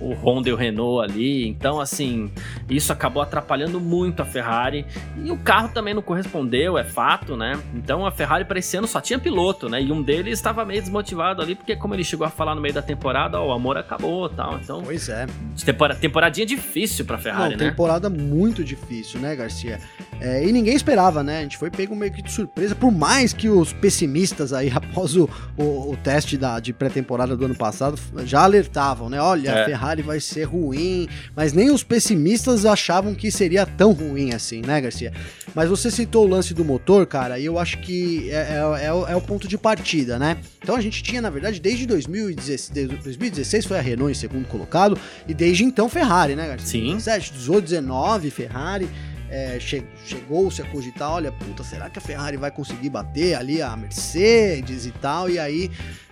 o 0.00 0.12
Honda 0.14 0.48
e 0.48 0.52
o 0.52 0.56
Renault 0.56 1.10
ali. 1.10 1.46
Então, 1.46 1.80
assim, 1.80 2.30
isso 2.68 2.92
acabou 2.92 3.22
atrapalhando 3.22 3.80
muito 3.80 4.20
a 4.22 4.24
Ferrari. 4.24 4.84
E 5.22 5.30
o 5.30 5.38
carro 5.38 5.68
também 5.68 5.94
não 5.94 6.02
correspondeu, 6.02 6.78
é 6.78 6.84
fato, 6.84 7.36
né? 7.36 7.58
Então 7.74 8.06
a 8.06 8.10
Ferrari 8.10 8.44
para 8.44 8.58
esse 8.58 8.76
ano 8.76 8.86
só 8.86 9.00
tinha 9.00 9.18
piloto, 9.18 9.68
né? 9.68 9.82
E 9.82 9.92
um 9.92 10.02
deles 10.02 10.34
estava 10.34 10.64
meio 10.64 10.80
desmotivado 10.80 11.42
ali, 11.42 11.54
porque 11.54 11.76
como 11.76 11.94
ele 11.94 12.04
chegou 12.04 12.26
a 12.26 12.30
falar 12.30 12.54
no 12.54 12.60
meio 12.60 12.74
da 12.74 12.82
temporada, 12.82 13.40
ó, 13.40 13.48
o 13.48 13.52
amor 13.52 13.76
acabou 13.76 14.28
tal. 14.28 14.58
Então. 14.62 14.82
Pois 14.82 15.08
é. 15.08 15.26
Temporada, 15.64 15.98
temporadinha 15.98 16.46
difícil 16.46 17.04
pra 17.04 17.18
Ferrari, 17.18 17.56
não, 17.56 17.64
né? 17.64 17.70
Temporada 17.70 18.10
muito 18.10 18.62
difícil, 18.62 19.20
né, 19.20 19.34
Garcia? 19.34 19.80
É, 20.20 20.46
e 20.46 20.52
ninguém 20.52 20.74
esperava, 20.74 21.22
né? 21.22 21.40
A 21.40 21.42
gente 21.42 21.56
foi 21.56 21.70
pego 21.70 21.94
meio 21.94 22.12
que 22.12 22.22
de 22.22 22.30
surpresa, 22.30 22.74
por 22.74 22.90
mais 22.90 23.32
que 23.32 23.48
os 23.48 23.72
pessimistas 23.72 24.52
aí, 24.52 24.70
após 24.74 25.16
o, 25.16 25.28
o, 25.56 25.92
o 25.92 25.96
teste 26.02 26.36
da, 26.36 26.58
de 26.60 26.72
pré-temporada 26.72 27.36
do 27.36 27.44
ano 27.44 27.54
passado, 27.54 27.98
já 28.24 28.42
alertavam, 28.42 29.08
né? 29.08 29.20
Olha, 29.20 29.50
é. 29.50 29.62
a 29.62 29.64
Ferrari 29.64 29.85
vai 30.02 30.20
ser 30.20 30.44
ruim, 30.44 31.08
mas 31.34 31.52
nem 31.52 31.70
os 31.70 31.82
pessimistas 31.82 32.64
achavam 32.64 33.14
que 33.14 33.30
seria 33.30 33.64
tão 33.64 33.92
ruim 33.92 34.32
assim, 34.32 34.62
né, 34.62 34.80
Garcia? 34.80 35.12
Mas 35.54 35.68
você 35.68 35.90
citou 35.90 36.24
o 36.24 36.28
lance 36.28 36.52
do 36.52 36.64
motor, 36.64 37.06
cara, 37.06 37.38
e 37.38 37.44
eu 37.44 37.58
acho 37.58 37.78
que 37.78 38.30
é, 38.30 38.34
é, 38.34 38.86
é, 38.86 38.92
o, 38.92 39.06
é 39.06 39.16
o 39.16 39.20
ponto 39.20 39.46
de 39.48 39.56
partida, 39.56 40.18
né? 40.18 40.38
Então 40.62 40.76
a 40.76 40.80
gente 40.80 41.02
tinha, 41.02 41.20
na 41.20 41.30
verdade, 41.30 41.60
desde 41.60 41.86
2016, 41.86 42.88
2016 43.02 43.64
foi 43.66 43.78
a 43.78 43.82
Renault 43.82 44.12
em 44.12 44.14
segundo 44.14 44.46
colocado, 44.46 44.98
e 45.28 45.34
desde 45.34 45.64
então 45.64 45.88
Ferrari, 45.88 46.34
né, 46.34 46.46
Garcia? 46.48 46.80
Sim. 46.80 46.96
17, 46.96 47.32
18, 47.32 47.64
19, 47.64 48.30
Ferrari 48.30 48.88
é, 49.28 49.58
che 49.58 49.84
chegou-se 50.04 50.62
a 50.62 50.64
cogitar, 50.66 51.10
olha, 51.10 51.32
puta, 51.32 51.64
será 51.64 51.90
que 51.90 51.98
a 51.98 52.02
Ferrari 52.02 52.36
vai 52.36 52.50
conseguir 52.50 52.90
bater 52.90 53.34
ali 53.34 53.60
a 53.60 53.76
Mercedes 53.76 54.86
e 54.86 54.92
tal? 54.92 55.28
E 55.28 55.38
aí, 55.38 55.70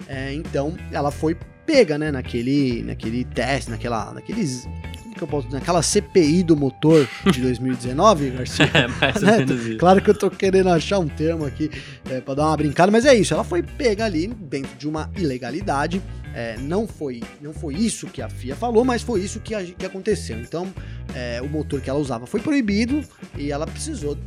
é, 0.09 0.33
então, 0.33 0.77
ela 0.91 1.11
foi 1.11 1.37
pega, 1.67 1.99
né, 1.99 2.11
naquele, 2.11 2.83
naquele 2.83 3.25
teste, 3.25 3.71
naquela, 3.71 4.13
naqueles 4.13 4.69
que 5.15 5.23
eu 5.23 5.29
posso 5.29 5.47
dizer, 5.47 5.59
naquela 5.59 5.81
CPI 5.81 6.43
do 6.43 6.57
motor 6.57 7.09
de 7.31 7.41
2019, 7.41 8.31
Garcia. 8.37 8.71
É, 8.75 8.89
mais 8.89 9.17
ou 9.17 9.23
né? 9.23 9.39
menos 9.39 9.67
isso. 9.67 9.79
Claro 9.79 10.03
que 10.03 10.11
eu 10.11 10.15
tô 10.15 10.31
querendo 10.31 10.69
achar 10.71 10.99
um 10.99 11.07
termo 11.07 11.45
aqui 11.45 11.71
é, 12.11 12.21
para 12.21 12.35
dar 12.35 12.47
uma 12.47 12.57
brincada, 12.57 12.91
mas 12.91 13.05
é 13.07 13.15
isso, 13.15 13.33
ela 13.33 13.45
foi 13.45 13.63
pega 13.63 14.05
ali 14.05 14.27
dentro 14.27 14.77
de 14.77 14.89
uma 14.89 15.11
ilegalidade 15.17 16.03
é, 16.35 16.57
não, 16.59 16.85
foi, 16.87 17.23
não 17.41 17.53
foi 17.53 17.75
isso 17.75 18.09
que 18.09 18.21
a 18.21 18.29
FIA 18.29 18.57
falou, 18.57 18.85
mas 18.85 19.03
foi 19.03 19.21
isso 19.21 19.39
que, 19.39 19.55
a, 19.55 19.63
que 19.63 19.87
aconteceu. 19.87 20.41
Então, 20.41 20.67
é, 21.15 21.41
o 21.41 21.49
motor 21.49 21.81
que 21.81 21.89
ela 21.89 21.99
usava 21.99 22.27
foi 22.27 22.41
proibido 22.41 23.05
e 23.39 23.53
ela 23.53 23.67
precisou 23.67 24.19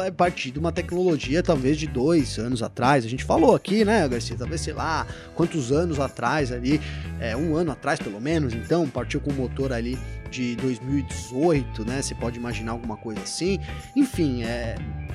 é, 0.00 0.10
partir 0.10 0.50
de 0.50 0.58
uma 0.58 0.72
tecnologia 0.72 1.42
talvez 1.42 1.78
de 1.78 1.86
dois 1.86 2.38
anos 2.38 2.62
atrás. 2.62 3.04
A 3.04 3.08
gente 3.08 3.24
falou 3.24 3.54
aqui, 3.54 3.84
né, 3.84 4.06
Garcia? 4.08 4.36
Talvez, 4.36 4.60
sei 4.60 4.72
lá, 4.72 5.06
quantos 5.34 5.72
anos 5.72 5.98
atrás 6.00 6.52
ali, 6.52 6.80
é, 7.20 7.36
um 7.36 7.56
ano 7.56 7.72
atrás 7.72 7.98
pelo 7.98 8.20
menos, 8.20 8.54
então, 8.54 8.88
partiu 8.88 9.20
com 9.20 9.30
o 9.30 9.34
motor 9.34 9.72
ali 9.72 9.98
de 10.30 10.56
2018, 10.56 11.84
né? 11.84 12.02
Você 12.02 12.14
pode 12.14 12.38
imaginar 12.38 12.72
alguma 12.72 12.96
coisa 12.96 13.20
assim. 13.22 13.58
Enfim, 13.94 14.42
é, 14.42 14.74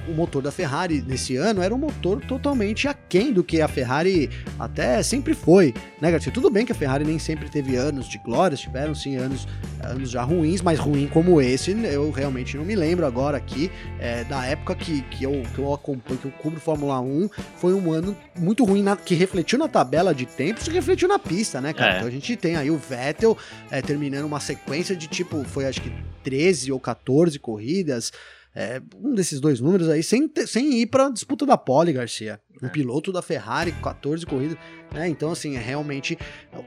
o 0.09 0.13
motor 0.13 0.41
da 0.41 0.51
Ferrari 0.51 1.03
nesse 1.05 1.35
ano 1.35 1.61
era 1.61 1.73
um 1.73 1.77
motor 1.77 2.21
totalmente 2.21 2.87
aquém 2.87 3.31
do 3.31 3.43
que 3.43 3.61
a 3.61 3.67
Ferrari 3.67 4.29
até 4.57 5.01
sempre 5.03 5.33
foi, 5.33 5.73
né, 6.01 6.11
Garcia? 6.11 6.31
Tudo 6.31 6.49
bem 6.49 6.65
que 6.65 6.71
a 6.71 6.75
Ferrari 6.75 7.05
nem 7.05 7.19
sempre 7.19 7.49
teve 7.49 7.75
anos 7.75 8.07
de 8.07 8.17
glórias, 8.17 8.59
tiveram 8.59 8.95
sim 8.95 9.15
anos, 9.15 9.47
anos 9.83 10.09
já 10.09 10.23
ruins, 10.23 10.61
mas 10.61 10.79
ruim 10.79 11.07
como 11.07 11.41
esse, 11.41 11.71
eu 11.71 12.11
realmente 12.11 12.57
não 12.57 12.65
me 12.65 12.75
lembro 12.75 13.05
agora 13.05 13.37
aqui, 13.37 13.71
é, 13.99 14.23
da 14.23 14.45
época 14.45 14.75
que, 14.75 15.01
que, 15.03 15.23
eu, 15.23 15.43
que 15.53 15.59
eu 15.59 15.73
acompanho, 15.73 16.19
que 16.19 16.25
eu 16.25 16.31
cubro 16.31 16.59
Fórmula 16.59 16.99
1, 16.99 17.29
foi 17.57 17.73
um 17.73 17.91
ano 17.91 18.15
muito 18.37 18.63
ruim, 18.65 18.81
na, 18.81 18.95
que 18.95 19.15
refletiu 19.15 19.59
na 19.59 19.67
tabela 19.67 20.13
de 20.13 20.25
tempos 20.25 20.67
e 20.67 20.71
refletiu 20.71 21.07
na 21.07 21.19
pista, 21.19 21.61
né, 21.61 21.73
cara? 21.73 21.93
É. 21.93 21.95
Então 21.97 22.07
a 22.07 22.11
gente 22.11 22.35
tem 22.35 22.55
aí 22.55 22.71
o 22.71 22.77
Vettel 22.77 23.37
é, 23.69 23.81
terminando 23.81 24.25
uma 24.25 24.39
sequência 24.39 24.95
de 24.95 25.07
tipo, 25.07 25.43
foi 25.43 25.65
acho 25.65 25.81
que 25.81 25.91
13 26.23 26.71
ou 26.71 26.79
14 26.79 27.37
corridas, 27.39 28.11
é, 28.55 28.81
um 28.95 29.13
desses 29.13 29.39
dois 29.39 29.59
números 29.59 29.87
aí, 29.89 30.01
sem, 30.01 30.29
sem 30.47 30.81
ir 30.81 30.87
para 30.87 31.09
disputa 31.09 31.45
da 31.45 31.57
pole, 31.57 31.93
Garcia. 31.93 32.39
Um 32.61 32.65
é. 32.65 32.69
piloto 32.69 33.11
da 33.11 33.21
Ferrari, 33.21 33.71
14 33.71 34.25
corridas. 34.25 34.57
Né? 34.91 35.07
Então, 35.07 35.31
assim, 35.31 35.55
é 35.55 35.59
realmente 35.59 36.17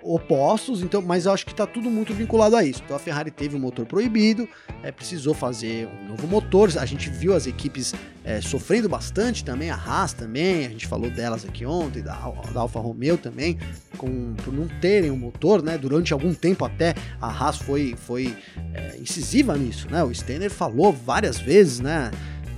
opostos, 0.01 0.83
então, 0.83 1.03
mas 1.03 1.27
eu 1.27 1.33
acho 1.33 1.45
que 1.45 1.53
está 1.53 1.66
tudo 1.66 1.90
muito 1.90 2.14
vinculado 2.14 2.57
a 2.57 2.64
isso. 2.64 2.83
Então 2.85 2.97
a 2.97 3.01
Ferrari 3.01 3.31
teve 3.31 3.57
um 3.57 3.59
motor 3.59 3.85
proibido, 3.85 4.49
é, 4.83 4.92
precisou 4.92 5.35
fazer 5.35 5.88
um 5.88 6.09
novo 6.09 6.27
motor. 6.27 6.71
A 6.79 6.87
gente 6.87 7.11
viu 7.11 7.35
as 7.35 7.47
equipes 7.47 7.92
é, 8.24 8.40
sofrendo 8.40 8.88
bastante 8.88 9.44
também, 9.44 9.70
a 9.70 9.74
Haas 9.74 10.12
também, 10.12 10.66
a 10.66 10.68
gente 10.68 10.87
falou 10.87 11.11
delas 11.11 11.44
aqui 11.44 11.66
ontem, 11.66 12.02
da, 12.02 12.14
da 12.52 12.61
Alfa 12.61 12.78
Romeo 12.78 13.16
também, 13.16 13.58
com, 13.96 14.35
por 14.35 14.52
não 14.52 14.68
terem 14.80 15.11
um 15.11 15.16
motor, 15.16 15.62
né? 15.62 15.76
Durante 15.76 16.12
algum 16.12 16.32
tempo 16.32 16.64
até 16.64 16.94
a 17.20 17.28
Haas 17.28 17.56
foi, 17.56 17.94
foi 17.96 18.37
é, 18.74 18.96
incisiva 18.98 19.56
nisso, 19.56 19.88
né? 19.90 20.02
O 20.04 20.14
Steiner 20.14 20.50
falou 20.50 20.92
várias 20.92 21.38
vezes, 21.38 21.80
né? 21.80 22.11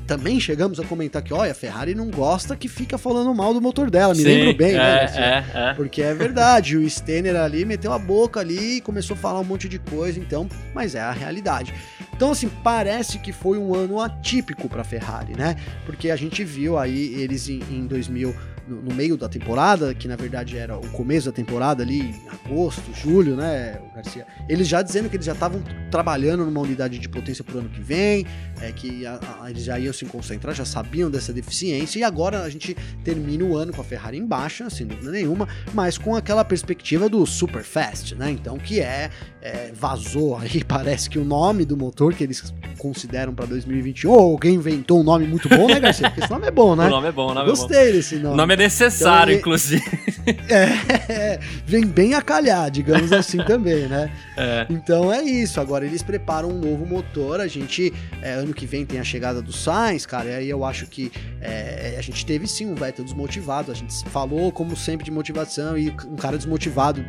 também 0.07 0.39
chegamos 0.39 0.79
a 0.79 0.85
comentar 0.85 1.23
que, 1.23 1.33
olha, 1.33 1.53
a 1.53 1.55
Ferrari 1.55 1.95
não 1.95 2.11
gosta 2.11 2.55
que 2.57 2.69
fica 2.69 2.97
falando 2.99 3.35
mal 3.35 3.53
do 3.53 3.61
motor 3.61 3.91
dela, 3.91 4.15
me 4.15 4.23
Sim, 4.23 4.29
lembro 4.29 4.55
bem, 4.55 4.75
né, 4.75 5.05
é, 5.05 5.11
né? 5.11 5.45
É, 5.55 5.71
é. 5.71 5.75
Porque 5.75 6.03
é 6.03 6.15
verdade, 6.15 6.77
o 6.77 6.89
Stener 6.89 7.37
ali 7.37 7.65
meteu 7.65 7.93
a 7.93 7.99
boca 7.99 8.41
ali 8.41 8.77
e 8.77 8.81
começou 8.81 9.15
a 9.15 9.17
falar 9.17 9.41
um 9.41 9.45
monte 9.45 9.69
de 9.69 9.79
coisa, 9.79 10.19
então, 10.19 10.49
mas 10.75 10.95
é 10.95 11.01
a 11.01 11.11
realidade. 11.11 11.75
Então, 12.15 12.31
assim, 12.31 12.49
parece 12.63 13.19
que 13.19 13.33
foi 13.33 13.59
um 13.59 13.75
ano 13.75 14.01
atípico 14.01 14.69
para 14.69 14.83
a 14.83 14.85
Ferrari, 14.85 15.37
né? 15.37 15.57
Porque 15.85 16.11
a 16.11 16.17
gente 16.17 16.45
viu 16.45 16.79
aí 16.79 17.13
eles 17.15 17.49
em, 17.49 17.61
em 17.71 17.87
2000 17.87 18.35
no, 18.67 18.95
meio 18.95 19.17
da 19.17 19.29
temporada, 19.29 19.95
que 19.95 20.09
na 20.09 20.17
verdade 20.17 20.57
era 20.57 20.77
o 20.77 20.89
começo 20.91 21.27
da 21.27 21.33
temporada 21.33 21.83
ali, 21.83 22.15
agosto, 22.45 22.83
julho, 22.95 23.37
né, 23.37 23.81
Garcia? 23.95 24.27
Eles 24.49 24.67
já 24.67 24.83
dizendo 24.83 25.09
que 25.09 25.17
eles 25.17 25.27
já 25.27 25.33
estavam 25.33 25.63
trabalhando 25.91 26.45
numa 26.45 26.61
unidade 26.61 26.99
de 26.99 27.09
potência 27.09 27.45
pro 27.45 27.59
ano 27.59 27.69
que 27.69 27.81
vem, 27.81 28.27
é, 28.61 28.73
que 28.73 29.07
a, 29.07 29.21
a, 29.43 29.51
eles 29.51 29.65
já 29.65 29.79
iam 29.79 29.93
se 29.93 30.05
concentrar, 30.07 30.55
já 30.55 30.65
sabiam 30.65 31.11
dessa 31.11 31.33
deficiência, 31.33 31.99
e 31.99 32.05
agora 32.05 32.43
a 32.43 32.51
gente 32.51 32.75
termina 33.03 33.45
o 33.45 33.57
ano 33.57 33.73
com 33.73 33.81
a 33.81 33.85
Ferrari 33.85 34.19
em 34.19 34.27
baixa, 34.27 34.71
sem 34.71 34.87
dúvida 34.87 35.11
nenhuma, 35.11 35.49
mas 35.73 35.99
com 35.99 36.17
aquela 36.17 36.45
perspectiva 36.45 37.09
do 37.09 37.25
super 37.27 37.63
fast, 37.63 38.15
né? 38.15 38.31
Então, 38.31 38.59
que 38.59 38.81
é, 38.81 39.11
é 39.45 39.71
vazou 39.75 40.39
aí, 40.39 40.65
parece 40.67 41.11
que 41.11 41.19
o 41.19 41.25
nome 41.25 41.67
do 41.67 41.77
motor 41.77 42.15
que 42.15 42.25
eles 42.25 42.53
consideram 42.79 43.35
para 43.35 43.45
2021, 43.45 44.11
ou 44.11 44.33
alguém 44.33 44.55
inventou 44.55 45.01
um 45.01 45.03
nome 45.03 45.27
muito 45.27 45.49
bom, 45.49 45.67
né, 45.69 45.79
Garcia? 45.79 46.09
Porque 46.09 46.25
esse 46.25 46.31
nome 46.31 46.47
é 46.47 46.51
bom, 46.51 46.75
né? 46.75 46.87
O 46.87 46.91
nome 46.91 47.09
é 47.09 47.13
bom, 47.13 47.31
o 47.31 47.35
nome 47.35 47.51
Gostei 47.51 47.77
é 47.77 47.87
bom. 47.87 47.93
desse 47.93 48.17
nome. 48.17 48.35
O 48.35 48.37
nome 48.37 48.55
é 48.55 48.57
necessário, 48.57 49.33
então, 49.33 49.41
inclusive. 49.41 49.85
É, 50.49 51.39
vem 51.67 51.85
bem 51.85 52.15
a 52.15 52.23
calhar, 52.23 52.71
digamos 52.71 53.13
assim 53.13 53.37
também, 53.45 53.87
né? 53.87 54.11
É. 54.39 54.67
Então 54.71 55.13
é 55.13 55.23
isso. 55.23 55.61
Agora 55.61 55.85
eles 55.85 56.03
preparam 56.03 56.49
um 56.49 56.59
novo 56.59 56.87
motor. 56.87 57.41
A 57.41 57.47
gente, 57.47 57.93
é, 58.23 58.33
ano 58.33 58.55
que 58.55 58.65
vem, 58.65 58.87
tem 58.87 58.99
a 58.99 59.05
chegada 59.05 59.43
do 59.43 59.53
Sainz, 59.53 60.07
cara. 60.07 60.31
E 60.31 60.35
aí 60.35 60.49
eu 60.49 60.65
acho 60.65 60.87
que 60.87 61.13
é, 61.43 61.97
a 61.99 62.01
gente 62.01 62.25
teve 62.25 62.47
sim 62.47 62.65
um 62.65 62.75
Vettel 62.75 63.05
desmotivado. 63.05 63.71
A 63.71 63.75
gente 63.75 64.03
falou, 64.09 64.51
como 64.51 64.75
sempre, 64.75 65.05
de 65.05 65.11
motivação 65.11 65.77
e 65.77 65.91
um 65.91 66.17
cara 66.17 66.39
desmotivado 66.39 67.05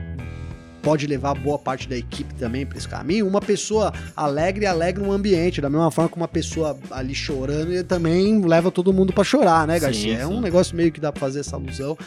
pode 0.85 1.07
levar 1.07 1.33
boa 1.33 1.57
parte 1.57 1.89
da 1.89 1.97
equipe 1.97 2.31
também 2.35 2.63
para 2.63 2.77
esse 2.77 2.87
caminho. 2.87 3.27
Uma 3.27 3.41
pessoa 3.41 3.91
alegre 4.15 4.67
alegra 4.67 5.03
um 5.03 5.11
ambiente, 5.11 5.59
da 5.59 5.67
mesma 5.67 5.89
forma 5.89 6.11
que 6.11 6.15
uma 6.15 6.27
pessoa 6.27 6.77
ali 6.91 7.15
chorando 7.15 7.73
e 7.73 7.83
também 7.83 8.39
leva 8.45 8.69
todo 8.69 8.93
mundo 8.93 9.11
para 9.11 9.23
chorar, 9.23 9.65
né, 9.65 9.79
Garcia? 9.79 10.13
Sim, 10.13 10.15
sim. 10.15 10.21
É 10.21 10.27
um 10.27 10.39
negócio 10.39 10.77
meio 10.77 10.91
que 10.91 10.99
dá 10.99 11.11
pra 11.11 11.19
fazer 11.19 11.39
essa 11.39 11.55
alusão. 11.55 11.97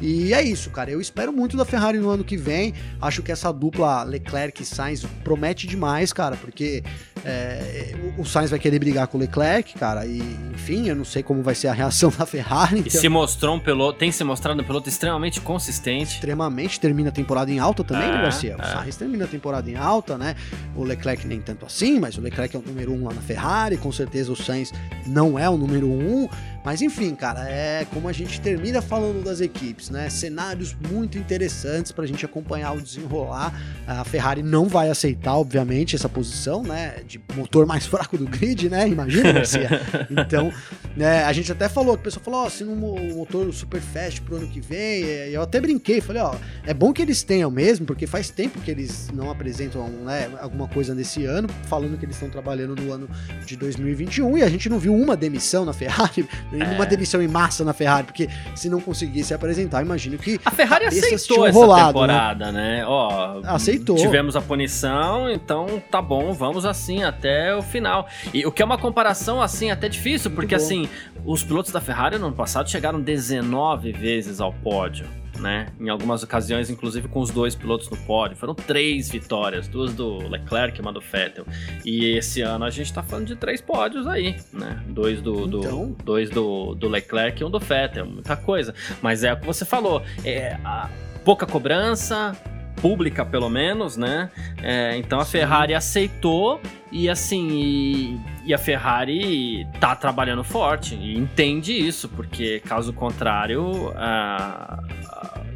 E 0.00 0.32
é 0.32 0.42
isso, 0.42 0.70
cara. 0.70 0.90
Eu 0.90 1.00
espero 1.00 1.32
muito 1.32 1.56
da 1.56 1.64
Ferrari 1.64 1.98
no 1.98 2.08
ano 2.08 2.24
que 2.24 2.36
vem. 2.36 2.74
Acho 3.00 3.22
que 3.22 3.32
essa 3.32 3.52
dupla 3.52 4.02
Leclerc 4.02 4.62
e 4.62 4.66
Sainz 4.66 5.04
promete 5.24 5.66
demais, 5.66 6.12
cara, 6.12 6.36
porque 6.36 6.82
é, 7.24 7.94
o 8.16 8.24
Sainz 8.24 8.50
vai 8.50 8.58
querer 8.58 8.78
brigar 8.78 9.06
com 9.08 9.18
o 9.18 9.20
Leclerc, 9.20 9.74
cara. 9.74 10.06
E, 10.06 10.18
enfim, 10.54 10.88
eu 10.88 10.96
não 10.96 11.04
sei 11.04 11.22
como 11.22 11.42
vai 11.42 11.54
ser 11.54 11.68
a 11.68 11.72
reação 11.72 12.10
da 12.16 12.24
Ferrari. 12.26 12.80
Então... 12.80 12.88
E 12.88 12.90
se 12.90 13.08
mostrou 13.08 13.56
um 13.56 13.60
piloto, 13.60 13.98
tem 13.98 14.12
se 14.12 14.22
mostrado 14.24 14.60
um 14.60 14.64
piloto 14.64 14.88
extremamente 14.88 15.40
consistente. 15.40 16.14
Extremamente, 16.14 16.78
termina 16.78 17.08
a 17.08 17.12
temporada 17.12 17.50
em 17.50 17.58
alta 17.58 17.82
também, 17.82 18.08
é, 18.08 18.12
né, 18.12 18.22
Garcia? 18.22 18.56
O 18.56 18.62
é. 18.62 18.64
Sainz 18.64 18.96
termina 18.96 19.24
a 19.24 19.28
temporada 19.28 19.68
em 19.70 19.76
alta, 19.76 20.16
né? 20.16 20.36
O 20.76 20.84
Leclerc 20.84 21.26
nem 21.26 21.40
tanto 21.40 21.66
assim, 21.66 21.98
mas 21.98 22.16
o 22.16 22.20
Leclerc 22.20 22.54
é 22.54 22.58
o 22.58 22.62
número 22.62 22.92
um 22.92 23.04
lá 23.04 23.14
na 23.14 23.20
Ferrari. 23.20 23.76
Com 23.76 23.90
certeza 23.90 24.32
o 24.32 24.36
Sainz 24.36 24.72
não 25.06 25.38
é 25.38 25.48
o 25.48 25.56
número 25.56 25.88
um. 25.88 26.28
Mas 26.64 26.82
enfim, 26.82 27.14
cara, 27.14 27.48
é 27.48 27.86
como 27.92 28.08
a 28.08 28.12
gente 28.12 28.40
termina 28.40 28.82
falando 28.82 29.22
das 29.24 29.40
equipes, 29.40 29.90
né? 29.90 30.10
Cenários 30.10 30.76
muito 30.90 31.16
interessantes 31.16 31.92
para 31.92 32.04
a 32.04 32.06
gente 32.06 32.24
acompanhar 32.24 32.72
o 32.72 32.80
desenrolar. 32.80 33.54
A 33.86 34.04
Ferrari 34.04 34.42
não 34.42 34.68
vai 34.68 34.90
aceitar, 34.90 35.36
obviamente, 35.36 35.94
essa 35.94 36.08
posição, 36.08 36.62
né? 36.62 37.02
De 37.06 37.20
motor 37.34 37.66
mais 37.66 37.86
fraco 37.88 38.18
do 38.18 38.26
grid, 38.26 38.68
né? 38.68 38.88
Imagina, 38.88 39.32
Garcia. 39.32 39.68
Então, 40.10 40.52
né, 40.96 41.24
a 41.24 41.32
gente 41.32 41.50
até 41.52 41.68
falou, 41.68 41.94
o 41.94 41.98
pessoal 41.98 42.24
falou, 42.24 42.40
ó, 42.40 42.46
oh, 42.46 42.50
se 42.50 42.64
um 42.64 43.14
motor 43.14 43.52
super 43.52 43.80
fast 43.80 44.20
pro 44.22 44.36
ano 44.36 44.48
que 44.48 44.60
vem, 44.60 45.02
eu 45.30 45.42
até 45.42 45.60
brinquei, 45.60 46.00
falei, 46.00 46.22
ó, 46.22 46.34
é 46.66 46.74
bom 46.74 46.92
que 46.92 47.00
eles 47.00 47.22
tenham 47.22 47.50
mesmo, 47.50 47.86
porque 47.86 48.06
faz 48.06 48.30
tempo 48.30 48.60
que 48.60 48.70
eles 48.70 49.08
não 49.12 49.30
apresentam 49.30 49.88
né, 49.88 50.30
alguma 50.40 50.66
coisa 50.66 50.94
nesse 50.94 51.24
ano, 51.24 51.48
falando 51.64 51.96
que 51.98 52.04
eles 52.04 52.16
estão 52.16 52.28
trabalhando 52.28 52.74
no 52.80 52.92
ano 52.92 53.08
de 53.46 53.56
2021 53.56 54.38
e 54.38 54.42
a 54.42 54.48
gente 54.48 54.68
não 54.68 54.78
viu 54.78 54.94
uma 54.94 55.16
demissão 55.16 55.64
na 55.64 55.72
Ferrari 55.72 56.28
é. 56.52 56.64
uma 56.74 56.86
demissão 56.86 57.22
em 57.22 57.28
massa 57.28 57.64
na 57.64 57.72
Ferrari, 57.72 58.04
porque 58.04 58.28
se 58.54 58.68
não 58.68 58.80
conseguisse 58.80 59.34
apresentar, 59.34 59.82
imagino 59.82 60.18
que. 60.18 60.40
A 60.44 60.50
Ferrari 60.50 60.86
aceitou 60.86 61.46
essa 61.46 61.58
rolado, 61.58 62.00
né? 62.00 62.06
temporada, 62.06 62.52
né? 62.52 62.76
né? 62.78 62.86
Ó, 62.86 63.40
aceitou. 63.44 63.96
Tivemos 63.96 64.36
a 64.36 64.40
punição, 64.40 65.30
então 65.30 65.82
tá 65.90 66.00
bom, 66.00 66.32
vamos 66.32 66.64
assim 66.64 67.02
até 67.02 67.54
o 67.54 67.62
final. 67.62 68.06
E 68.32 68.46
o 68.46 68.52
que 68.52 68.62
é 68.62 68.64
uma 68.64 68.78
comparação 68.78 69.40
assim 69.40 69.70
até 69.70 69.88
difícil, 69.88 70.30
porque 70.30 70.54
assim, 70.54 70.88
os 71.24 71.42
pilotos 71.42 71.72
da 71.72 71.80
Ferrari 71.80 72.18
no 72.18 72.26
ano 72.26 72.36
passado 72.36 72.70
chegaram 72.70 73.00
19 73.00 73.92
vezes 73.92 74.40
ao 74.40 74.52
pódio 74.52 75.06
né? 75.38 75.66
Em 75.80 75.88
algumas 75.88 76.22
ocasiões, 76.22 76.70
inclusive 76.70 77.08
com 77.08 77.20
os 77.20 77.30
dois 77.30 77.54
pilotos 77.54 77.88
no 77.88 77.96
pódio. 77.96 78.36
Foram 78.36 78.54
três 78.54 79.10
vitórias, 79.10 79.68
duas 79.68 79.94
do 79.94 80.18
Leclerc 80.28 80.78
e 80.78 80.80
uma 80.80 80.92
do 80.92 81.00
Vettel. 81.00 81.46
E 81.84 82.16
esse 82.16 82.40
ano 82.40 82.64
a 82.64 82.70
gente 82.70 82.92
tá 82.92 83.02
falando 83.02 83.26
de 83.26 83.36
três 83.36 83.60
pódios 83.60 84.06
aí, 84.06 84.36
né? 84.52 84.82
Dois 84.88 85.20
do, 85.22 85.46
do 85.46 85.58
então... 85.58 85.96
dois 86.04 86.30
do, 86.30 86.74
do 86.74 86.88
Leclerc 86.88 87.40
e 87.40 87.44
um 87.44 87.50
do 87.50 87.58
Vettel. 87.58 88.06
Muita 88.06 88.36
coisa. 88.36 88.74
Mas 89.02 89.24
é 89.24 89.32
o 89.32 89.36
que 89.38 89.46
você 89.46 89.64
falou. 89.64 90.02
É, 90.24 90.58
a, 90.64 90.88
pouca 91.24 91.46
cobrança, 91.46 92.36
pública 92.80 93.24
pelo 93.24 93.48
menos, 93.48 93.96
né? 93.96 94.30
É, 94.62 94.96
então 94.96 95.20
a 95.20 95.24
Sim. 95.24 95.32
Ferrari 95.32 95.74
aceitou 95.74 96.60
e 96.90 97.08
assim, 97.08 97.48
e, 97.50 98.20
e, 98.46 98.54
a 98.54 98.58
Ferrari 98.58 99.66
tá 99.78 99.94
trabalhando 99.94 100.42
forte 100.42 100.94
e 100.94 101.16
entende 101.16 101.72
isso, 101.72 102.08
porque 102.08 102.60
caso 102.60 102.92
contrário, 102.92 103.90
uh, 103.90 104.97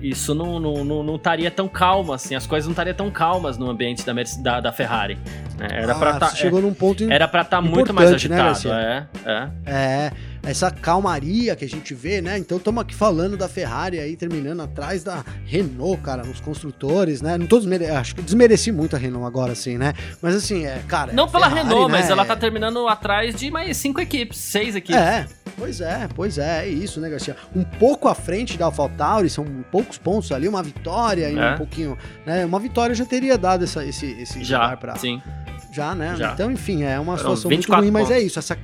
isso 0.02 0.34
não, 0.34 0.58
não, 0.58 0.84
não, 0.84 1.02
não 1.02 1.16
estaria 1.16 1.50
tão 1.50 1.68
calmo 1.68 2.12
assim, 2.12 2.34
as 2.34 2.46
coisas 2.46 2.66
não 2.66 2.72
estariam 2.72 2.94
tão 2.94 3.10
calmas 3.10 3.56
no 3.56 3.70
ambiente 3.70 4.04
da, 4.04 4.12
da, 4.40 4.60
da 4.60 4.72
Ferrari. 4.72 5.16
Né? 5.58 5.68
Era 5.70 5.92
ah, 5.92 5.98
pra 5.98 6.18
tá, 6.18 6.28
chegou 6.30 6.58
é, 6.58 6.62
num 6.62 6.74
ponto 6.74 7.10
Era 7.10 7.28
pra 7.28 7.42
estar 7.42 7.58
tá 7.58 7.62
muito 7.62 7.94
mais 7.94 8.10
né, 8.10 8.16
agitado, 8.16 8.68
né, 8.68 9.06
é, 9.24 9.30
é. 9.30 9.50
É 9.66 10.12
essa 10.42 10.70
calmaria 10.70 11.54
que 11.54 11.64
a 11.64 11.68
gente 11.68 11.94
vê, 11.94 12.20
né? 12.20 12.36
Então 12.38 12.58
estamos 12.58 12.82
aqui 12.82 12.94
falando 12.94 13.36
da 13.36 13.48
Ferrari 13.48 13.98
aí 13.98 14.16
terminando 14.16 14.60
atrás 14.60 15.04
da 15.04 15.24
Renault, 15.44 16.02
cara, 16.02 16.24
nos 16.24 16.40
construtores, 16.40 17.22
né? 17.22 17.38
Não 17.38 17.46
tô 17.46 17.58
desmere... 17.58 17.86
acho 17.86 18.14
que 18.16 18.22
desmereci 18.22 18.72
muito 18.72 18.96
a 18.96 18.98
Renault 18.98 19.26
agora, 19.26 19.52
assim, 19.52 19.78
né? 19.78 19.92
Mas 20.20 20.34
assim, 20.34 20.66
é, 20.66 20.82
cara. 20.88 21.12
Não 21.12 21.28
pela 21.28 21.48
Ferrari, 21.48 21.68
Renault, 21.68 21.92
né? 21.92 21.98
mas 21.98 22.10
ela 22.10 22.24
tá 22.24 22.34
terminando 22.36 22.86
atrás 22.88 23.34
de 23.34 23.50
mais 23.50 23.76
cinco 23.76 24.00
equipes, 24.00 24.38
seis 24.38 24.74
equipes. 24.74 25.00
É. 25.00 25.26
Pois 25.56 25.80
é, 25.80 26.08
pois 26.14 26.38
é, 26.38 26.64
é 26.64 26.68
isso, 26.68 26.98
né, 27.00 27.08
Garcia? 27.10 27.36
Um 27.54 27.62
pouco 27.62 28.08
à 28.08 28.14
frente 28.14 28.56
da 28.56 28.64
AlphaTauri, 28.64 29.28
são 29.28 29.44
poucos 29.70 29.98
pontos 29.98 30.32
ali, 30.32 30.48
uma 30.48 30.62
vitória 30.62 31.30
e 31.30 31.38
É. 31.38 31.52
um 31.52 31.56
pouquinho, 31.58 31.96
né? 32.26 32.44
Uma 32.44 32.58
vitória 32.58 32.94
já 32.94 33.04
teria 33.04 33.36
dado 33.38 33.62
essa, 33.64 33.84
esse, 33.84 34.06
esse 34.20 34.42
Já, 34.42 34.62
lugar 34.62 34.76
pra, 34.78 34.96
sim. 34.96 35.22
Já, 35.72 35.94
né? 35.94 36.14
Já. 36.16 36.32
Então, 36.32 36.50
enfim, 36.50 36.82
é 36.82 36.98
uma 36.98 37.16
situação 37.16 37.50
muito 37.50 37.60
24 37.60 37.82
ruim, 37.84 37.92
mas 37.92 38.10
é 38.10 38.14
pontos. 38.14 38.26
isso, 38.26 38.38
essa 38.38 38.58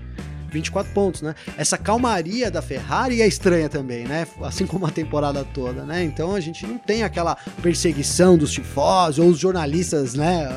24 0.51 0.93
pontos, 0.93 1.23
né? 1.23 1.35
Essa 1.57 1.77
calmaria 1.77 2.51
da 2.51 2.63
Ferrari 2.63 3.23
é 3.23 3.27
estranha 3.27 3.69
também, 3.69 4.05
né? 4.05 4.27
Assim 4.43 4.67
como 4.67 4.87
a 4.87 4.91
temporada 4.91 5.45
toda, 5.45 5.85
né? 5.85 6.03
Então 6.05 6.35
a 6.35 6.41
gente 6.41 6.67
não 6.67 6.79
tem 6.79 7.03
aquela 7.03 7.37
perseguição 7.63 8.37
dos 8.37 8.53
tifosi 8.53 9.21
ou 9.21 9.29
os 9.29 9.39
jornalistas, 9.39 10.15
né, 10.15 10.49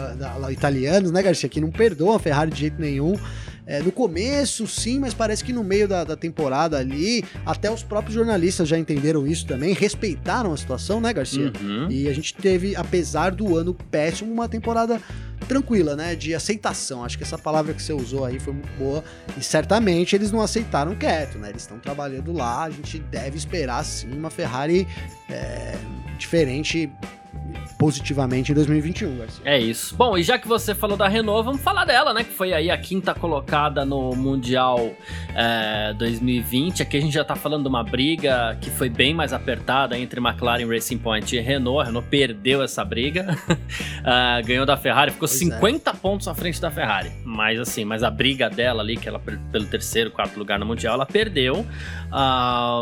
italianos, 0.52 1.12
né, 1.12 1.22
Garcia, 1.22 1.50
que 1.50 1.62
não 1.62 1.72
perdoam 1.72 2.16
a 2.16 2.20
Ferrari 2.20 2.52
de 2.52 2.60
jeito 2.60 2.80
nenhum. 2.80 3.18
É, 3.66 3.80
no 3.80 3.92
começo, 3.92 4.68
sim, 4.68 5.00
mas 5.00 5.14
parece 5.14 5.44
que 5.44 5.54
no 5.54 5.64
meio 5.64 5.88
da, 5.88 6.04
da 6.04 6.18
temporada 6.18 6.78
ali, 6.78 7.24
até 7.46 7.72
os 7.72 7.84
próprios 7.84 8.16
jornalistas 8.16 8.68
já 8.68 8.78
entenderam 8.78 9.26
isso 9.26 9.46
também, 9.46 9.74
respeitaram 9.74 10.52
a 10.52 10.58
situação, 10.58 11.00
né, 11.00 11.14
Garcia? 11.14 11.54
Uhum. 11.62 11.89
E 11.89 12.10
a 12.10 12.14
gente 12.14 12.34
teve, 12.34 12.76
apesar 12.76 13.32
do 13.32 13.56
ano 13.56 13.74
péssimo, 13.89 14.34
uma 14.34 14.50
temporada 14.50 15.00
tranquila, 15.48 15.96
né? 15.96 16.16
De 16.16 16.34
aceitação. 16.34 17.04
Acho 17.04 17.18
que 17.18 17.24
essa 17.24 17.38
palavra 17.38 17.74
que 17.74 17.82
você 17.82 17.94
usou 17.94 18.26
aí 18.26 18.39
foi 18.39 18.54
muito 18.54 18.72
boa. 18.78 19.04
E 19.38 19.44
certamente 19.44 20.16
eles 20.16 20.32
não 20.32 20.42
aceitaram 20.42 20.96
quieto, 20.96 21.38
né? 21.38 21.50
Eles 21.50 21.64
estão 21.64 21.80
trabalhando 21.80 22.32
lá. 22.32 22.64
A 22.64 22.70
gente 22.70 23.00
deve 23.00 23.38
esperar, 23.38 23.84
sim, 23.84 24.12
uma 24.12 24.30
Ferrari 24.30 24.88
é, 25.30 25.76
diferente 26.18 26.92
positivamente 27.78 28.52
em 28.52 28.56
2021, 28.56 29.18
Garcia. 29.18 29.41
É 29.45 29.60
isso. 29.60 29.95
Bom, 29.95 30.18
e 30.18 30.24
já 30.24 30.38
que 30.38 30.47
você 30.47 30.76
falou 30.76 30.97
da 30.97 31.08
Renault, 31.08 31.45
vamos 31.45 31.62
falar 31.62 31.86
dela, 31.86 32.14
né? 32.14 32.24
Que 32.24 32.32
foi 32.32 32.54
aí 32.54 32.70
a 32.70 32.78
quinta 32.78 33.14
colocada 33.14 33.86
no 33.86 34.16
Mundial 34.16 34.91
é, 35.36 35.93
2020. 35.93 36.84
Aqui 36.84 36.97
a 36.97 37.02
gente 37.02 37.14
já 37.14 37.24
tá 37.24 37.36
falando 37.36 37.64
de 37.64 37.70
uma 37.70 37.84
briga 37.84 38.58
que 38.62 38.70
foi 38.70 38.89
bem 38.89 39.14
mais 39.14 39.34
apertada 39.34 39.97
entre 39.97 40.20
McLaren 40.20 40.68
Racing 40.68 40.97
Point 40.97 41.36
e 41.36 41.39
Renault. 41.39 41.82
A 41.82 41.86
Renault 41.86 42.08
perdeu 42.10 42.62
essa 42.62 42.84
briga. 42.84 43.38
Ah, 44.04 44.41
ganhou 44.41 44.66
da 44.66 44.76
Ferrari, 44.76 45.12
ficou 45.12 45.28
Pois 45.28 45.41
é. 45.41 45.45
50 45.45 45.93
pontos 45.95 46.28
à 46.28 46.34
frente 46.34 46.60
da 46.60 46.72
Ferrari. 46.72 47.12
Mas 47.24 47.60
assim, 47.60 47.86
mas 47.86 48.04
a 48.04 48.10
briga 48.10 48.49
dela 48.49 48.82
ali, 48.82 48.97
que 48.97 49.08
ela 49.08 49.20
pelo 49.20 49.66
terceiro, 49.66 50.10
quarto 50.10 50.38
lugar 50.38 50.58
no 50.58 50.66
Mundial, 50.66 50.95
ela 50.95 51.06
perdeu. 51.06 51.66
Ah, 52.12 52.82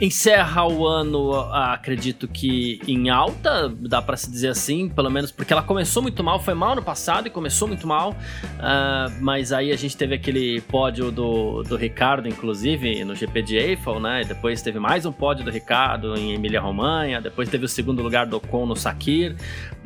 encerra 0.00 0.66
o 0.66 0.86
ano, 0.86 1.34
ah, 1.34 1.72
acredito 1.72 2.28
que 2.28 2.80
em 2.86 3.10
alta, 3.10 3.68
dá 3.98 4.02
pra 4.02 4.16
se 4.16 4.30
dizer 4.30 4.48
assim, 4.48 4.88
pelo 4.88 5.10
menos 5.10 5.30
porque 5.30 5.52
ela 5.52 5.62
começou 5.62 6.02
muito 6.02 6.22
mal, 6.22 6.40
foi 6.40 6.54
mal 6.54 6.74
no 6.74 6.82
passado 6.82 7.26
e 7.26 7.30
começou 7.30 7.68
muito 7.68 7.86
mal, 7.86 8.16
ah, 8.58 9.10
mas 9.20 9.52
aí 9.52 9.72
a 9.72 9.76
gente 9.76 9.96
teve 9.96 10.14
aquele 10.14 10.60
pódio 10.62 11.10
do, 11.10 11.62
do 11.64 11.76
Ricardo, 11.76 12.28
inclusive, 12.28 13.04
no 13.04 13.14
GP 13.14 13.42
de 13.42 13.56
Eiffel, 13.56 14.00
né? 14.00 14.22
E 14.22 14.24
depois 14.24 14.62
teve 14.62 14.78
mais 14.78 15.04
um 15.04 15.12
pódio 15.12 15.44
do 15.44 15.50
Ricardo 15.50 16.16
em 16.16 16.32
Emília-Romanha, 16.32 17.20
depois 17.20 17.48
teve 17.48 17.64
o 17.64 17.68
segundo 17.68 18.02
lugar 18.02 18.26
do 18.26 18.36
Ocon 18.36 18.66
no 18.66 18.76
Sakir. 18.76 19.36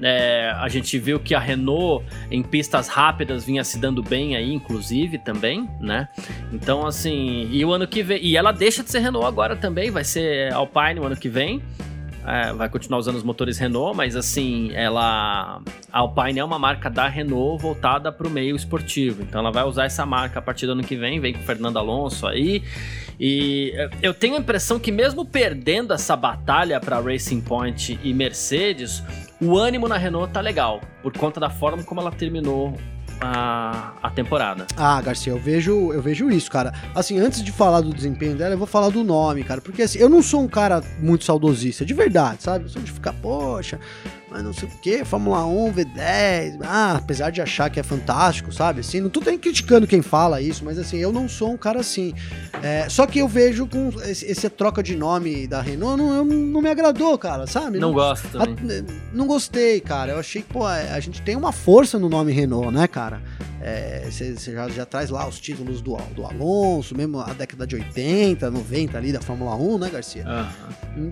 É, 0.00 0.50
a 0.56 0.68
gente 0.68 0.98
viu 0.98 1.18
que 1.18 1.34
a 1.34 1.38
Renault 1.38 2.04
em 2.30 2.42
pistas 2.42 2.88
rápidas 2.88 3.44
vinha 3.44 3.64
se 3.64 3.78
dando 3.78 4.02
bem 4.02 4.36
aí, 4.36 4.52
inclusive, 4.52 5.18
também, 5.18 5.68
né? 5.80 6.08
Então, 6.52 6.86
assim, 6.86 7.48
e 7.50 7.64
o 7.64 7.72
ano 7.72 7.86
que 7.86 8.02
vem. 8.02 8.22
E 8.22 8.36
ela 8.36 8.52
deixa 8.52 8.82
de 8.82 8.90
ser 8.90 8.98
Renault 8.98 9.26
agora 9.26 9.56
também, 9.56 9.90
vai 9.90 10.04
ser 10.04 10.52
Alpine 10.52 11.00
o 11.00 11.04
ano 11.04 11.16
que 11.16 11.28
vem. 11.28 11.62
É, 12.24 12.52
vai 12.52 12.68
continuar 12.68 12.98
usando 12.98 13.16
os 13.16 13.24
motores 13.24 13.58
Renault, 13.58 13.96
mas 13.96 14.14
assim, 14.14 14.70
ela. 14.74 15.60
A 15.92 15.98
Alpine 15.98 16.38
é 16.38 16.44
uma 16.44 16.58
marca 16.58 16.88
da 16.88 17.08
Renault 17.08 17.60
voltada 17.60 18.12
para 18.12 18.26
o 18.26 18.30
meio 18.30 18.54
esportivo. 18.54 19.22
Então 19.22 19.40
ela 19.40 19.50
vai 19.50 19.64
usar 19.64 19.86
essa 19.86 20.06
marca 20.06 20.38
a 20.38 20.42
partir 20.42 20.66
do 20.66 20.72
ano 20.72 20.84
que 20.84 20.96
vem, 20.96 21.18
vem 21.18 21.32
com 21.32 21.40
o 21.40 21.42
Fernando 21.42 21.78
Alonso 21.78 22.26
aí. 22.26 22.62
E 23.18 23.72
eu 24.00 24.14
tenho 24.14 24.36
a 24.36 24.38
impressão 24.38 24.78
que 24.78 24.90
mesmo 24.90 25.24
perdendo 25.24 25.92
essa 25.92 26.16
batalha 26.16 26.80
para 26.80 27.00
Racing 27.00 27.40
Point 27.40 27.98
e 28.02 28.14
Mercedes, 28.14 29.02
o 29.40 29.56
ânimo 29.56 29.88
na 29.88 29.96
Renault 29.96 30.32
tá 30.32 30.40
legal, 30.40 30.80
por 31.02 31.12
conta 31.16 31.38
da 31.38 31.50
forma 31.50 31.82
como 31.82 32.00
ela 32.00 32.10
terminou 32.10 32.76
a, 33.22 33.92
a 34.02 34.10
temporada. 34.10 34.66
Ah, 34.76 35.00
Garcia, 35.00 35.32
eu 35.32 35.38
vejo, 35.38 35.92
eu 35.92 36.02
vejo 36.02 36.28
isso, 36.30 36.50
cara. 36.50 36.74
Assim, 36.94 37.18
antes 37.18 37.42
de 37.42 37.52
falar 37.52 37.80
do 37.80 37.94
desempenho 37.94 38.34
dela, 38.34 38.54
eu 38.54 38.58
vou 38.58 38.66
falar 38.66 38.88
do 38.88 39.04
nome, 39.04 39.44
cara. 39.44 39.60
Porque 39.60 39.82
assim, 39.82 39.98
eu 39.98 40.08
não 40.08 40.20
sou 40.20 40.42
um 40.42 40.48
cara 40.48 40.82
muito 40.98 41.24
saudosista, 41.24 41.84
de 41.84 41.94
verdade, 41.94 42.42
sabe? 42.42 42.64
Eu 42.64 42.68
sou 42.68 42.82
de 42.82 42.90
ficar, 42.90 43.12
poxa, 43.12 43.78
mas 44.32 44.42
não 44.42 44.52
sei 44.52 44.68
o 44.68 44.72
que, 44.80 45.04
Fórmula 45.04 45.44
1, 45.44 45.72
V10. 45.74 46.58
Ah, 46.62 46.96
apesar 46.96 47.30
de 47.30 47.40
achar 47.42 47.68
que 47.70 47.78
é 47.78 47.82
fantástico, 47.82 48.50
sabe? 48.52 48.80
Assim, 48.80 49.00
não 49.00 49.10
tô 49.10 49.20
nem 49.20 49.38
criticando 49.38 49.86
quem 49.86 50.00
fala 50.02 50.40
isso, 50.40 50.64
mas 50.64 50.78
assim, 50.78 50.96
eu 50.98 51.12
não 51.12 51.28
sou 51.28 51.52
um 51.52 51.56
cara 51.56 51.80
assim. 51.80 52.14
É, 52.62 52.88
só 52.88 53.06
que 53.06 53.18
eu 53.18 53.28
vejo 53.28 53.66
com 53.66 53.90
esse, 54.04 54.30
essa 54.30 54.48
troca 54.48 54.82
de 54.82 54.96
nome 54.96 55.46
da 55.46 55.60
Renault, 55.60 55.96
não, 56.02 56.24
não 56.24 56.62
me 56.62 56.68
agradou, 56.68 57.16
cara, 57.18 57.46
sabe? 57.46 57.78
Não 57.78 57.92
gosto 57.92 58.28
também. 58.28 58.54
a- 58.80 58.84
não 59.12 59.26
gostei, 59.26 59.80
cara. 59.80 60.12
Eu 60.12 60.18
achei 60.18 60.42
que, 60.42 60.52
pô, 60.52 60.64
a 60.66 60.98
gente 61.00 61.20
tem 61.22 61.36
uma 61.36 61.52
força 61.52 61.98
no 61.98 62.08
nome 62.08 62.32
Renault, 62.32 62.72
né, 62.72 62.86
cara? 62.88 63.20
Você 64.10 64.34
já, 64.52 64.68
já 64.68 64.84
traz 64.84 65.08
lá 65.08 65.26
os 65.28 65.38
títulos 65.38 65.80
do, 65.80 65.96
do 66.16 66.24
Alonso, 66.24 66.96
mesmo 66.96 67.20
a 67.20 67.32
década 67.32 67.64
de 67.66 67.76
80, 67.76 68.50
90 68.50 68.98
ali 68.98 69.12
da 69.12 69.20
Fórmula 69.20 69.54
1, 69.54 69.78
né, 69.78 69.88
Garcia? 69.90 70.24
Aham. 70.26 70.48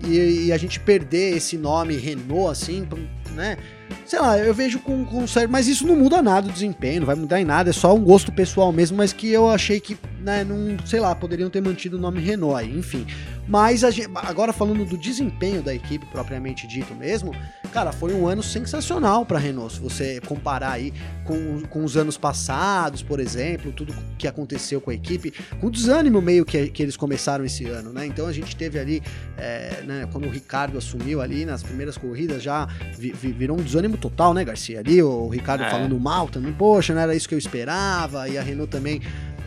E, 0.05 0.47
e 0.47 0.51
a 0.53 0.57
gente 0.57 0.79
perder 0.79 1.37
esse 1.37 1.57
nome 1.57 1.95
Renault, 1.95 2.51
assim, 2.51 2.85
né? 3.31 3.57
Sei 4.05 4.19
lá, 4.19 4.37
eu 4.37 4.53
vejo 4.53 4.79
com, 4.79 5.05
com 5.05 5.25
sério, 5.27 5.49
mas 5.49 5.67
isso 5.67 5.85
não 5.85 5.95
muda 5.95 6.21
nada 6.21 6.47
o 6.47 6.51
desempenho, 6.51 7.01
não 7.01 7.07
vai 7.07 7.15
mudar 7.15 7.39
em 7.39 7.45
nada, 7.45 7.69
é 7.69 7.73
só 7.73 7.93
um 7.93 8.03
gosto 8.03 8.31
pessoal 8.31 8.71
mesmo, 8.71 8.97
mas 8.97 9.13
que 9.13 9.29
eu 9.29 9.49
achei 9.49 9.79
que, 9.79 9.97
né, 10.21 10.43
não, 10.43 10.77
sei 10.85 10.99
lá, 10.99 11.15
poderiam 11.15 11.49
ter 11.49 11.61
mantido 11.61 11.97
o 11.97 11.99
nome 11.99 12.19
Renault 12.19 12.59
aí, 12.59 12.77
enfim. 12.77 13.05
Mas 13.51 13.83
a 13.83 13.91
gen- 13.91 14.07
agora 14.15 14.53
falando 14.53 14.85
do 14.85 14.97
desempenho 14.97 15.61
da 15.61 15.75
equipe 15.75 16.05
propriamente 16.05 16.65
dito 16.65 16.95
mesmo, 16.95 17.35
cara, 17.73 17.91
foi 17.91 18.13
um 18.13 18.25
ano 18.25 18.41
sensacional 18.41 19.25
para 19.25 19.37
Renault. 19.37 19.73
Se 19.73 19.81
você 19.81 20.21
comparar 20.21 20.71
aí 20.71 20.93
com, 21.25 21.61
com 21.63 21.83
os 21.83 21.97
anos 21.97 22.15
passados, 22.17 23.03
por 23.03 23.19
exemplo, 23.19 23.73
tudo 23.73 23.93
que 24.17 24.25
aconteceu 24.25 24.79
com 24.79 24.89
a 24.89 24.93
equipe, 24.93 25.33
com 25.59 25.67
o 25.67 25.69
desânimo 25.69 26.21
meio 26.21 26.45
que, 26.45 26.67
que 26.69 26.81
eles 26.81 26.95
começaram 26.95 27.43
esse 27.43 27.65
ano, 27.65 27.91
né? 27.91 28.05
Então 28.05 28.25
a 28.25 28.31
gente 28.31 28.55
teve 28.55 28.79
ali, 28.79 29.03
é, 29.37 29.83
né, 29.85 30.07
quando 30.13 30.27
o 30.27 30.29
Ricardo 30.29 30.77
assumiu 30.77 31.19
ali 31.19 31.43
nas 31.43 31.61
primeiras 31.61 31.97
corridas, 31.97 32.41
já 32.41 32.65
vi- 32.97 33.11
vi- 33.11 33.33
virou 33.33 33.59
um 33.59 33.61
desânimo 33.61 33.97
total, 33.97 34.33
né, 34.33 34.45
Garcia? 34.45 34.79
Ali 34.79 35.03
o 35.03 35.27
Ricardo 35.27 35.65
É. 35.65 35.69
falando 35.69 35.99
mal 35.99 36.29
também, 36.29 36.53
poxa, 36.53 36.93
não 36.93 37.01
era 37.01 37.13
isso 37.13 37.27
que 37.27 37.35
eu 37.35 37.39
esperava, 37.39 38.29
e 38.29 38.37
a 38.37 38.41
Renault 38.41 38.71
também. 38.71 39.01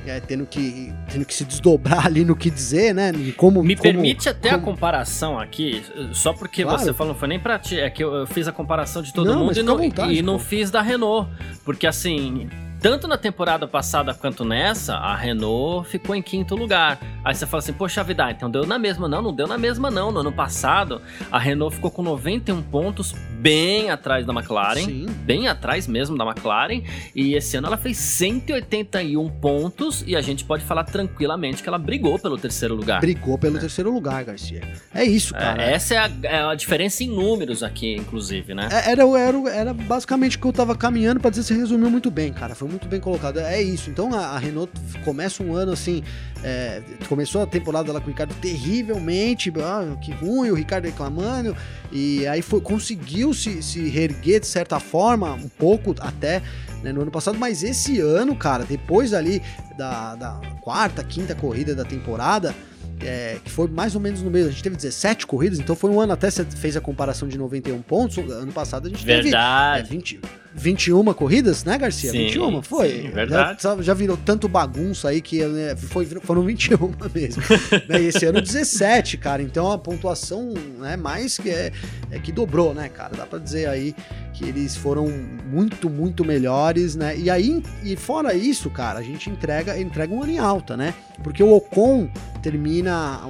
É, 0.06 0.20
tendo, 0.20 0.44
que, 0.46 0.92
tendo 1.10 1.24
que 1.24 1.34
se 1.34 1.44
desdobrar 1.44 2.04
ali 2.06 2.24
no 2.24 2.36
que 2.36 2.50
dizer, 2.50 2.94
né? 2.94 3.10
e 3.14 3.32
Como, 3.32 3.62
Me 3.62 3.74
como- 3.76 3.82
permite 3.82 4.28
até 4.28 4.50
a 4.50 4.52
como- 4.58 4.64
comparação 4.74 5.38
aqui, 5.38 5.82
só 6.12 6.32
porque 6.32 6.62
Claro. 6.62 6.78
você 6.78 6.92
falou, 6.92 7.12
não 7.14 7.18
foi 7.18 7.28
nem 7.28 7.40
pra 7.40 7.58
ti, 7.58 7.78
é 7.80 7.88
que 7.90 8.02
eu, 8.04 8.12
eu 8.14 8.26
fiz 8.26 8.46
a 8.48 8.52
comparação 8.52 9.02
de 9.02 9.12
todo 9.12 9.26
Não, 9.32 9.44
mundo 9.46 9.58
e 9.58 9.62
não, 9.62 9.76
vontade, 9.76 10.12
e 10.12 10.22
não 10.22 10.38
fiz 10.38 10.70
da 10.70 10.82
Renault. 10.82 11.30
Porque 11.64 11.86
assim, 11.86 12.48
tanto 12.84 13.08
na 13.08 13.16
temporada 13.16 13.66
passada 13.66 14.12
quanto 14.12 14.44
nessa, 14.44 14.96
a 14.96 15.16
Renault 15.16 15.88
ficou 15.88 16.14
em 16.14 16.20
quinto 16.20 16.54
lugar. 16.54 17.00
Aí 17.24 17.34
você 17.34 17.46
fala 17.46 17.62
assim, 17.62 17.72
poxa 17.72 18.04
vida, 18.04 18.30
então 18.30 18.50
deu 18.50 18.66
na 18.66 18.78
mesma. 18.78 19.08
Não, 19.08 19.22
não 19.22 19.32
deu 19.32 19.46
na 19.46 19.56
mesma 19.56 19.90
não. 19.90 20.12
No 20.12 20.20
ano 20.20 20.30
passado, 20.30 21.00
a 21.32 21.38
Renault 21.38 21.76
ficou 21.76 21.90
com 21.90 22.02
91 22.02 22.60
pontos, 22.60 23.14
bem 23.40 23.90
atrás 23.90 24.26
da 24.26 24.34
McLaren. 24.34 24.84
Sim. 24.84 25.06
Bem 25.24 25.48
atrás 25.48 25.86
mesmo 25.86 26.18
da 26.18 26.26
McLaren, 26.26 26.82
e 27.14 27.34
esse 27.34 27.56
ano 27.56 27.68
ela 27.68 27.78
fez 27.78 27.96
181 27.96 29.30
pontos, 29.40 30.04
e 30.06 30.14
a 30.14 30.20
gente 30.20 30.44
pode 30.44 30.62
falar 30.62 30.84
tranquilamente 30.84 31.62
que 31.62 31.68
ela 31.70 31.78
brigou 31.78 32.18
pelo 32.18 32.36
terceiro 32.36 32.74
lugar. 32.74 33.00
Brigou 33.00 33.38
pelo 33.38 33.58
terceiro 33.58 33.90
lugar, 33.90 34.22
Garcia. 34.24 34.60
É 34.92 35.04
isso, 35.04 35.32
cara. 35.32 35.62
É, 35.62 35.72
essa 35.72 35.94
é 35.94 35.96
a, 35.96 36.10
é 36.24 36.42
a 36.42 36.54
diferença 36.54 37.02
em 37.02 37.08
números 37.08 37.62
aqui, 37.62 37.94
inclusive, 37.94 38.52
né? 38.52 38.68
É, 38.70 38.90
Era, 38.90 39.04
era, 39.18 39.50
era 39.50 39.72
basicamente 39.72 40.36
o 40.36 40.40
que 40.40 40.46
eu 40.46 40.52
tava 40.52 40.76
caminhando 40.76 41.18
pra 41.18 41.30
dizer, 41.30 41.44
você 41.44 41.54
resumiu 41.54 41.88
muito 41.88 42.10
bem, 42.10 42.30
cara. 42.30 42.54
Foi 42.54 42.73
muito 42.74 42.88
bem 42.88 43.00
colocado. 43.00 43.38
É 43.38 43.60
isso. 43.62 43.88
Então 43.90 44.12
a, 44.12 44.18
a 44.18 44.38
Renault 44.38 44.72
começa 45.04 45.42
um 45.42 45.54
ano 45.54 45.72
assim. 45.72 46.02
é, 46.42 46.82
começou 47.08 47.42
a 47.42 47.46
temporada 47.46 47.92
lá 47.92 48.00
com 48.00 48.06
o 48.06 48.10
Ricardo 48.10 48.34
terrivelmente. 48.40 49.52
Ah, 49.62 49.96
que 50.00 50.12
ruim, 50.12 50.50
o 50.50 50.54
Ricardo 50.54 50.84
reclamando. 50.84 51.56
E 51.90 52.26
aí 52.26 52.42
foi, 52.42 52.60
conseguiu 52.60 53.32
se, 53.32 53.62
se 53.62 53.88
reerguer 53.88 54.40
de 54.40 54.46
certa 54.46 54.78
forma, 54.80 55.32
um 55.32 55.48
pouco 55.48 55.94
até. 56.00 56.42
né, 56.82 56.92
no 56.92 57.00
ano 57.02 57.10
passado, 57.10 57.38
mas 57.38 57.62
esse 57.62 58.00
ano, 58.00 58.36
cara, 58.36 58.64
depois 58.64 59.14
ali 59.14 59.40
da, 59.78 60.14
da 60.16 60.40
quarta, 60.60 61.02
quinta 61.02 61.34
corrida 61.34 61.74
da 61.74 61.84
temporada, 61.84 62.54
é, 63.00 63.38
que 63.42 63.50
foi 63.50 63.68
mais 63.68 63.94
ou 63.94 64.00
menos 64.00 64.22
no 64.22 64.30
meio. 64.30 64.46
A 64.46 64.50
gente 64.50 64.62
teve 64.62 64.76
17 64.76 65.26
corridas, 65.26 65.58
então 65.58 65.74
foi 65.74 65.90
um 65.90 66.00
ano 66.00 66.12
até 66.12 66.30
você 66.30 66.44
fez 66.44 66.76
a 66.76 66.80
comparação 66.80 67.26
de 67.28 67.38
91 67.38 67.80
pontos. 67.82 68.18
Ano 68.18 68.52
passado 68.52 68.86
a 68.86 68.90
gente 68.90 69.04
teve 69.04 69.20
é, 69.20 69.22
Verdade. 69.22 69.90
20, 69.90 70.20
21 70.54 71.12
corridas, 71.14 71.64
né, 71.64 71.76
Garcia? 71.76 72.10
Sim, 72.10 72.26
21, 72.26 72.62
foi. 72.62 72.90
sim, 72.90 73.10
verdade. 73.10 73.62
Já, 73.62 73.82
já 73.82 73.94
virou 73.94 74.16
tanto 74.16 74.48
bagunça 74.48 75.08
aí 75.08 75.20
que 75.20 75.44
né, 75.44 75.74
foi, 75.74 76.06
foram 76.06 76.42
21 76.46 76.76
mesmo. 77.12 77.42
né, 77.88 78.02
e 78.02 78.06
esse 78.06 78.24
ano 78.24 78.40
17, 78.40 79.16
cara. 79.18 79.42
Então 79.42 79.70
a 79.70 79.78
pontuação, 79.78 80.54
né, 80.78 80.96
mais 80.96 81.36
que 81.36 81.50
é, 81.50 81.72
é 82.10 82.18
que 82.18 82.30
dobrou, 82.30 82.72
né, 82.72 82.88
cara? 82.88 83.16
Dá 83.16 83.26
pra 83.26 83.38
dizer 83.38 83.68
aí 83.68 83.94
que 84.32 84.44
eles 84.44 84.76
foram 84.76 85.08
muito, 85.46 85.88
muito 85.88 86.24
melhores, 86.24 86.96
né? 86.96 87.16
E 87.16 87.30
aí, 87.30 87.62
e 87.82 87.96
fora 87.96 88.34
isso, 88.34 88.68
cara, 88.68 88.98
a 88.98 89.02
gente 89.02 89.30
entrega, 89.30 89.78
entrega 89.78 90.12
um 90.12 90.22
ano 90.22 90.32
em 90.32 90.38
alta, 90.38 90.76
né? 90.76 90.92
Porque 91.22 91.42
o 91.42 91.54
Ocon 91.54 92.08
termina, 92.42 93.20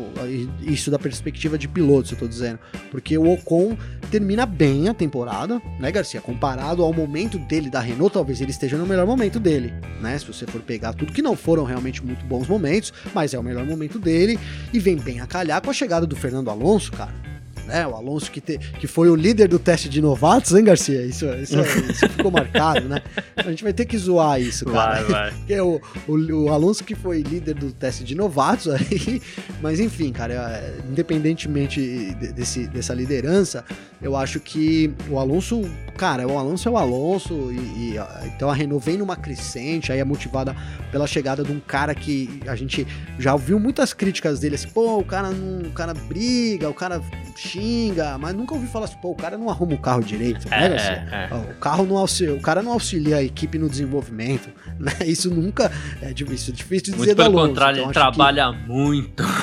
isso 0.63 0.91
da 0.91 0.99
perspectiva 0.99 1.59
de 1.59 1.69
pilotos, 1.69 2.11
eu 2.11 2.19
tô 2.19 2.27
dizendo, 2.27 2.59
porque 2.91 3.17
o 3.19 3.31
Ocon 3.31 3.77
termina 4.11 4.47
bem 4.47 4.89
a 4.89 4.95
temporada, 4.95 5.61
né, 5.79 5.93
Garcia? 5.93 6.21
Comparado 6.23 6.83
ao 6.83 6.93
momento 6.93 7.14
dele 7.39 7.71
da 7.71 7.81
Renault, 7.81 8.13
talvez 8.13 8.41
ele 8.41 8.51
esteja 8.51 8.77
no 8.77 8.85
melhor 8.85 9.07
momento 9.07 9.39
dele, 9.39 9.73
né? 10.01 10.19
Se 10.19 10.27
você 10.27 10.47
for 10.47 10.61
pegar 10.61 10.93
tudo 10.93 11.13
que 11.13 11.23
não 11.23 11.37
foram 11.37 11.63
realmente 11.65 12.05
muito 12.05 12.25
bons 12.25 12.49
momentos, 12.49 12.93
mas 13.15 13.33
é 13.33 13.39
o 13.39 13.43
melhor 13.43 13.65
momento 13.65 13.99
dele 13.99 14.39
e 14.73 14.81
vem 14.81 14.97
bem 14.97 15.21
a 15.21 15.27
calhar 15.27 15.63
com 15.63 15.71
a 15.71 15.75
chegada 15.75 16.07
do 16.07 16.17
Fernando 16.17 16.51
Alonso, 16.51 16.91
cara 16.91 17.35
né? 17.67 17.87
O 17.87 17.95
Alonso 17.95 18.31
que, 18.31 18.41
te, 18.41 18.59
que 18.59 18.87
foi 18.87 19.09
o 19.09 19.15
líder 19.15 19.49
do 19.49 19.59
teste 19.59 19.89
de 19.89 20.01
novatos, 20.01 20.53
hein, 20.53 20.65
Garcia? 20.65 21.03
Isso, 21.05 21.27
isso, 21.35 21.59
isso 21.91 22.09
ficou 22.09 22.31
marcado, 22.31 22.89
né? 22.89 23.03
A 23.37 23.43
gente 23.43 23.63
vai 23.63 23.73
ter 23.73 23.85
que 23.85 23.97
zoar 23.97 24.41
isso, 24.41 24.65
cara. 24.67 25.03
Vai, 25.03 25.05
vai. 25.05 25.31
Porque 25.45 25.61
o, 25.61 25.81
o, 26.07 26.45
o, 26.45 26.53
Alonso 26.53 26.85
que 26.85 26.95
foi 26.95 27.23
líder 27.23 27.55
do 27.55 27.73
teste 27.73 28.05
de 28.05 28.15
novatos 28.15 28.69
aí, 28.69 29.21
mas 29.61 29.81
enfim, 29.81 30.13
cara, 30.13 30.35
é, 30.35 30.79
independentemente 30.89 32.15
desse, 32.35 32.67
dessa 32.67 32.95
liderança, 32.95 33.65
eu 34.01 34.17
acho 34.17 34.41
que 34.41 34.93
o 35.09 35.19
Alonso, 35.19 35.63
cara, 35.97 36.27
o 36.27 36.39
Alonso 36.39 36.69
é 36.69 36.73
o 36.73 36.77
Alonso 36.77 37.53
e, 37.53 37.95
e 37.95 38.01
então 38.27 38.51
a 38.51 38.55
Renault 38.55 38.85
vem 38.85 38.99
numa 38.99 39.17
crescente, 39.17 39.93
aí 39.93 39.99
é 39.99 40.05
motivada 40.05 40.55
pela 40.91 41.07
chegada 41.07 41.43
de 41.43 41.53
um 41.53 41.61
cara 41.61 41.95
que 41.95 42.41
a 42.47 42.55
gente 42.55 42.87
já 43.19 43.33
ouviu 43.33 43.59
muitas 43.59 43.93
críticas 43.93 44.41
dele, 44.41 44.57
assim, 44.57 44.69
pô, 44.69 44.99
o 44.99 45.05
cara 45.05 45.31
não, 45.31 45.69
o 45.69 45.73
cara 45.73 45.95
briga, 45.95 46.69
o 46.69 46.75
cara 46.75 47.01
xinga, 47.37 48.19
mas 48.19 48.35
nunca 48.35 48.55
ouvi 48.55 48.67
falar 48.67 48.87
assim, 48.87 48.97
pô, 49.01 49.11
o 49.11 49.15
cara 49.15 49.37
não 49.37 49.49
arruma 49.49 49.75
o 49.75 49.79
carro 49.79 50.03
direito, 50.03 50.49
né, 50.49 50.67
é, 50.67 50.69
né, 50.69 51.29
é, 51.31 51.35
é. 51.35 51.53
O 51.53 51.55
carro 51.55 51.85
não 51.85 51.97
auxilia, 51.97 52.35
o 52.35 52.41
cara 52.41 52.63
não 52.63 52.73
auxilia 52.73 53.17
a 53.17 53.23
equipe 53.23 53.59
no 53.59 53.69
desenvolvimento, 53.69 54.49
né? 54.79 54.93
Isso 55.07 55.31
nunca 55.31 55.71
é 56.01 56.13
difícil, 56.13 56.53
é 56.53 56.57
difícil 56.57 56.85
de 56.85 56.91
muito 56.99 57.01
dizer 57.03 57.15
pelo 57.15 57.33
da 57.33 57.39
Alonso. 57.39 57.49
contrário, 57.49 57.79
então, 57.79 57.87
ele 57.87 57.95
trabalha 57.95 58.53
que... 58.53 58.69
muito. 58.69 59.25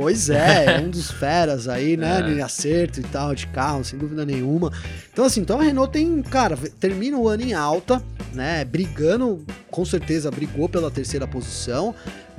Pois 0.00 0.30
é, 0.30 0.76
é 0.76 0.80
um 0.80 0.88
dos 0.88 1.10
feras 1.10 1.68
aí, 1.68 1.94
né, 1.94 2.20
é. 2.20 2.22
de 2.22 2.40
acerto 2.40 3.00
e 3.00 3.02
tal, 3.02 3.34
de 3.34 3.46
carro, 3.48 3.84
sem 3.84 3.98
dúvida 3.98 4.24
nenhuma. 4.24 4.72
Então 5.12 5.26
assim, 5.26 5.44
então 5.50 5.58
a 5.58 5.64
Renault 5.64 5.92
tem, 5.92 6.22
cara, 6.22 6.56
termina 6.78 7.18
o 7.18 7.28
ano 7.28 7.42
em 7.42 7.52
alta, 7.52 8.00
né, 8.32 8.64
brigando, 8.64 9.44
com 9.68 9.84
certeza 9.84 10.30
brigou 10.30 10.68
pela 10.68 10.92
terceira 10.92 11.26
posição, 11.26 11.92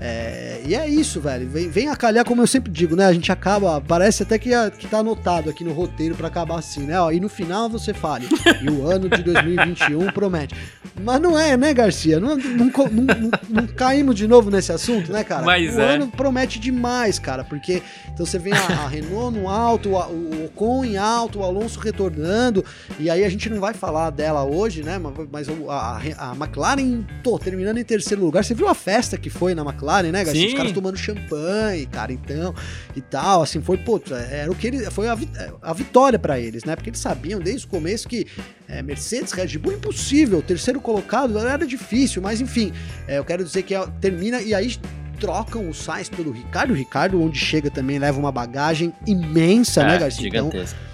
é, 0.03 0.59
e 0.65 0.73
é 0.73 0.89
isso, 0.89 1.21
velho. 1.21 1.47
Vem, 1.47 1.69
vem 1.69 1.87
a 1.87 1.95
calhar, 1.95 2.25
como 2.25 2.41
eu 2.41 2.47
sempre 2.47 2.71
digo, 2.71 2.95
né? 2.95 3.05
A 3.05 3.13
gente 3.13 3.31
acaba. 3.31 3.79
Parece 3.79 4.23
até 4.23 4.39
que, 4.39 4.49
que 4.79 4.87
tá 4.87 4.97
anotado 4.97 5.47
aqui 5.47 5.63
no 5.63 5.73
roteiro 5.73 6.15
para 6.15 6.27
acabar 6.27 6.57
assim, 6.57 6.81
né? 6.81 6.99
Ó, 6.99 7.11
e 7.11 7.19
no 7.19 7.29
final 7.29 7.69
você 7.69 7.93
fale. 7.93 8.27
E 8.63 8.67
o 8.67 8.89
ano 8.89 9.07
de 9.07 9.21
2021 9.21 10.11
promete. 10.11 10.55
Mas 10.99 11.21
não 11.21 11.37
é, 11.37 11.55
né, 11.55 11.71
Garcia? 11.71 12.19
Não, 12.19 12.35
não, 12.35 12.65
não, 12.65 13.31
não, 13.47 13.67
caímos 13.67 14.15
de 14.15 14.27
novo 14.27 14.49
nesse 14.49 14.71
assunto, 14.71 15.11
né, 15.11 15.23
cara? 15.23 15.43
Mas 15.43 15.75
o 15.75 15.79
é. 15.79 15.93
ano 15.93 16.07
promete 16.07 16.59
demais, 16.59 17.19
cara. 17.19 17.43
Porque 17.43 17.83
então 18.11 18.25
você 18.25 18.39
vê 18.39 18.53
a, 18.53 18.57
a 18.57 18.87
Renault 18.87 19.37
no 19.37 19.47
alto, 19.47 19.89
o, 19.89 19.97
o 19.97 20.45
Ocon 20.45 20.83
em 20.83 20.97
alto, 20.97 21.39
o 21.39 21.43
Alonso 21.43 21.79
retornando. 21.79 22.65
E 22.99 23.07
aí 23.07 23.23
a 23.23 23.29
gente 23.29 23.47
não 23.51 23.59
vai 23.59 23.75
falar 23.75 24.09
dela 24.09 24.43
hoje, 24.43 24.81
né? 24.81 24.99
Mas 25.31 25.47
a, 25.47 25.53
a, 25.69 26.31
a 26.31 26.35
McLaren, 26.35 27.03
tô, 27.23 27.37
terminando 27.37 27.77
em 27.77 27.83
terceiro 27.83 28.23
lugar. 28.23 28.43
Você 28.43 28.55
viu 28.55 28.67
a 28.67 28.73
festa 28.73 29.15
que 29.15 29.29
foi 29.29 29.53
na 29.53 29.61
McLaren? 29.61 29.90
Né, 30.11 30.23
Garcia? 30.23 30.47
Os 30.47 30.53
caras 30.53 30.71
tomando 30.71 30.97
champanhe, 30.97 31.85
cara, 31.85 32.13
então, 32.13 32.55
e 32.95 33.01
tal, 33.01 33.41
assim, 33.41 33.61
foi, 33.61 33.77
pô, 33.77 34.01
era 34.31 34.51
o 34.51 34.55
que 34.55 34.67
ele, 34.67 34.89
foi 34.91 35.07
a, 35.07 35.17
a 35.61 35.73
vitória 35.73 36.17
para 36.17 36.39
eles, 36.39 36.63
né, 36.63 36.75
porque 36.75 36.89
eles 36.89 36.99
sabiam 36.99 37.39
desde 37.39 37.65
o 37.65 37.69
começo 37.69 38.07
que 38.07 38.25
é, 38.67 38.81
Mercedes, 38.81 39.33
Red 39.33 39.57
Bull, 39.57 39.73
impossível, 39.73 40.41
terceiro 40.41 40.79
colocado 40.79 41.37
era 41.37 41.65
difícil, 41.65 42.21
mas 42.21 42.39
enfim, 42.39 42.71
é, 43.07 43.17
eu 43.17 43.25
quero 43.25 43.43
dizer 43.43 43.63
que 43.63 43.75
é, 43.75 43.85
termina, 43.99 44.41
e 44.41 44.53
aí 44.53 44.75
trocam 45.19 45.69
o 45.69 45.73
Sainz 45.73 46.09
pelo 46.09 46.31
Ricardo, 46.31 46.71
o 46.71 46.75
Ricardo, 46.75 47.21
onde 47.21 47.37
chega 47.37 47.69
também, 47.69 47.99
leva 47.99 48.19
uma 48.19 48.31
bagagem 48.31 48.93
imensa, 49.05 49.83
né, 49.83 49.89
é, 49.89 49.93
né, 49.93 49.99
Garcia? 49.99 50.23
Gigantesca. 50.23 50.77
Então, 50.79 50.90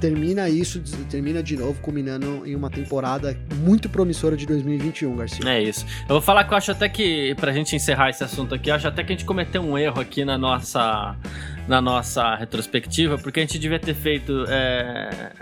termina 0.00 0.48
isso, 0.48 0.80
termina 1.10 1.42
de 1.42 1.56
novo, 1.56 1.80
culminando 1.80 2.42
em 2.46 2.54
uma 2.54 2.70
temporada 2.70 3.36
muito 3.56 3.88
promissora 3.88 4.36
de 4.36 4.46
2021, 4.46 5.16
Garcia. 5.16 5.50
É 5.50 5.62
isso. 5.62 5.86
Eu 6.02 6.14
vou 6.14 6.20
falar 6.20 6.44
que 6.44 6.52
eu 6.52 6.56
acho 6.56 6.70
até 6.70 6.88
que, 6.88 7.34
pra 7.36 7.52
gente 7.52 7.74
encerrar 7.74 8.10
esse 8.10 8.22
assunto 8.22 8.54
aqui, 8.54 8.70
acho 8.70 8.86
até 8.86 9.02
que 9.02 9.12
a 9.12 9.16
gente 9.16 9.24
cometeu 9.24 9.62
um 9.62 9.76
erro 9.76 10.00
aqui 10.00 10.24
na 10.24 10.36
nossa 10.38 11.16
na 11.66 11.80
nossa 11.80 12.34
retrospectiva, 12.36 13.18
porque 13.18 13.40
a 13.40 13.42
gente 13.42 13.58
devia 13.58 13.78
ter 13.78 13.94
feito 13.94 14.44
é, 14.48 15.32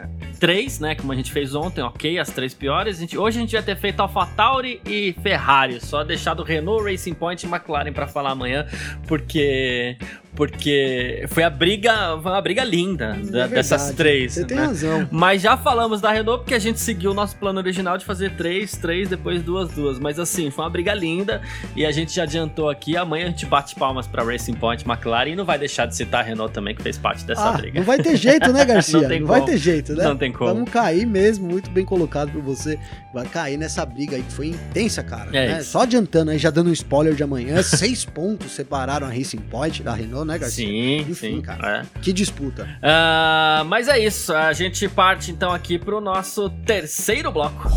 três, 0.41 0.81
né? 0.81 0.95
Como 0.95 1.13
a 1.13 1.17
gente 1.17 1.33
fez 1.33 1.55
ontem, 1.55 1.83
ok, 1.83 2.19
as 2.19 2.31
três 2.31 2.55
piores. 2.55 2.97
A 2.97 3.01
gente, 3.01 3.19
hoje 3.19 3.39
a 3.39 3.41
gente 3.41 3.51
devia 3.51 3.63
ter 3.63 3.77
feito 3.77 4.01
AlphaTauri 4.01 4.81
e 4.87 5.15
Ferrari, 5.23 5.81
só 5.81 6.03
deixado 6.03 6.43
Renault, 6.43 6.91
Racing 6.91 7.15
Point 7.15 7.47
e 7.47 7.49
McLaren 7.49 7.93
para 7.93 8.07
falar 8.07 8.31
amanhã, 8.31 8.67
porque 9.07 9.97
porque 10.35 11.25
foi 11.29 11.45
a 11.45 11.51
briga, 11.51 12.19
foi 12.21 12.33
uma 12.33 12.41
briga 12.41 12.65
linda 12.65 13.17
é 13.17 13.31
da, 13.31 13.47
dessas 13.47 13.93
três. 13.93 14.33
Você 14.33 14.41
né? 14.41 14.47
tem 14.47 14.57
razão. 14.59 15.09
Mas 15.11 15.41
já 15.41 15.57
falamos 15.57 16.01
da 16.01 16.11
Renault 16.11 16.43
porque 16.43 16.55
a 16.55 16.59
gente 16.59 16.81
seguiu 16.81 17.13
o 17.13 17.15
nosso 17.15 17.37
plano 17.37 17.61
original 17.61 17.97
de 17.97 18.05
fazer 18.05 18.35
três, 18.35 18.77
três, 18.77 19.09
depois 19.09 19.43
duas, 19.43 19.71
duas. 19.71 19.99
Mas 19.99 20.19
assim, 20.19 20.51
foi 20.51 20.65
uma 20.65 20.71
briga 20.71 20.93
linda 20.93 21.41
e 21.77 21.87
a 21.87 21.93
gente 21.93 22.13
já 22.13 22.25
adiantou 22.25 22.69
aqui. 22.69 22.97
Amanhã 22.97 23.27
a 23.27 23.29
gente 23.29 23.47
bate 23.47 23.75
palmas 23.77 24.07
para 24.07 24.25
Racing 24.25 24.55
Point, 24.55 24.85
McLaren 24.85 25.31
e 25.31 25.37
não 25.37 25.45
vai 25.45 25.59
deixar 25.59 25.87
de 25.87 25.95
citar 25.95 26.14
a 26.21 26.23
Renault 26.23 26.53
também 26.53 26.75
que 26.75 26.83
fez 26.83 26.99
parte 26.99 27.25
dessa 27.25 27.49
ah, 27.49 27.53
briga. 27.53 27.79
Não 27.79 27.87
vai 27.87 27.99
ter 27.99 28.17
jeito, 28.17 28.53
né, 28.53 28.65
Garcia? 28.67 29.01
não, 29.01 29.09
tem 29.09 29.21
não 29.21 29.27
vai 29.27 29.45
ter 29.45 29.57
jeito, 29.57 29.95
né? 29.95 30.05
Não 30.05 30.17
tem 30.17 30.33
como. 30.33 30.53
Vamos 30.53 30.71
cair 30.71 31.07
mesmo, 31.07 31.49
muito 31.49 31.71
bem 31.71 31.85
colocado 31.85 32.31
por 32.33 32.43
você. 32.43 32.79
Vai 33.13 33.27
cair 33.27 33.57
nessa 33.57 33.85
briga 33.85 34.17
aí 34.17 34.23
que 34.23 34.33
foi 34.33 34.49
intensa, 34.49 35.03
cara. 35.03 35.31
É 35.37 35.49
né? 35.49 35.63
Só 35.63 35.83
adiantando 35.83 36.31
aí, 36.31 36.39
já 36.39 36.51
dando 36.51 36.71
um 36.71 36.73
spoiler 36.73 37.15
de 37.15 37.23
amanhã, 37.23 37.63
seis 37.65 38.05
pontos 38.05 38.53
separaram 38.53 39.07
a 39.07 39.11
Racing 39.11 39.39
Point 39.39 39.83
da 39.83 39.95
Renault, 39.95 40.27
né, 40.27 40.39
Garcia? 40.39 40.67
Sim, 40.67 41.11
Enfim, 41.11 41.37
sim. 41.37 41.41
cara. 41.41 41.83
É. 41.83 42.01
Que 42.01 42.13
disputa. 42.13 42.65
Uh, 42.65 43.65
mas 43.67 43.89
é 43.89 43.99
isso, 43.99 44.33
a 44.35 44.53
gente 44.53 44.89
parte 44.89 45.31
então 45.31 45.53
aqui 45.53 45.79
pro 45.79 46.01
nosso 46.01 46.51
terceiro 46.65 47.31
bloco. 47.31 47.69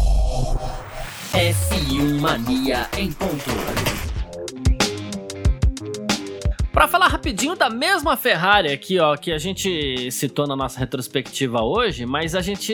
F1 1.33 2.19
Mania 2.19 2.87
em 2.97 3.11
ponto. 3.11 4.06
Para 6.77 6.87
falar 6.87 7.07
rapidinho 7.07 7.55
da 7.55 7.71
mesma 7.71 8.15
Ferrari 8.15 8.71
aqui, 8.71 8.99
ó, 8.99 9.17
que 9.17 9.31
a 9.31 9.39
gente 9.39 10.11
citou 10.11 10.45
na 10.45 10.55
nossa 10.55 10.79
retrospectiva 10.79 11.63
hoje, 11.63 12.05
mas 12.05 12.35
a 12.35 12.39
gente 12.41 12.71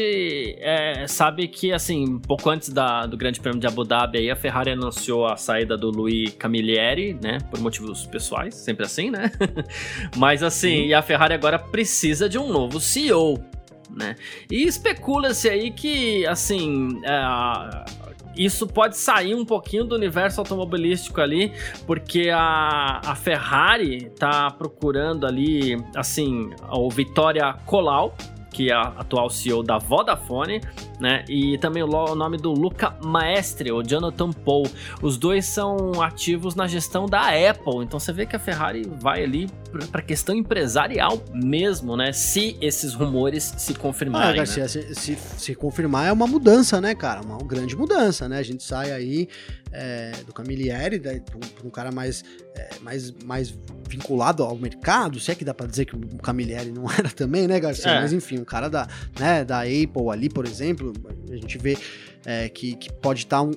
é, 0.60 1.08
sabe 1.08 1.48
que, 1.48 1.72
assim, 1.72 2.20
pouco 2.20 2.50
antes 2.50 2.68
da, 2.68 3.06
do 3.06 3.16
Grande 3.16 3.40
Prêmio 3.40 3.62
de 3.62 3.66
Abu 3.66 3.86
Dhabi, 3.86 4.18
aí, 4.18 4.30
a 4.30 4.36
Ferrari 4.36 4.72
anunciou 4.72 5.26
a 5.26 5.38
saída 5.38 5.78
do 5.78 5.90
Louis 5.90 6.32
Camilleri, 6.32 7.18
né, 7.24 7.38
por 7.50 7.62
motivos 7.62 8.06
pessoais, 8.06 8.56
sempre 8.56 8.86
assim, 8.86 9.10
né? 9.10 9.32
mas, 10.18 10.44
assim, 10.44 10.88
e 10.88 10.94
a 10.94 11.02
Ferrari 11.02 11.34
agora 11.34 11.58
precisa 11.58 12.28
de 12.28 12.38
um 12.38 12.52
novo 12.52 12.82
CEO, 12.82 13.42
né? 13.90 14.18
E 14.52 14.64
especula-se 14.64 15.50
aí 15.50 15.72
que, 15.72 16.26
assim, 16.26 16.90
é, 17.06 18.03
isso 18.36 18.68
pode 18.68 18.98
sair 18.98 19.36
um 19.36 19.46
pouquinho 19.46 19.84
do 19.84 19.96
universo 19.96 20.42
automobilístico 20.42 21.22
ali, 21.22 21.52
porque 21.86 22.30
a, 22.30 23.02
a 23.06 23.16
Ferrari 23.16 24.10
tá 24.18 24.52
procurando 24.52 25.26
ali, 25.26 25.78
assim, 25.96 26.50
o 26.72 26.90
Vitória 26.90 27.54
Colau, 27.66 28.16
que 28.54 28.70
é 28.70 28.74
a 28.74 28.94
atual 28.98 29.30
CEO 29.30 29.64
da 29.64 29.80
Vodafone, 29.80 30.62
né? 31.00 31.26
E 31.28 31.58
também 31.58 31.82
o 31.84 31.88
nome 31.88 32.38
do 32.38 32.52
Luca 32.52 32.96
Maestre, 33.04 33.72
o 33.72 33.82
Jonathan 33.82 34.32
Paul. 34.32 34.64
Os 35.02 35.18
dois 35.18 35.46
são 35.46 36.02
ativos 36.02 36.54
na 36.54 36.68
gestão 36.68 37.08
da 37.08 37.30
Apple. 37.30 37.84
Então 37.84 38.00
você 38.00 38.14
vê 38.14 38.26
que 38.26 38.36
a 38.36 38.40
Ferrari 38.40 38.84
vai 39.00 39.24
ali 39.24 39.50
para 39.92 40.02
questão 40.02 40.36
empresarial 40.36 41.24
mesmo, 41.34 41.98
né? 41.98 42.14
Se 42.14 42.58
esses 42.62 42.94
rumores 42.94 43.54
se 43.58 43.74
confirmarem. 43.74 44.32
Ah, 44.32 44.36
Garcia, 44.36 44.64
né? 44.64 44.70
se, 44.70 44.96
se, 44.96 45.18
se, 45.38 45.56
confirmar 45.56 46.08
é 46.08 46.12
uma 46.12 46.28
mudança, 46.28 46.80
né, 46.80 46.94
cara? 46.94 47.22
Uma 47.22 47.38
grande 47.40 47.76
mudança, 47.76 48.30
né? 48.30 48.38
A 48.38 48.44
gente 48.44 48.64
sai 48.64 48.92
aí 48.92 49.28
é, 49.72 50.12
do 50.26 50.32
Camilleri, 50.32 51.00
né, 51.00 51.22
um, 51.36 51.68
um 51.68 51.70
cara 51.70 51.92
mais, 51.92 52.24
é, 52.56 52.70
mais, 52.82 53.12
mais 53.24 53.54
vinculado 53.90 54.44
ao 54.44 54.56
mercado, 54.56 55.20
se 55.20 55.32
é 55.32 55.36
que 55.36 55.44
dá 55.44 55.54
para 55.54 55.66
dizer 55.66 55.86
que 55.86 55.96
o 55.96 56.18
Camilleri 56.20 56.72
não 56.72 56.86
era 56.94 57.10
também, 57.10 57.48
né, 57.48 57.60
Garcia? 57.60 57.92
É. 57.92 58.02
Mas 58.02 58.14
enfim, 58.14 58.40
um 58.40 58.46
cara 58.46 58.70
da, 58.70 58.88
né, 59.20 59.44
da 59.44 59.62
Apple 59.62 60.10
ali, 60.12 60.30
por 60.30 60.46
exemplo, 60.46 60.94
a 61.30 61.36
gente 61.36 61.58
vê 61.58 61.78
é, 62.26 62.48
que, 62.48 62.76
que 62.76 62.92
pode 62.92 63.22
estar 63.22 63.38
tá 63.38 63.44
um, 63.44 63.52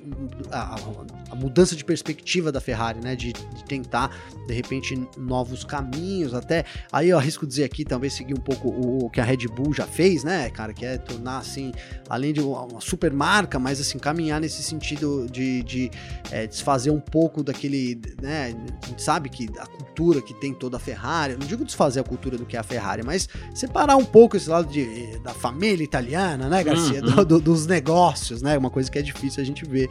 a 0.51 0.75
mudança 1.37 1.75
de 1.75 1.83
perspectiva 1.83 2.51
da 2.51 2.59
Ferrari, 2.59 2.99
né? 2.99 3.15
De, 3.15 3.33
de, 3.33 3.63
tentar, 3.65 4.15
de 4.47 4.53
repente, 4.53 5.07
novos 5.17 5.63
caminhos, 5.63 6.33
até. 6.33 6.65
Aí 6.91 7.09
eu 7.09 7.17
arrisco 7.17 7.45
dizer 7.45 7.63
aqui, 7.63 7.85
talvez 7.85 8.13
seguir 8.13 8.33
um 8.33 8.41
pouco 8.41 8.69
o, 8.69 9.05
o 9.05 9.09
que 9.09 9.21
a 9.21 9.23
Red 9.23 9.47
Bull 9.47 9.73
já 9.73 9.85
fez, 9.85 10.23
né, 10.23 10.49
cara? 10.49 10.73
Que 10.73 10.85
é 10.85 10.97
tornar, 10.97 11.39
assim, 11.39 11.71
além 12.09 12.33
de 12.33 12.41
uma, 12.41 12.79
super 12.81 13.11
marca, 13.11 13.59
mas 13.59 13.79
assim, 13.79 13.97
caminhar 13.97 14.41
nesse 14.41 14.63
sentido 14.63 15.27
de, 15.29 15.63
de 15.63 15.91
é, 16.31 16.47
desfazer 16.47 16.91
um 16.91 16.99
pouco 16.99 17.43
daquele, 17.43 17.99
né? 18.21 18.55
A 18.83 18.87
gente 18.87 19.01
sabe 19.01 19.29
que 19.29 19.49
a 19.59 19.65
cultura 19.65 20.21
que 20.21 20.33
tem 20.33 20.53
toda 20.53 20.77
a 20.77 20.79
Ferrari, 20.79 21.37
não 21.37 21.47
digo 21.47 21.63
desfazer 21.63 21.99
a 21.99 22.03
cultura 22.03 22.37
do 22.37 22.45
que 22.45 22.55
é 22.55 22.59
a 22.59 22.63
Ferrari, 22.63 23.03
mas 23.03 23.27
separar 23.53 23.95
um 23.95 24.05
pouco 24.05 24.37
esse 24.37 24.49
lado 24.49 24.67
de, 24.67 25.17
da 25.19 25.33
família 25.33 25.83
italiana, 25.83 26.49
né, 26.49 26.63
Garcia? 26.63 27.01
Uhum. 27.01 27.15
Do, 27.15 27.25
do, 27.25 27.39
dos 27.39 27.65
negócios, 27.65 28.41
né? 28.41 28.57
Uma 28.57 28.69
coisa 28.69 28.89
que 28.89 28.97
é 28.97 29.01
difícil 29.01 29.41
a 29.41 29.45
gente 29.45 29.65
ver. 29.65 29.89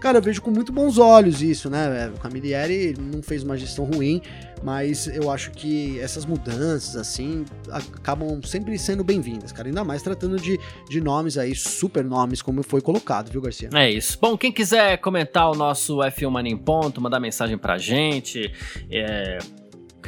Cara, 0.00 0.18
eu 0.18 0.22
vejo 0.22 0.40
com 0.40 0.50
muito 0.50 0.72
bons 0.88 0.98
olhos 0.98 1.42
isso, 1.42 1.68
né? 1.68 2.10
O 2.16 2.18
Camilleri 2.18 2.94
não 2.98 3.22
fez 3.22 3.42
uma 3.42 3.56
gestão 3.56 3.84
ruim, 3.84 4.22
mas 4.62 5.06
eu 5.06 5.30
acho 5.30 5.50
que 5.50 6.00
essas 6.00 6.24
mudanças, 6.24 6.96
assim, 6.96 7.44
acabam 7.70 8.40
sempre 8.42 8.78
sendo 8.78 9.04
bem-vindas, 9.04 9.52
cara. 9.52 9.68
Ainda 9.68 9.84
mais 9.84 10.00
tratando 10.00 10.38
de, 10.38 10.58
de 10.88 11.00
nomes 11.00 11.36
aí, 11.36 11.54
super 11.54 12.02
nomes, 12.02 12.40
como 12.40 12.62
foi 12.62 12.80
colocado, 12.80 13.30
viu, 13.30 13.42
Garcia? 13.42 13.68
É 13.74 13.90
isso. 13.90 14.18
Bom, 14.20 14.36
quem 14.36 14.50
quiser 14.50 14.96
comentar 14.98 15.50
o 15.50 15.54
nosso 15.54 15.98
F1 15.98 16.30
Mania 16.30 16.52
em 16.52 16.56
Ponto, 16.56 17.00
mandar 17.00 17.20
mensagem 17.20 17.58
pra 17.58 17.76
gente, 17.76 18.50
é, 18.90 19.38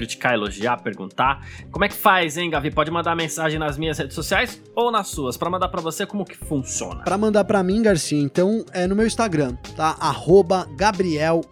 criticar, 0.00 0.32
elogiar, 0.32 0.78
perguntar. 0.78 1.46
Como 1.70 1.84
é 1.84 1.88
que 1.88 1.94
faz, 1.94 2.38
hein, 2.38 2.48
Gavi? 2.48 2.70
Pode 2.70 2.90
mandar 2.90 3.14
mensagem 3.14 3.58
nas 3.58 3.76
minhas 3.76 3.98
redes 3.98 4.14
sociais 4.14 4.62
ou 4.74 4.90
nas 4.90 5.08
suas? 5.08 5.36
Para 5.36 5.50
mandar 5.50 5.68
para 5.68 5.82
você, 5.82 6.06
como 6.06 6.24
que 6.24 6.36
funciona? 6.36 7.02
Para 7.04 7.18
mandar 7.18 7.44
para 7.44 7.62
mim, 7.62 7.82
Garcia, 7.82 8.18
então 8.18 8.64
é 8.72 8.86
no 8.86 8.96
meu 8.96 9.06
Instagram, 9.06 9.56
tá? 9.76 9.96
Arroba 10.00 10.66
Gabriel 10.74 11.42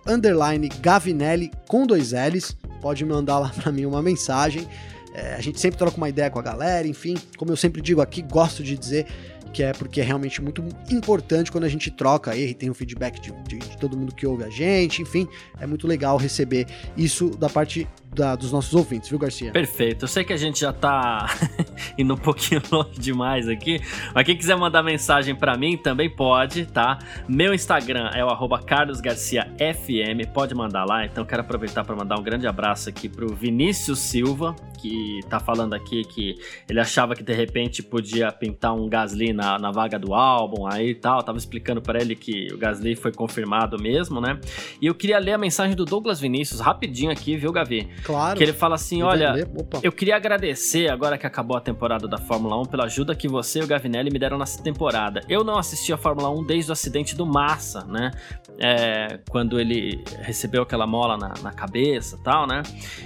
Gavinelli 0.80 1.50
com 1.66 1.86
dois 1.86 2.12
L's. 2.12 2.56
Pode 2.80 3.04
mandar 3.04 3.38
lá 3.38 3.50
para 3.50 3.70
mim 3.70 3.84
uma 3.84 4.00
mensagem. 4.00 4.66
É, 5.12 5.34
a 5.34 5.40
gente 5.40 5.60
sempre 5.60 5.76
troca 5.76 5.96
uma 5.96 6.08
ideia 6.08 6.30
com 6.30 6.38
a 6.38 6.42
galera, 6.42 6.86
enfim, 6.86 7.16
como 7.36 7.50
eu 7.50 7.56
sempre 7.56 7.82
digo 7.82 8.00
aqui, 8.00 8.22
gosto 8.22 8.62
de 8.62 8.78
dizer 8.78 9.06
que 9.48 9.62
é 9.62 9.72
porque 9.72 10.00
é 10.00 10.04
realmente 10.04 10.42
muito 10.42 10.64
importante 10.90 11.50
quando 11.50 11.64
a 11.64 11.68
gente 11.68 11.90
troca 11.90 12.30
aí, 12.30 12.54
tem 12.54 12.70
o 12.70 12.74
feedback 12.74 13.20
de, 13.20 13.32
de, 13.42 13.58
de 13.58 13.78
todo 13.78 13.96
mundo 13.96 14.14
que 14.14 14.26
ouve 14.26 14.44
a 14.44 14.50
gente, 14.50 15.02
enfim, 15.02 15.28
é 15.60 15.66
muito 15.66 15.86
legal 15.86 16.16
receber 16.16 16.66
isso 16.96 17.30
da 17.30 17.48
parte 17.48 17.86
da, 18.14 18.34
dos 18.34 18.50
nossos 18.50 18.74
ouvintes, 18.74 19.08
viu, 19.08 19.18
Garcia? 19.18 19.52
Perfeito. 19.52 20.04
Eu 20.04 20.08
sei 20.08 20.24
que 20.24 20.32
a 20.32 20.36
gente 20.36 20.60
já 20.60 20.72
tá 20.72 21.26
indo 21.96 22.14
um 22.14 22.16
pouquinho 22.16 22.60
longe 22.70 22.98
demais 22.98 23.48
aqui, 23.48 23.80
mas 24.14 24.24
quem 24.24 24.36
quiser 24.36 24.56
mandar 24.56 24.82
mensagem 24.82 25.34
para 25.34 25.56
mim 25.56 25.76
também 25.76 26.10
pode, 26.10 26.66
tá? 26.66 26.98
Meu 27.28 27.54
Instagram 27.54 28.10
é 28.14 28.24
o 28.24 28.58
carlosgarciafm, 28.58 30.26
pode 30.32 30.54
mandar 30.54 30.84
lá. 30.84 31.04
Então 31.04 31.24
quero 31.24 31.42
aproveitar 31.42 31.84
para 31.84 31.94
mandar 31.94 32.18
um 32.18 32.22
grande 32.22 32.46
abraço 32.46 32.88
aqui 32.88 33.08
pro 33.08 33.34
Vinícius 33.34 33.98
Silva, 33.98 34.54
que 34.78 35.20
tá 35.28 35.38
falando 35.40 35.74
aqui 35.74 36.04
que 36.04 36.36
ele 36.68 36.80
achava 36.80 37.14
que 37.14 37.22
de 37.22 37.32
repente 37.32 37.82
podia 37.82 38.30
pintar 38.32 38.74
um 38.74 38.88
Gasly 38.88 39.32
na, 39.32 39.58
na 39.58 39.70
vaga 39.70 39.98
do 39.98 40.14
álbum 40.14 40.66
aí 40.66 40.90
e 40.90 40.94
tal. 40.94 41.22
Tava 41.22 41.38
explicando 41.38 41.82
para 41.82 42.00
ele 42.00 42.14
que 42.14 42.48
o 42.52 42.58
Gasly 42.58 42.96
foi 42.96 43.12
confirmado 43.12 43.80
mesmo, 43.80 44.20
né? 44.20 44.38
E 44.80 44.86
eu 44.86 44.94
queria 44.94 45.18
ler 45.18 45.32
a 45.32 45.38
mensagem 45.38 45.74
do 45.74 45.84
Douglas 45.84 46.20
Vinícius 46.20 46.60
rapidinho 46.60 47.10
aqui, 47.10 47.36
viu, 47.36 47.52
Gavi? 47.52 47.88
Claro. 48.04 48.36
Que 48.36 48.44
ele 48.44 48.52
fala 48.52 48.74
assim: 48.76 49.02
olha, 49.02 49.34
eu 49.82 49.92
queria 49.92 50.16
agradecer, 50.16 50.88
agora 50.90 51.18
que 51.18 51.26
acabou 51.26 51.56
a 51.56 51.60
temporada 51.60 52.06
da 52.06 52.18
Fórmula 52.18 52.60
1, 52.62 52.66
pela 52.66 52.84
ajuda 52.84 53.14
que 53.14 53.28
você 53.28 53.60
e 53.60 53.62
o 53.62 53.66
Gavinelli 53.66 54.10
me 54.10 54.18
deram 54.18 54.38
nessa 54.38 54.62
temporada. 54.62 55.22
Eu 55.28 55.42
não 55.42 55.58
assisti 55.58 55.92
a 55.92 55.96
Fórmula 55.96 56.30
1 56.30 56.44
desde 56.44 56.70
o 56.70 56.72
acidente 56.72 57.16
do 57.16 57.26
Massa, 57.26 57.84
né? 57.84 58.10
É, 58.58 59.18
quando 59.28 59.58
ele 59.58 60.02
recebeu 60.20 60.62
aquela 60.62 60.86
mola 60.86 61.16
na, 61.16 61.34
na 61.42 61.52
cabeça 61.52 62.16
e 62.16 62.22
tal, 62.22 62.46
né? 62.46 62.62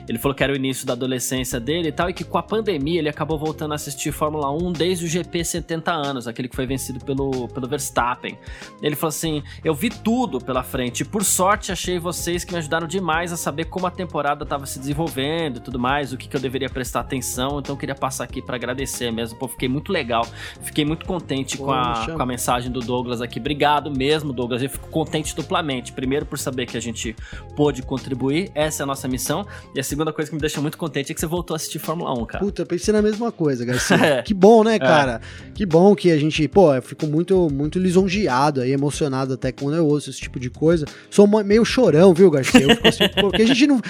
Ele 0.08 0.18
falou 0.18 0.34
que 0.34 0.42
era 0.42 0.52
o 0.52 0.56
início 0.56 0.86
da 0.86 0.92
adolescência 0.92 1.60
dele 1.62 1.88
e 1.88 1.92
tal, 1.92 2.10
e 2.10 2.12
que 2.12 2.24
com 2.24 2.36
a 2.36 2.42
pandemia 2.42 2.98
ele 2.98 3.08
acabou 3.08 3.38
voltando 3.38 3.72
a 3.72 3.76
assistir 3.76 4.12
Fórmula 4.12 4.50
1 4.50 4.72
desde 4.72 5.04
o 5.06 5.08
GP 5.08 5.44
70 5.44 5.92
anos, 5.92 6.28
aquele 6.28 6.48
que 6.48 6.56
foi 6.56 6.66
vencido 6.66 7.04
pelo, 7.04 7.48
pelo 7.48 7.66
Verstappen. 7.66 8.38
Ele 8.82 8.96
falou 8.96 9.08
assim: 9.08 9.42
eu 9.64 9.74
vi 9.74 9.88
tudo 9.88 10.40
pela 10.40 10.62
frente, 10.62 11.00
e 11.00 11.04
por 11.04 11.24
sorte 11.24 11.72
achei 11.72 11.98
vocês 11.98 12.44
que 12.44 12.52
me 12.52 12.58
ajudaram 12.58 12.86
demais 12.86 13.32
a 13.32 13.36
saber 13.36 13.66
como 13.66 13.86
a 13.86 13.90
temporada 13.90 14.42
estava 14.44 14.66
se 14.66 14.78
desenvolvendo 14.78 15.58
e 15.58 15.60
tudo 15.60 15.78
mais, 15.78 16.12
o 16.12 16.16
que, 16.16 16.28
que 16.28 16.36
eu 16.36 16.40
deveria 16.40 16.68
prestar 16.68 17.00
atenção. 17.00 17.58
Então 17.58 17.74
eu 17.74 17.78
queria 17.78 17.94
passar 17.94 18.24
aqui 18.24 18.42
para 18.42 18.56
agradecer 18.56 19.10
mesmo. 19.10 19.38
Pô, 19.38 19.48
fiquei 19.48 19.68
muito 19.68 19.92
legal. 19.92 20.26
Fiquei 20.62 20.84
muito 20.84 21.06
contente 21.06 21.56
Pô, 21.56 21.66
com, 21.66 21.72
a, 21.72 22.06
com 22.06 22.22
a 22.22 22.26
mensagem 22.26 22.70
do 22.70 22.80
Douglas 22.80 23.20
aqui. 23.20 23.38
Obrigado 23.38 23.90
mesmo, 23.90 24.32
Douglas. 24.32 24.62
Eu 24.62 24.70
fico 24.70 24.88
contente 24.88 25.34
duplamente. 25.34 25.92
Primeiro, 25.92 26.26
por 26.26 26.38
saber 26.38 26.66
que 26.66 26.76
a 26.76 26.80
gente 26.80 27.14
pôde 27.54 27.82
contribuir. 27.82 28.50
Essa 28.54 28.82
é 28.82 28.84
a 28.84 28.86
nossa 28.86 29.06
missão. 29.06 29.46
E 29.74 29.80
a 29.80 29.84
segunda 29.84 30.12
coisa 30.12 30.30
que 30.30 30.34
me 30.34 30.40
deixa 30.40 30.60
muito 30.60 30.78
contente 30.78 31.12
é 31.12 31.14
que 31.14 31.20
você 31.20 31.26
voltou 31.26 31.51
a 31.54 31.56
assistir 31.56 31.78
Fórmula 31.78 32.12
1, 32.14 32.26
cara. 32.26 32.44
Puta, 32.44 32.66
pensei 32.66 32.92
na 32.92 33.02
mesma 33.02 33.30
coisa, 33.30 33.64
Garcia. 33.64 33.96
é. 34.02 34.22
Que 34.22 34.34
bom, 34.34 34.64
né, 34.64 34.76
é. 34.76 34.78
cara? 34.78 35.20
É. 35.48 35.50
Que 35.52 35.66
bom 35.66 35.94
que 35.94 36.10
a 36.10 36.18
gente, 36.18 36.46
pô, 36.48 36.74
eu 36.74 36.82
fico 36.82 37.06
muito, 37.06 37.48
muito 37.50 37.78
lisonjeado 37.78 38.60
aí, 38.60 38.72
emocionado 38.72 39.34
até 39.34 39.52
quando 39.52 39.76
eu 39.76 39.86
ouço 39.86 40.10
esse 40.10 40.20
tipo 40.20 40.38
de 40.38 40.50
coisa. 40.50 40.86
Sou 41.10 41.26
meio 41.44 41.64
chorão, 41.64 42.12
viu, 42.12 42.30
Garcia? 42.30 42.66
Assim, 42.84 43.08
porque 43.20 43.42
a 43.42 43.46
gente 43.46 43.66
não. 43.66 43.80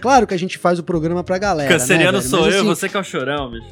Claro 0.00 0.26
que 0.26 0.34
a 0.34 0.38
gente 0.38 0.58
faz 0.58 0.78
o 0.78 0.82
programa 0.82 1.24
pra 1.24 1.38
galera. 1.38 1.68
Canceriano 1.68 2.18
né, 2.18 2.24
sou 2.24 2.42
Mas, 2.42 2.54
eu, 2.54 2.60
assim, 2.60 2.68
você 2.68 2.88
que 2.88 2.96
é 2.96 3.00
o 3.00 3.04
chorão, 3.04 3.50
bicho. 3.50 3.66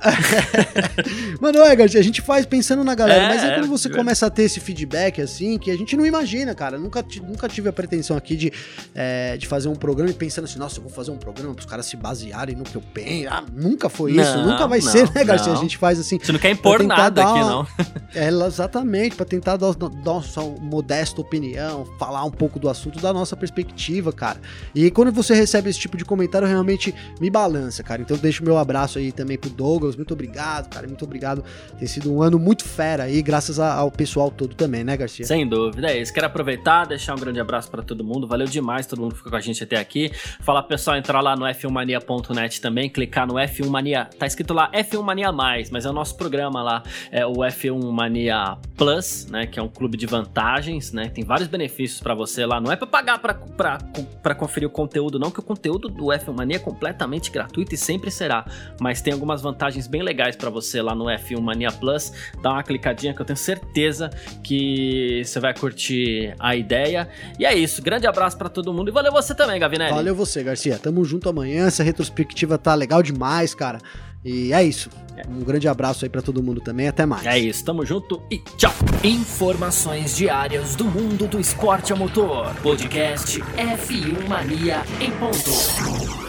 Mano, 1.40 1.58
é, 1.60 1.72
a 1.72 2.02
gente 2.02 2.20
faz 2.20 2.46
pensando 2.46 2.84
na 2.84 2.94
galera, 2.94 3.24
é, 3.24 3.28
mas 3.28 3.44
é 3.44 3.54
quando 3.54 3.68
você 3.68 3.88
é, 3.88 3.90
começa 3.90 4.26
a 4.26 4.30
ter 4.30 4.42
esse 4.42 4.60
feedback 4.60 5.20
assim, 5.20 5.58
que 5.58 5.70
a 5.70 5.76
gente 5.76 5.96
não 5.96 6.04
imagina, 6.04 6.54
cara. 6.54 6.78
Nunca, 6.78 7.04
nunca 7.22 7.48
tive 7.48 7.68
a 7.68 7.72
pretensão 7.72 8.16
aqui 8.16 8.36
de, 8.36 8.52
é, 8.94 9.36
de 9.36 9.46
fazer 9.46 9.68
um 9.68 9.74
programa 9.74 10.10
e 10.10 10.14
pensando 10.14 10.44
assim, 10.44 10.58
nossa, 10.58 10.78
eu 10.78 10.82
vou 10.82 10.92
fazer 10.92 11.10
um 11.10 11.16
programa 11.16 11.54
para 11.54 11.60
os 11.60 11.66
caras 11.66 11.86
se 11.86 11.96
basearem 11.96 12.54
no 12.56 12.64
que 12.64 12.76
eu 12.76 12.82
penso. 12.92 13.28
Ah, 13.30 13.44
nunca 13.52 13.88
foi 13.88 14.12
não, 14.12 14.22
isso, 14.22 14.38
nunca 14.38 14.66
vai 14.66 14.80
não, 14.80 14.90
ser, 14.90 15.10
né, 15.12 15.24
Garcia? 15.24 15.52
Não. 15.52 15.58
A 15.58 15.62
gente 15.62 15.76
faz 15.78 15.98
assim. 15.98 16.18
Você 16.18 16.32
não 16.32 16.38
quer 16.38 16.50
impor 16.50 16.82
nada 16.82 17.22
aqui, 17.22 17.40
uma, 17.40 17.50
não. 17.50 17.66
É, 18.14 18.28
exatamente, 18.28 19.14
para 19.14 19.26
tentar 19.26 19.56
dar, 19.58 19.74
dar 19.74 19.90
nossa 19.90 20.40
modesta 20.40 21.20
opinião, 21.20 21.84
falar 21.98 22.24
um 22.24 22.30
pouco 22.30 22.58
do 22.58 22.68
assunto 22.68 22.98
da 22.98 23.12
nossa 23.12 23.36
perspectiva, 23.36 24.10
cara. 24.10 24.40
E 24.74 24.90
quando 24.90 25.12
você 25.12 25.34
recebe 25.34 25.68
esse 25.68 25.78
tipo 25.78 25.98
de 25.98 26.04
comentário, 26.04 26.48
realmente 26.48 26.94
me 27.20 27.28
balança, 27.28 27.82
cara. 27.82 28.00
Então 28.00 28.16
deixo 28.16 28.42
meu 28.42 28.56
abraço 28.56 28.98
aí 28.98 29.12
também 29.12 29.36
pro 29.36 29.50
Douglas 29.50 29.85
Muito 29.94 30.14
obrigado, 30.14 30.68
cara. 30.68 30.86
Muito 30.86 31.04
obrigado. 31.04 31.44
Tem 31.78 31.86
sido 31.86 32.12
um 32.12 32.22
ano 32.22 32.38
muito 32.38 32.64
fera 32.64 33.04
aí, 33.04 33.22
graças 33.22 33.60
ao 33.60 33.90
pessoal 33.90 34.30
todo 34.30 34.54
também, 34.54 34.82
né, 34.82 34.96
Garcia? 34.96 35.24
Sem 35.24 35.46
dúvida, 35.46 35.90
é 35.90 36.00
isso. 36.00 36.12
Quero 36.12 36.26
aproveitar, 36.26 36.86
deixar 36.86 37.14
um 37.14 37.18
grande 37.18 37.38
abraço 37.38 37.70
para 37.70 37.82
todo 37.82 38.02
mundo. 38.02 38.26
Valeu 38.26 38.46
demais, 38.46 38.86
todo 38.86 39.00
mundo 39.00 39.12
que 39.12 39.18
ficou 39.18 39.30
com 39.30 39.36
a 39.36 39.40
gente 39.40 39.62
até 39.62 39.76
aqui. 39.76 40.10
Falar 40.40 40.62
pessoal 40.62 40.96
entrar 40.96 41.20
lá 41.20 41.36
no 41.36 41.44
f1mania.net 41.44 42.60
também, 42.60 42.88
clicar 42.88 43.26
no 43.26 43.34
F1 43.34 43.68
Mania. 43.68 44.08
Tá 44.18 44.26
escrito 44.26 44.54
lá 44.54 44.70
F1 44.72 45.02
Mania 45.02 45.30
Mais, 45.30 45.70
mas 45.70 45.84
é 45.84 45.90
o 45.90 45.92
nosso 45.92 46.16
programa 46.16 46.62
lá, 46.62 46.82
é 47.12 47.26
o 47.26 47.34
F1 47.34 47.92
Mania 47.92 48.56
Plus, 48.76 49.26
né, 49.26 49.46
que 49.46 49.58
é 49.58 49.62
um 49.62 49.68
clube 49.68 49.96
de 49.96 50.06
vantagens, 50.06 50.92
né? 50.92 51.08
Tem 51.08 51.24
vários 51.24 51.48
benefícios 51.48 52.00
para 52.00 52.14
você 52.14 52.46
lá. 52.46 52.60
Não 52.60 52.72
é 52.72 52.76
para 52.76 52.86
pagar 52.86 53.18
para 53.18 54.34
conferir 54.34 54.66
o 54.68 54.72
conteúdo, 54.72 55.18
não, 55.18 55.30
que 55.30 55.40
o 55.40 55.42
conteúdo 55.42 55.88
do 55.88 56.06
F1 56.06 56.32
Mania 56.32 56.56
é 56.56 56.58
completamente 56.58 57.30
gratuito 57.30 57.74
e 57.74 57.76
sempre 57.76 58.10
será, 58.10 58.46
mas 58.80 59.02
tem 59.02 59.12
algumas 59.12 59.42
vantagens 59.42 59.75
vantagens 59.76 59.86
bem 59.86 60.02
legais 60.02 60.34
para 60.34 60.48
você 60.48 60.80
lá 60.80 60.94
no 60.94 61.04
F1 61.04 61.40
Mania 61.40 61.70
Plus. 61.70 62.12
Dá 62.42 62.52
uma 62.52 62.62
clicadinha 62.62 63.14
que 63.14 63.20
eu 63.20 63.26
tenho 63.26 63.36
certeza 63.36 64.10
que 64.42 65.22
você 65.24 65.38
vai 65.38 65.54
curtir 65.54 66.34
a 66.38 66.56
ideia. 66.56 67.08
E 67.38 67.44
é 67.44 67.54
isso. 67.54 67.82
Grande 67.82 68.06
abraço 68.06 68.36
para 68.36 68.48
todo 68.48 68.72
mundo 68.72 68.88
e 68.88 68.92
valeu 68.92 69.12
você 69.12 69.34
também, 69.34 69.60
Gavinelli. 69.60 69.92
Valeu 69.92 70.14
você, 70.14 70.42
Garcia. 70.42 70.78
Tamo 70.78 71.04
junto 71.04 71.28
amanhã. 71.28 71.66
Essa 71.66 71.82
retrospectiva 71.82 72.56
tá 72.58 72.74
legal 72.74 73.02
demais, 73.02 73.54
cara. 73.54 73.78
E 74.24 74.52
é 74.52 74.62
isso. 74.64 74.90
Um 75.28 75.44
grande 75.44 75.68
abraço 75.68 76.04
aí 76.04 76.08
para 76.08 76.20
todo 76.20 76.42
mundo 76.42 76.60
também. 76.60 76.88
Até 76.88 77.06
mais. 77.06 77.26
É 77.26 77.38
isso. 77.38 77.64
Tamo 77.64 77.84
junto 77.84 78.22
e 78.30 78.38
tchau. 78.56 78.72
Informações 79.04 80.16
diárias 80.16 80.74
do 80.74 80.84
mundo 80.84 81.28
do 81.28 81.38
esporte 81.38 81.92
a 81.92 81.96
motor. 81.96 82.52
Podcast 82.56 83.40
F1 83.40 84.28
Mania 84.28 84.82
em 85.00 85.10
ponto. 85.12 86.25